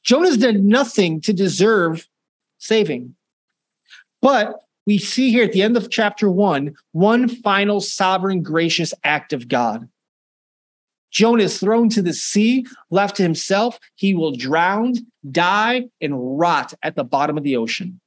Jonah's 0.02 0.38
done 0.38 0.70
nothing 0.70 1.20
to 1.22 1.34
deserve 1.34 2.08
saving. 2.60 3.18
But 4.22 4.62
we 4.86 4.98
see 4.98 5.30
here 5.30 5.44
at 5.44 5.52
the 5.52 5.62
end 5.62 5.76
of 5.76 5.90
chapter 5.90 6.32
one, 6.32 6.74
one 6.94 7.28
final 7.28 7.82
sovereign, 7.82 8.44
gracious 8.44 8.94
act 9.04 9.34
of 9.34 9.50
God. 9.50 9.90
Jonah 11.12 11.44
is 11.44 11.60
thrown 11.60 11.90
to 11.90 12.02
the 12.02 12.14
sea, 12.14 12.66
left 12.90 13.18
to 13.18 13.24
himself. 13.24 13.80
He 13.96 14.14
will 14.14 14.36
drown, 14.36 14.96
die, 15.32 15.86
and 16.02 16.40
rot 16.40 16.74
at 16.84 16.96
the 16.96 17.04
bottom 17.04 17.38
of 17.38 17.44
the 17.44 17.56
ocean. 17.56 18.02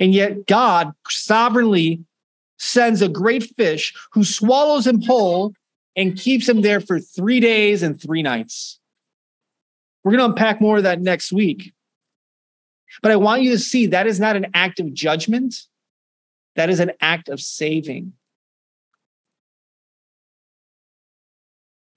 And 0.00 0.14
yet, 0.14 0.46
God 0.46 0.92
sovereignly 1.08 2.04
sends 2.58 3.02
a 3.02 3.08
great 3.08 3.44
fish 3.56 3.94
who 4.12 4.24
swallows 4.24 4.86
him 4.86 5.02
whole 5.02 5.52
and 5.94 6.18
keeps 6.18 6.48
him 6.48 6.62
there 6.62 6.80
for 6.80 6.98
three 6.98 7.40
days 7.40 7.82
and 7.82 8.00
three 8.00 8.22
nights. 8.22 8.78
We're 10.02 10.12
going 10.12 10.20
to 10.20 10.30
unpack 10.30 10.60
more 10.60 10.76
of 10.78 10.84
that 10.84 11.00
next 11.00 11.32
week. 11.32 11.72
But 13.02 13.12
I 13.12 13.16
want 13.16 13.42
you 13.42 13.50
to 13.50 13.58
see 13.58 13.86
that 13.86 14.06
is 14.06 14.20
not 14.20 14.36
an 14.36 14.46
act 14.54 14.80
of 14.80 14.94
judgment, 14.94 15.54
that 16.54 16.70
is 16.70 16.80
an 16.80 16.92
act 17.00 17.28
of 17.28 17.40
saving. 17.40 18.12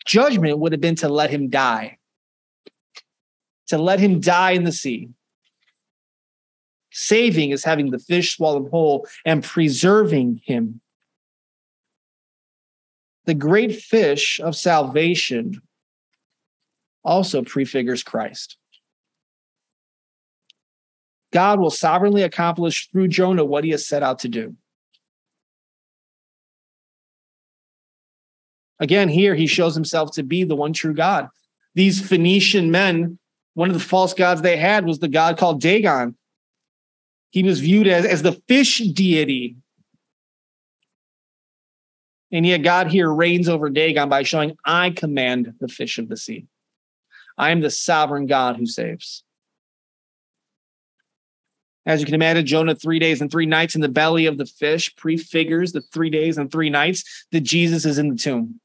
Judgment 0.10 0.58
would 0.58 0.72
have 0.72 0.82
been 0.82 0.96
to 0.96 1.08
let 1.08 1.30
him 1.30 1.50
die, 1.50 2.00
to 3.68 3.78
let 3.78 4.00
him 4.00 4.20
die 4.20 4.52
in 4.52 4.64
the 4.64 4.72
sea. 4.72 5.10
Saving 6.90 7.52
is 7.52 7.64
having 7.64 7.92
the 7.92 8.00
fish 8.00 8.36
swallow 8.36 8.58
him 8.58 8.72
whole 8.72 9.08
and 9.24 9.44
preserving 9.44 10.42
him. 10.44 10.82
The 13.26 13.36
great 13.36 13.76
fish 13.76 14.40
of 14.40 14.56
salvation 14.56 15.62
also 17.04 17.44
prefigures 17.44 18.02
Christ. 18.02 18.58
God 21.32 21.60
will 21.60 21.70
sovereignly 21.70 22.24
accomplish 22.24 22.90
through 22.90 23.10
Jonah 23.10 23.46
what 23.46 23.64
he 23.64 23.70
has 23.70 23.88
set 23.88 24.02
out 24.02 24.18
to 24.20 24.28
do. 24.28 24.56
Again, 28.80 29.10
here 29.10 29.36
he 29.36 29.48
shows 29.48 29.76
himself 29.76 30.12
to 30.14 30.24
be 30.24 30.44
the 30.44 30.56
one 30.56 30.74
true 30.74 30.94
God. 30.94 31.28
These 31.76 32.06
Phoenician 32.06 32.72
men, 32.72 33.20
one 33.54 33.70
of 33.70 33.74
the 33.74 33.80
false 33.80 34.14
gods 34.14 34.42
they 34.42 34.58
had 34.58 34.86
was 34.86 35.00
the 35.00 35.08
god 35.08 35.38
called 35.38 35.62
Dagon. 35.62 36.16
He 37.32 37.44
was 37.44 37.60
viewed 37.60 37.88
as, 37.88 38.06
as 38.06 38.22
the 38.22 38.42
fish 38.48 38.80
deity. 38.80 39.56
And 42.32 42.46
yet, 42.46 42.64
God 42.64 42.88
here 42.92 43.12
reigns 43.12 43.50
over 43.50 43.70
Dagon 43.70 44.08
by 44.08 44.24
showing, 44.24 44.56
I 44.64 44.92
command 44.92 45.54
the 45.60 45.68
fish 45.68 45.98
of 45.98 46.10
the 46.10 46.18
sea. 46.18 46.46
I 47.38 47.52
am 47.52 47.62
the 47.62 47.72
sovereign 47.72 48.28
God 48.28 48.58
who 48.58 48.66
saves. 48.66 49.24
As 51.86 52.00
you 52.00 52.06
can 52.06 52.14
imagine, 52.14 52.46
Jonah, 52.46 52.76
three 52.76 53.00
days 53.00 53.20
and 53.20 53.32
three 53.32 53.48
nights 53.48 53.74
in 53.74 53.82
the 53.82 53.90
belly 53.90 54.28
of 54.28 54.38
the 54.38 54.46
fish 54.46 54.96
prefigures 54.96 55.72
the 55.72 55.82
three 55.82 56.12
days 56.12 56.38
and 56.38 56.52
three 56.52 56.70
nights 56.70 57.26
that 57.32 57.42
Jesus 57.42 57.84
is 57.84 57.98
in 57.98 58.10
the 58.10 58.16
tomb. 58.16 58.60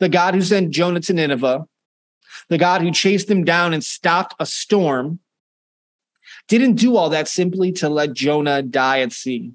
The 0.00 0.08
God 0.08 0.34
who 0.34 0.42
sent 0.42 0.70
Jonah 0.70 1.00
to 1.00 1.12
Nineveh, 1.12 1.66
the 2.48 2.58
God 2.58 2.82
who 2.82 2.90
chased 2.90 3.30
him 3.30 3.44
down 3.44 3.72
and 3.72 3.84
stopped 3.84 4.34
a 4.40 4.46
storm, 4.46 5.20
didn't 6.48 6.74
do 6.74 6.96
all 6.96 7.10
that 7.10 7.28
simply 7.28 7.70
to 7.72 7.88
let 7.88 8.14
Jonah 8.14 8.62
die 8.62 9.00
at 9.00 9.12
sea. 9.12 9.52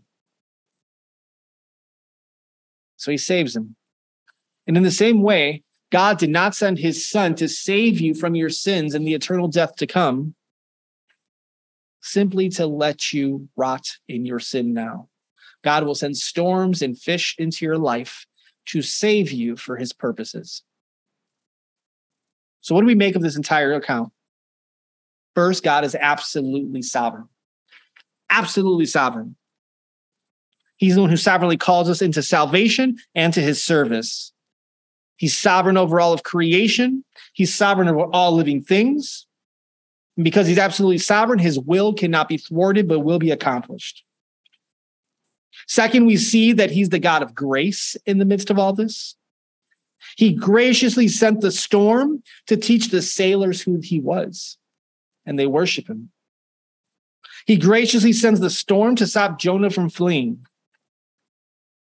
So 2.95 3.11
he 3.11 3.17
saves 3.17 3.55
him. 3.55 3.75
And 4.67 4.77
in 4.77 4.83
the 4.83 4.91
same 4.91 5.21
way, 5.21 5.63
God 5.91 6.17
did 6.17 6.29
not 6.29 6.55
send 6.55 6.79
his 6.79 7.07
son 7.07 7.35
to 7.35 7.47
save 7.47 7.99
you 7.99 8.13
from 8.13 8.35
your 8.35 8.49
sins 8.49 8.95
and 8.95 9.05
the 9.05 9.13
eternal 9.13 9.47
death 9.47 9.75
to 9.77 9.87
come, 9.87 10.35
simply 12.01 12.49
to 12.49 12.65
let 12.65 13.13
you 13.13 13.49
rot 13.55 13.87
in 14.07 14.25
your 14.25 14.39
sin 14.39 14.73
now. 14.73 15.09
God 15.63 15.83
will 15.83 15.95
send 15.95 16.17
storms 16.17 16.81
and 16.81 16.97
fish 16.97 17.35
into 17.37 17.65
your 17.65 17.77
life 17.77 18.25
to 18.67 18.81
save 18.81 19.31
you 19.31 19.55
for 19.55 19.77
his 19.77 19.93
purposes. 19.93 20.63
So, 22.61 22.73
what 22.73 22.81
do 22.81 22.87
we 22.87 22.95
make 22.95 23.15
of 23.15 23.21
this 23.21 23.37
entire 23.37 23.73
account? 23.73 24.11
First, 25.35 25.63
God 25.63 25.83
is 25.83 25.95
absolutely 25.95 26.81
sovereign. 26.81 27.27
Absolutely 28.29 28.85
sovereign. 28.85 29.35
He's 30.77 30.95
the 30.95 31.01
one 31.01 31.09
who 31.09 31.17
sovereignly 31.17 31.57
calls 31.57 31.89
us 31.89 32.01
into 32.01 32.21
salvation 32.21 32.97
and 33.13 33.33
to 33.33 33.41
his 33.41 33.63
service. 33.63 34.33
He's 35.17 35.37
sovereign 35.37 35.77
over 35.77 35.99
all 35.99 36.13
of 36.13 36.23
creation. 36.23 37.05
He's 37.33 37.53
sovereign 37.53 37.87
over 37.87 38.05
all 38.11 38.33
living 38.33 38.61
things. 38.61 39.27
And 40.17 40.23
because 40.23 40.47
he's 40.47 40.57
absolutely 40.57 40.97
sovereign, 40.97 41.39
his 41.39 41.59
will 41.59 41.93
cannot 41.93 42.27
be 42.27 42.37
thwarted, 42.37 42.87
but 42.87 42.99
will 42.99 43.19
be 43.19 43.31
accomplished. 43.31 44.03
Second, 45.67 46.05
we 46.05 46.17
see 46.17 46.53
that 46.53 46.71
he's 46.71 46.89
the 46.89 46.99
God 46.99 47.23
of 47.23 47.33
grace 47.33 47.95
in 48.05 48.17
the 48.17 48.25
midst 48.25 48.49
of 48.49 48.59
all 48.59 48.73
this. 48.73 49.15
He 50.17 50.33
graciously 50.33 51.07
sent 51.07 51.41
the 51.41 51.51
storm 51.51 52.23
to 52.47 52.55
teach 52.55 52.89
the 52.89 53.01
sailors 53.01 53.61
who 53.61 53.79
he 53.81 53.99
was, 53.99 54.57
and 55.25 55.37
they 55.37 55.47
worship 55.47 55.87
him. 55.87 56.11
He 57.45 57.57
graciously 57.57 58.13
sends 58.13 58.39
the 58.39 58.49
storm 58.49 58.95
to 58.95 59.07
stop 59.07 59.39
Jonah 59.39 59.69
from 59.69 59.89
fleeing. 59.89 60.45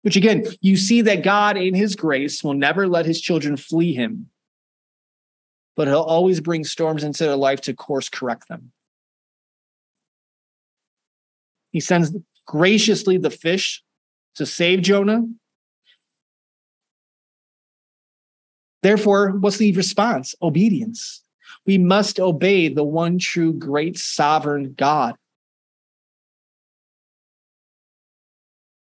Which 0.02 0.16
again, 0.16 0.44
you 0.60 0.76
see 0.76 1.00
that 1.02 1.22
God, 1.22 1.56
in 1.56 1.74
his 1.74 1.96
grace, 1.96 2.44
will 2.44 2.54
never 2.54 2.86
let 2.86 3.06
his 3.06 3.20
children 3.20 3.56
flee 3.56 3.94
him, 3.94 4.28
but 5.76 5.88
he'll 5.88 6.00
always 6.00 6.40
bring 6.40 6.64
storms 6.64 7.02
into 7.02 7.24
their 7.24 7.36
life 7.36 7.62
to 7.62 7.74
course 7.74 8.08
correct 8.08 8.48
them. 8.48 8.72
He 11.70 11.80
sends 11.80 12.14
graciously 12.46 13.16
the 13.18 13.30
fish 13.30 13.82
to 14.36 14.46
save 14.46 14.82
Jonah. 14.82 15.24
Therefore, 18.82 19.30
what's 19.30 19.56
the 19.56 19.72
response? 19.72 20.34
Obedience. 20.42 21.22
We 21.66 21.78
must 21.78 22.20
obey 22.20 22.68
the 22.68 22.84
one 22.84 23.18
true 23.18 23.54
great 23.54 23.98
sovereign 23.98 24.74
God. 24.76 25.14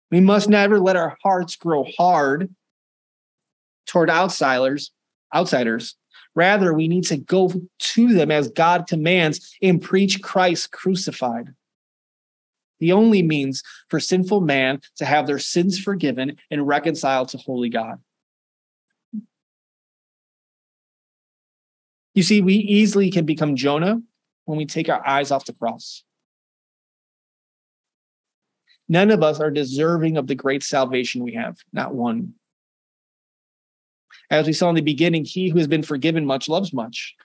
We 0.09 0.19
must 0.19 0.49
never 0.49 0.79
let 0.79 0.95
our 0.95 1.17
hearts 1.23 1.55
grow 1.55 1.85
hard 1.97 2.53
toward 3.85 4.09
outsiders, 4.09 4.91
outsiders. 5.33 5.95
Rather, 6.33 6.73
we 6.73 6.87
need 6.87 7.05
to 7.05 7.17
go 7.17 7.51
to 7.79 8.13
them 8.13 8.31
as 8.31 8.49
God 8.49 8.87
commands 8.87 9.55
and 9.61 9.81
preach 9.81 10.21
Christ 10.21 10.71
crucified. 10.71 11.53
The 12.81 12.91
only 12.91 13.21
means 13.21 13.61
for 13.89 13.99
sinful 13.99 14.41
man 14.41 14.81
to 14.97 15.05
have 15.05 15.27
their 15.27 15.39
sins 15.39 15.79
forgiven 15.79 16.37
and 16.49 16.67
reconciled 16.67 17.29
to 17.29 17.37
holy 17.37 17.69
God. 17.69 17.99
You 22.15 22.23
see, 22.23 22.41
we 22.41 22.55
easily 22.55 23.11
can 23.11 23.25
become 23.25 23.55
Jonah 23.55 24.01
when 24.45 24.57
we 24.57 24.65
take 24.65 24.89
our 24.89 25.07
eyes 25.07 25.29
off 25.29 25.45
the 25.45 25.53
cross. 25.53 26.03
None 28.89 29.11
of 29.11 29.21
us 29.21 29.39
are 29.39 29.51
deserving 29.51 30.17
of 30.17 30.25
the 30.25 30.35
great 30.35 30.63
salvation 30.63 31.23
we 31.23 31.35
have, 31.35 31.57
not 31.71 31.93
one. 31.93 32.33
As 34.31 34.47
we 34.47 34.53
saw 34.53 34.69
in 34.69 34.75
the 34.75 34.81
beginning, 34.81 35.23
he 35.23 35.49
who 35.49 35.59
has 35.59 35.67
been 35.67 35.83
forgiven 35.83 36.25
much 36.25 36.49
loves 36.49 36.73
much. 36.73 37.15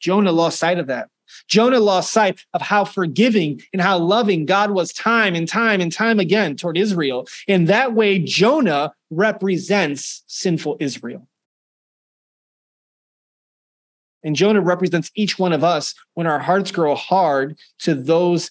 Jonah 0.00 0.32
lost 0.32 0.58
sight 0.58 0.78
of 0.78 0.88
that. 0.88 1.08
Jonah 1.48 1.80
lost 1.80 2.12
sight 2.12 2.40
of 2.52 2.62
how 2.62 2.84
forgiving 2.84 3.60
and 3.72 3.82
how 3.82 3.98
loving 3.98 4.46
God 4.46 4.70
was 4.70 4.92
time 4.92 5.34
and 5.34 5.48
time 5.48 5.80
and 5.80 5.92
time 5.92 6.20
again 6.20 6.56
toward 6.56 6.76
Israel. 6.76 7.26
In 7.46 7.66
that 7.66 7.94
way, 7.94 8.18
Jonah 8.18 8.92
represents 9.10 10.22
sinful 10.26 10.76
Israel. 10.80 11.28
And 14.22 14.34
Jonah 14.34 14.62
represents 14.62 15.10
each 15.14 15.38
one 15.38 15.52
of 15.52 15.62
us 15.62 15.94
when 16.14 16.26
our 16.26 16.38
hearts 16.38 16.70
grow 16.70 16.94
hard 16.94 17.58
to 17.80 17.94
those 17.94 18.50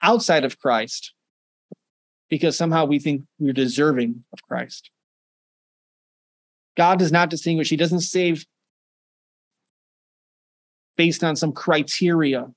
outside 0.00 0.44
of 0.44 0.58
Christ 0.60 1.12
because 2.28 2.56
somehow 2.56 2.84
we 2.84 2.98
think 2.98 3.22
we're 3.38 3.52
deserving 3.52 4.24
of 4.32 4.42
Christ. 4.42 4.90
God 6.76 7.00
does 7.00 7.10
not 7.10 7.30
distinguish, 7.30 7.68
He 7.68 7.76
doesn't 7.76 8.00
save 8.00 8.46
based 10.98 11.24
on 11.24 11.36
some 11.36 11.52
criteria. 11.52 12.48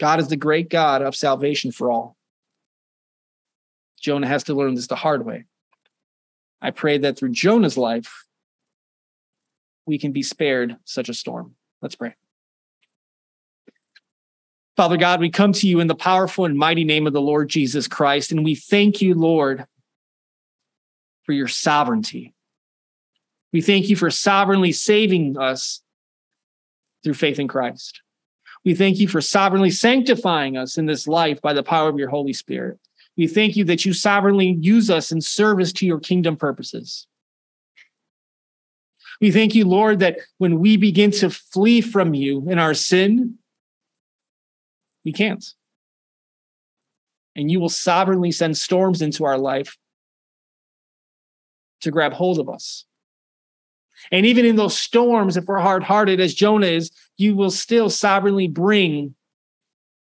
God 0.00 0.18
is 0.18 0.28
the 0.28 0.36
great 0.36 0.70
God 0.70 1.02
of 1.02 1.14
salvation 1.14 1.70
for 1.70 1.92
all. 1.92 2.16
Jonah 4.00 4.26
has 4.26 4.44
to 4.44 4.54
learn 4.54 4.74
this 4.74 4.86
the 4.86 4.96
hard 4.96 5.26
way. 5.26 5.44
I 6.62 6.70
pray 6.70 6.96
that 6.98 7.18
through 7.18 7.32
Jonah's 7.32 7.76
life, 7.76 8.24
we 9.86 9.98
can 9.98 10.12
be 10.12 10.22
spared 10.22 10.76
such 10.84 11.10
a 11.10 11.14
storm. 11.14 11.54
Let's 11.82 11.96
pray. 11.96 12.14
Father 14.74 14.96
God, 14.96 15.20
we 15.20 15.28
come 15.28 15.52
to 15.52 15.68
you 15.68 15.80
in 15.80 15.86
the 15.86 15.94
powerful 15.94 16.46
and 16.46 16.56
mighty 16.56 16.84
name 16.84 17.06
of 17.06 17.12
the 17.12 17.20
Lord 17.20 17.50
Jesus 17.50 17.86
Christ, 17.86 18.32
and 18.32 18.42
we 18.42 18.54
thank 18.54 19.02
you, 19.02 19.14
Lord, 19.14 19.66
for 21.24 21.32
your 21.32 21.48
sovereignty. 21.48 22.32
We 23.52 23.60
thank 23.60 23.88
you 23.88 23.96
for 23.96 24.10
sovereignly 24.10 24.72
saving 24.72 25.36
us 25.38 25.82
through 27.02 27.14
faith 27.14 27.38
in 27.38 27.48
Christ. 27.48 28.02
We 28.64 28.74
thank 28.74 28.98
you 28.98 29.08
for 29.08 29.20
sovereignly 29.20 29.70
sanctifying 29.70 30.56
us 30.56 30.76
in 30.76 30.86
this 30.86 31.08
life 31.08 31.40
by 31.40 31.52
the 31.52 31.62
power 31.62 31.88
of 31.88 31.98
your 31.98 32.10
Holy 32.10 32.32
Spirit. 32.32 32.78
We 33.16 33.26
thank 33.26 33.56
you 33.56 33.64
that 33.64 33.84
you 33.84 33.92
sovereignly 33.92 34.56
use 34.60 34.90
us 34.90 35.10
in 35.10 35.20
service 35.20 35.72
to 35.74 35.86
your 35.86 35.98
kingdom 35.98 36.36
purposes. 36.36 37.06
We 39.20 39.30
thank 39.30 39.54
you, 39.54 39.66
Lord, 39.66 39.98
that 39.98 40.18
when 40.38 40.60
we 40.60 40.76
begin 40.76 41.10
to 41.12 41.30
flee 41.30 41.80
from 41.80 42.14
you 42.14 42.48
in 42.48 42.58
our 42.58 42.74
sin, 42.74 43.38
we 45.04 45.12
can't. 45.12 45.44
And 47.36 47.50
you 47.50 47.60
will 47.60 47.68
sovereignly 47.68 48.32
send 48.32 48.56
storms 48.56 49.02
into 49.02 49.24
our 49.24 49.38
life 49.38 49.76
to 51.82 51.90
grab 51.90 52.12
hold 52.12 52.38
of 52.38 52.48
us. 52.48 52.84
And 54.12 54.26
even 54.26 54.44
in 54.44 54.56
those 54.56 54.76
storms, 54.76 55.36
if 55.36 55.44
we're 55.44 55.58
hard 55.58 55.82
hearted 55.82 56.20
as 56.20 56.34
Jonah 56.34 56.66
is, 56.66 56.90
you 57.16 57.36
will 57.36 57.50
still 57.50 57.90
sovereignly 57.90 58.48
bring 58.48 59.14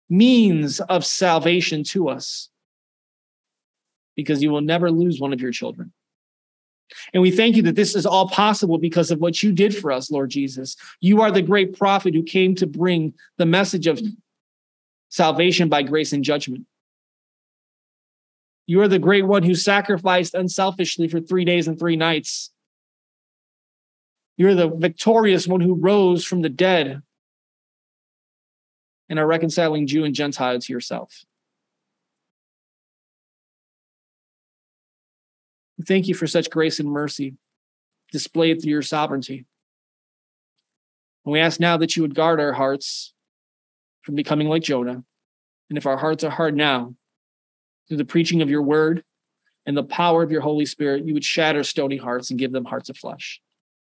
means 0.09 0.79
of 0.81 1.05
salvation 1.05 1.83
to 1.83 2.09
us 2.09 2.49
because 4.15 4.41
you 4.41 4.49
will 4.49 4.61
never 4.61 4.89
lose 4.91 5.19
one 5.19 5.33
of 5.33 5.41
your 5.41 5.51
children. 5.51 5.91
And 7.13 7.21
we 7.21 7.31
thank 7.31 7.55
you 7.55 7.61
that 7.63 7.75
this 7.75 7.95
is 7.95 8.05
all 8.05 8.29
possible 8.29 8.77
because 8.77 9.11
of 9.11 9.19
what 9.19 9.43
you 9.43 9.51
did 9.51 9.75
for 9.75 9.91
us, 9.91 10.09
Lord 10.09 10.29
Jesus. 10.29 10.75
You 11.01 11.21
are 11.21 11.31
the 11.31 11.41
great 11.41 11.77
prophet 11.77 12.13
who 12.13 12.23
came 12.23 12.55
to 12.55 12.67
bring 12.67 13.13
the 13.37 13.45
message 13.45 13.87
of 13.87 14.01
salvation 15.09 15.69
by 15.69 15.83
grace 15.83 16.13
and 16.13 16.23
judgment. 16.23 16.65
You 18.67 18.81
are 18.81 18.87
the 18.87 18.99
great 18.99 19.25
one 19.25 19.43
who 19.43 19.55
sacrificed 19.55 20.33
unselfishly 20.33 21.07
for 21.07 21.21
three 21.21 21.45
days 21.45 21.67
and 21.67 21.79
three 21.79 21.95
nights. 21.95 22.51
You're 24.37 24.55
the 24.55 24.69
victorious 24.69 25.47
one 25.47 25.61
who 25.61 25.73
rose 25.73 26.23
from 26.23 26.41
the 26.41 26.49
dead 26.49 27.01
and 29.09 29.19
are 29.19 29.27
reconciling 29.27 29.87
Jew 29.87 30.03
and 30.03 30.13
Gentile 30.13 30.59
to 30.59 30.73
yourself. 30.73 31.25
Thank 35.85 36.07
you 36.07 36.15
for 36.15 36.27
such 36.27 36.49
grace 36.49 36.79
and 36.79 36.89
mercy 36.89 37.35
displayed 38.11 38.61
through 38.61 38.71
your 38.71 38.81
sovereignty. 38.81 39.45
And 41.25 41.33
we 41.33 41.39
ask 41.39 41.59
now 41.59 41.77
that 41.77 41.95
you 41.95 42.03
would 42.03 42.15
guard 42.15 42.39
our 42.39 42.53
hearts 42.53 43.13
from 44.03 44.15
becoming 44.15 44.47
like 44.47 44.63
Jonah. 44.63 45.03
And 45.69 45.77
if 45.77 45.85
our 45.85 45.97
hearts 45.97 46.23
are 46.23 46.29
hard 46.29 46.55
now, 46.55 46.95
through 47.87 47.97
the 47.97 48.05
preaching 48.05 48.41
of 48.41 48.49
your 48.49 48.61
word 48.61 49.03
and 49.65 49.75
the 49.75 49.83
power 49.83 50.23
of 50.23 50.31
your 50.31 50.41
Holy 50.41 50.65
Spirit, 50.65 51.05
you 51.05 51.13
would 51.13 51.23
shatter 51.23 51.63
stony 51.63 51.97
hearts 51.97 52.29
and 52.29 52.39
give 52.39 52.51
them 52.51 52.65
hearts 52.65 52.89
of 52.89 52.97
flesh. 52.97 53.41